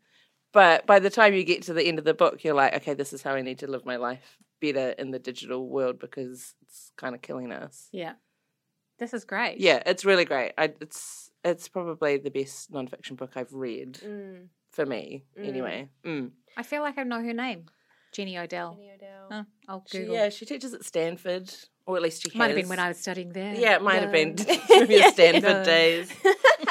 [0.54, 2.94] But by the time you get to the end of the book, you're like, okay,
[2.94, 6.56] this is how I need to live my life better in the digital world because
[6.64, 7.90] it's kind of killing us.
[7.92, 8.14] Yeah.
[8.98, 9.60] This is great.
[9.60, 10.54] Yeah, it's really great.
[10.58, 14.48] I, it's it's probably the best nonfiction book I've read Mm.
[14.78, 15.90] For me, anyway.
[16.06, 16.30] Mm.
[16.56, 17.66] I feel like I know her name.
[18.14, 18.76] Jenny Odell.
[18.76, 19.28] Jenny Odell.
[19.32, 20.14] Oh, I'll She, Google.
[20.16, 21.52] yeah, she teaches at Stanford,
[21.88, 22.36] or at least she has.
[22.38, 23.56] Might have been when I was studying there.
[23.56, 26.14] Yeah, it might have been from your Stanford days.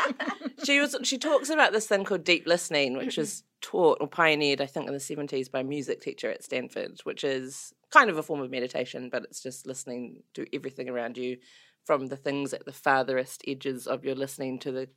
[0.64, 0.96] she was.
[1.02, 4.86] She talks about this thing called deep listening, which was taught or pioneered, I think,
[4.86, 8.40] in the seventies by a music teacher at Stanford, which is kind of a form
[8.40, 11.38] of meditation, but it's just listening to everything around you,
[11.84, 14.88] from the things at the farthest edges of your listening to the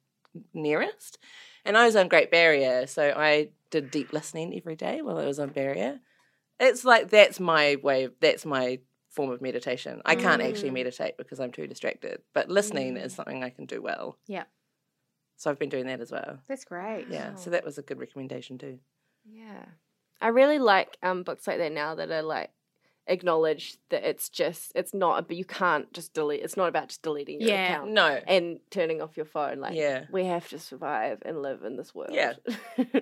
[0.53, 1.18] nearest.
[1.65, 5.26] And I was on Great Barrier, so I did deep listening every day while I
[5.26, 5.99] was on Barrier.
[6.60, 8.06] It's like that's my way.
[8.06, 8.80] Of, that's my
[9.10, 10.01] form of meditation.
[10.06, 10.73] I can't actually Mm.
[10.76, 14.18] meditate because I'm too distracted, but listening is something I can do well.
[14.27, 14.43] Yeah.
[15.38, 16.39] So I've been doing that as well.
[16.47, 17.07] That's great.
[17.10, 18.80] Yeah, so that was a good recommendation too.
[19.26, 19.65] Yeah.
[20.22, 22.51] I really like um books like that now that are like
[23.10, 27.02] acknowledge that it's just it's not but you can't just delete it's not about just
[27.02, 27.65] deleting your Yeah.
[27.73, 30.06] account No, and turning off your phone like Yeah.
[30.11, 32.34] we have to survive and live in this world Yeah.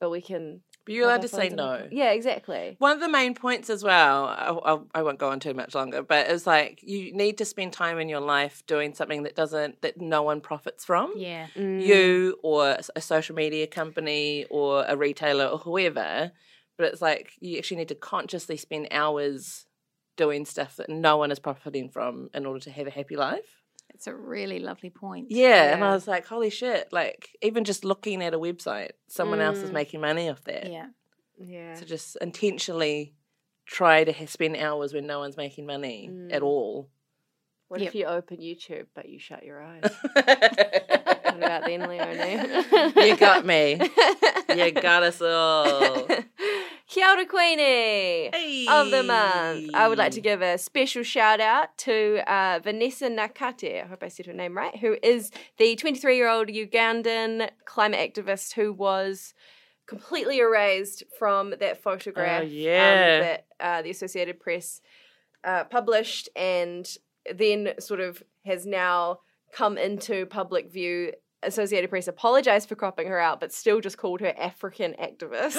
[0.00, 1.76] but we can but you're allowed to say phones in the no.
[1.76, 1.92] pocket.
[1.92, 5.38] yeah exactly One of the main points as well, I, I, I won't go on
[5.40, 8.94] too much longer, but it's like you need to spend time in your life doing
[8.94, 11.12] something that doesn't, that no one profits from.
[11.16, 11.48] Yeah.
[11.54, 11.84] Mm.
[11.84, 16.32] You or a social media company or a retailer or whoever.
[16.80, 19.66] But it's like you actually need to consciously spend hours
[20.16, 23.62] doing stuff that no one is profiting from in order to have a happy life.
[23.92, 25.26] It's a really lovely point.
[25.30, 26.88] Yeah, and I was like, holy shit!
[26.90, 29.74] Like even just looking at a website, someone else is Mm.
[29.74, 30.70] making money off that.
[30.70, 30.86] Yeah.
[31.38, 33.14] yeah So just intentionally
[33.66, 36.46] try to spend hours when no one's making money at Mm.
[36.46, 36.90] all.
[37.68, 37.88] what Yep.
[37.88, 43.46] if you open youtube but you shut your eyes what about then leonie you got
[43.46, 43.80] me.
[44.50, 46.08] You got us all.
[46.90, 49.70] Kia ora Queenie of the month.
[49.74, 54.02] I would like to give a special shout out to uh, Vanessa Nakate, I hope
[54.02, 58.72] I said her name right, who is the 23 year old Ugandan climate activist who
[58.72, 59.34] was
[59.86, 63.20] completely erased from that photograph Oh, yeah.
[63.20, 64.80] um, that uh, the Associated Press
[65.44, 66.92] uh, published and
[67.32, 69.20] then sort of has now
[69.52, 71.12] come into public view.
[71.42, 75.58] Associated Press apologized for cropping her out, but still just called her African activist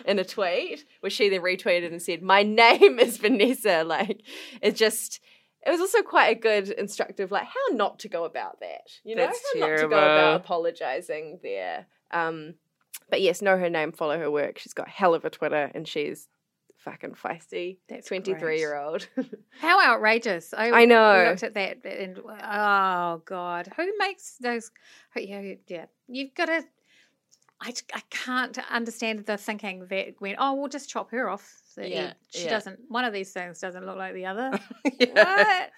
[0.04, 4.22] in a tweet, which she then retweeted and said, "My name is Vanessa." Like
[4.60, 5.20] it just.
[5.66, 8.82] It was also quite a good instructive, like how not to go about that.
[9.02, 11.86] You know, That's how not to go about apologizing there.
[12.10, 12.56] Um,
[13.08, 14.58] but yes, know her name, follow her work.
[14.58, 16.28] She's got hell of a Twitter, and she's
[16.84, 17.78] fucking feisty.
[17.88, 19.06] That's twenty three year old.
[19.60, 20.52] How outrageous!
[20.56, 21.26] I, I know.
[21.30, 24.70] Looked at that and oh god, who makes those?
[25.14, 26.64] Who, yeah, yeah, you've got to.
[27.60, 31.60] I, I can't understand the thinking that went, oh, we'll just chop her off.
[31.76, 32.14] The Yeah, edge.
[32.30, 32.50] she yeah.
[32.50, 32.80] doesn't.
[32.88, 34.58] One of these things doesn't look like the other.
[34.98, 35.06] Yeah.
[35.14, 35.70] what?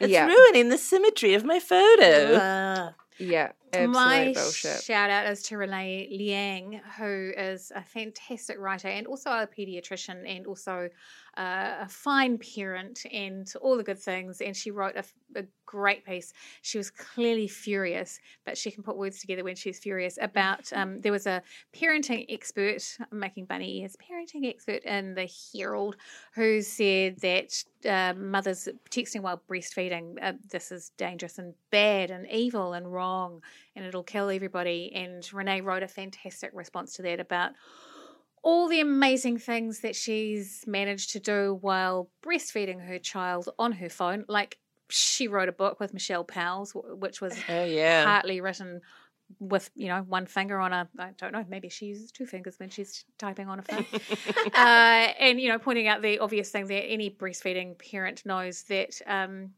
[0.00, 0.26] It's Yeah.
[0.26, 2.34] ruining the symmetry of my photo.
[2.36, 2.94] Ugh.
[3.18, 4.82] Yeah, My bullshit.
[4.82, 10.28] shout out is to Renee Liang, who is a fantastic writer and also a pediatrician
[10.28, 10.88] and also
[11.36, 14.40] uh, a fine parent and all the good things.
[14.40, 15.04] And she wrote a
[15.66, 16.32] great piece.
[16.62, 20.72] She was clearly furious, but she can put words together when she's furious about.
[20.72, 21.42] Um, there was a
[21.74, 25.96] parenting expert, I'm making bunny ears, parenting expert in the Herald
[26.34, 32.30] who said that uh, mothers texting while breastfeeding, uh, this is dangerous and bad and
[32.30, 33.42] evil and wrong
[33.76, 34.92] and it'll kill everybody.
[34.94, 37.52] And Renee wrote a fantastic response to that about
[38.44, 43.88] all the amazing things that she's managed to do while breastfeeding her child on her
[43.88, 44.58] phone, like
[44.90, 48.04] she wrote a book with Michelle Powles, which was Oh yeah.
[48.04, 48.82] partly written
[49.40, 52.56] with you know one finger on a I don't know maybe she uses two fingers
[52.58, 53.86] when she's typing on a phone,
[54.54, 59.00] uh, and you know pointing out the obvious thing that any breastfeeding parent knows that
[59.06, 59.52] um,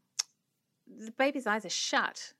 [0.87, 2.33] the baby's eyes are shut.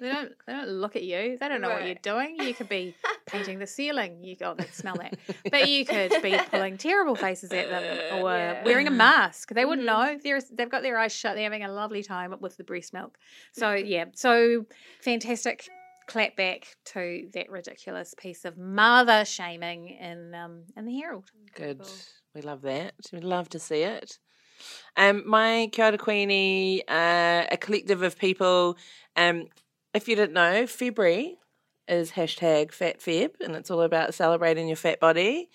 [0.00, 0.32] They don't.
[0.46, 1.36] They don't look at you.
[1.40, 2.36] They don't know what you're doing.
[2.40, 2.94] You could be
[3.26, 4.22] painting the ceiling.
[4.22, 5.18] You oh, they smell that.
[5.50, 7.82] But you could be pulling terrible faces at them,
[8.22, 8.64] or Yeah.
[8.64, 9.50] wearing a mask.
[9.54, 10.14] They wouldn't Mhm.
[10.14, 10.18] know.
[10.22, 11.34] They're, they've got their eyes shut.
[11.34, 13.18] They're having a lovely time with the breast milk.
[13.52, 14.04] So yeah.
[14.14, 14.66] So
[15.02, 15.68] fantastic.
[16.06, 21.30] Clap back to that ridiculous piece of mother shaming in um, in the Herald.
[21.54, 21.80] Good.
[21.80, 21.88] Cool.
[22.34, 22.94] We love that.
[23.12, 24.18] We love to see it.
[24.96, 28.76] Um, my Kia ora Queenie, uh, a collective of people.
[29.16, 29.48] Um,
[29.98, 31.38] if you didn't know, February
[31.88, 35.50] is hashtag Fat Feb, and it's all about celebrating your fat body.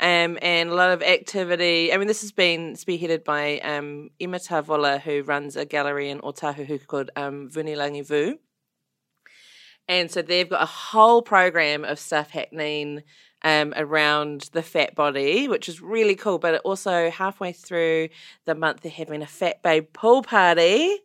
[0.00, 1.92] Um, and a lot of activity.
[1.92, 6.20] I mean, this has been spearheaded by um, Ema Tavola, who runs a gallery in
[6.20, 8.38] Otahuhu called um, Vunilagi Vou.
[9.86, 13.02] And so they've got a whole program of stuff happening
[13.42, 16.38] um, around the fat body, which is really cool.
[16.38, 18.08] But also halfway through
[18.46, 20.98] the month, they're having a fat babe pool party,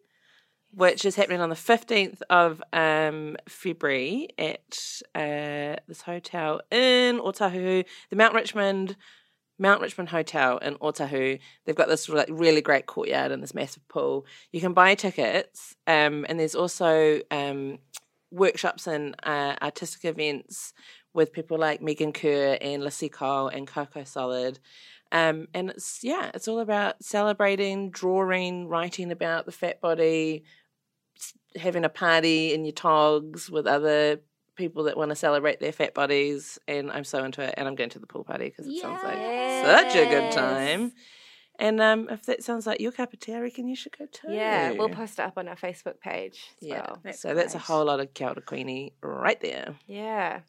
[0.71, 4.77] which is happening on the fifteenth of um, February at
[5.15, 8.95] uh, this hotel in Otahuhu, the Mount Richmond.
[9.59, 11.39] Mount Richmond Hotel in Otahu.
[11.65, 14.27] They've got this like really great courtyard and this massive pool.
[14.51, 17.79] You can buy tickets, um, and there's also um,
[18.29, 20.73] workshops and uh, artistic events
[21.11, 24.59] with people like Megan Kerr and Lissy Cole and Coco Solid.
[25.11, 30.43] Um, and it's yeah, it's all about celebrating, drawing, writing about the fat body,
[31.57, 34.21] having a party in your togs with other
[34.55, 36.59] people that want to celebrate their fat bodies.
[36.67, 39.03] And I'm so into it, and I'm going to the pool party because it sounds
[39.03, 39.17] like
[39.65, 40.93] such a good time.
[41.59, 44.05] And um, if that sounds like your cup of tea, I reckon you should go
[44.05, 44.27] too.
[44.29, 46.39] Yeah, we'll post it up on our Facebook page.
[46.61, 47.01] As Yeah, well.
[47.03, 49.75] That's so that's a whole lot of Kia ora Queenie right there.
[49.87, 50.41] Yeah.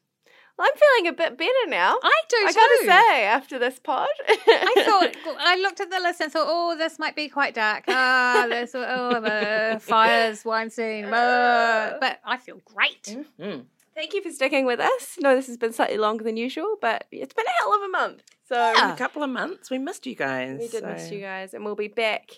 [0.59, 1.97] Well, I'm feeling a bit better now.
[2.03, 2.59] I do I too.
[2.59, 6.75] gotta say, after this pod, I thought I looked at the list and thought, oh,
[6.77, 7.85] this might be quite dark.
[7.87, 13.17] Ah, this oh, uh, fires, Weinstein, uh, but I feel great.
[13.39, 13.67] Mm.
[13.95, 15.17] Thank you for sticking with us.
[15.21, 17.87] No, this has been slightly longer than usual, but it's been a hell of a
[17.87, 18.23] month.
[18.49, 18.93] So Yeah.
[18.93, 20.59] A couple of months, we missed you guys.
[20.59, 22.31] we did miss you guys, and we'll be back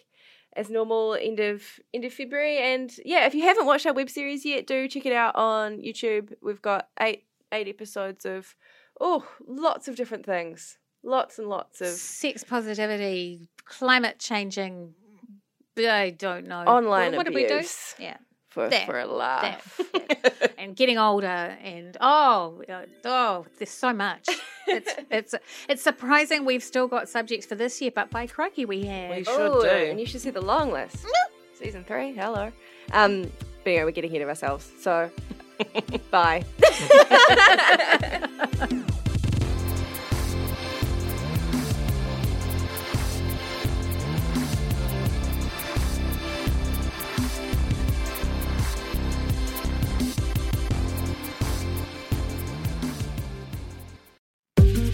[0.55, 2.59] as normal end of end of February.
[2.59, 5.79] And yeah, if you haven't watched our web series yet, do check it out on
[5.79, 6.33] YouTube.
[6.43, 8.55] We've got eight eight episodes of
[8.99, 14.93] oh, lots of different things, lots and lots of Sex positivity, climate changing.
[15.77, 16.59] I don't know.
[16.63, 17.95] Online what, what did we abuse.
[17.97, 18.03] do?
[18.03, 18.17] Yeah,
[18.49, 19.81] for There, for a that, laugh.
[19.93, 20.47] yeah.
[20.57, 22.61] and getting older, and oh,
[23.05, 24.27] oh, there's so much.
[24.67, 25.35] It's it's
[25.69, 29.09] it's surprising we've still got subjects for this year, but by crikey, we have.
[29.15, 29.67] We should Oh, do.
[29.69, 30.97] and you should see the long list.
[31.55, 32.51] Season three, hello.
[32.91, 33.31] Um,
[33.63, 34.69] but anyway, we're getting ahead of ourselves.
[34.81, 35.09] So,
[36.11, 36.43] bye.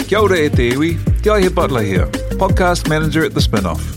[0.08, 2.08] Kia ora e te iwi, Te Butler here,
[2.40, 3.97] podcast manager at The Spinoff.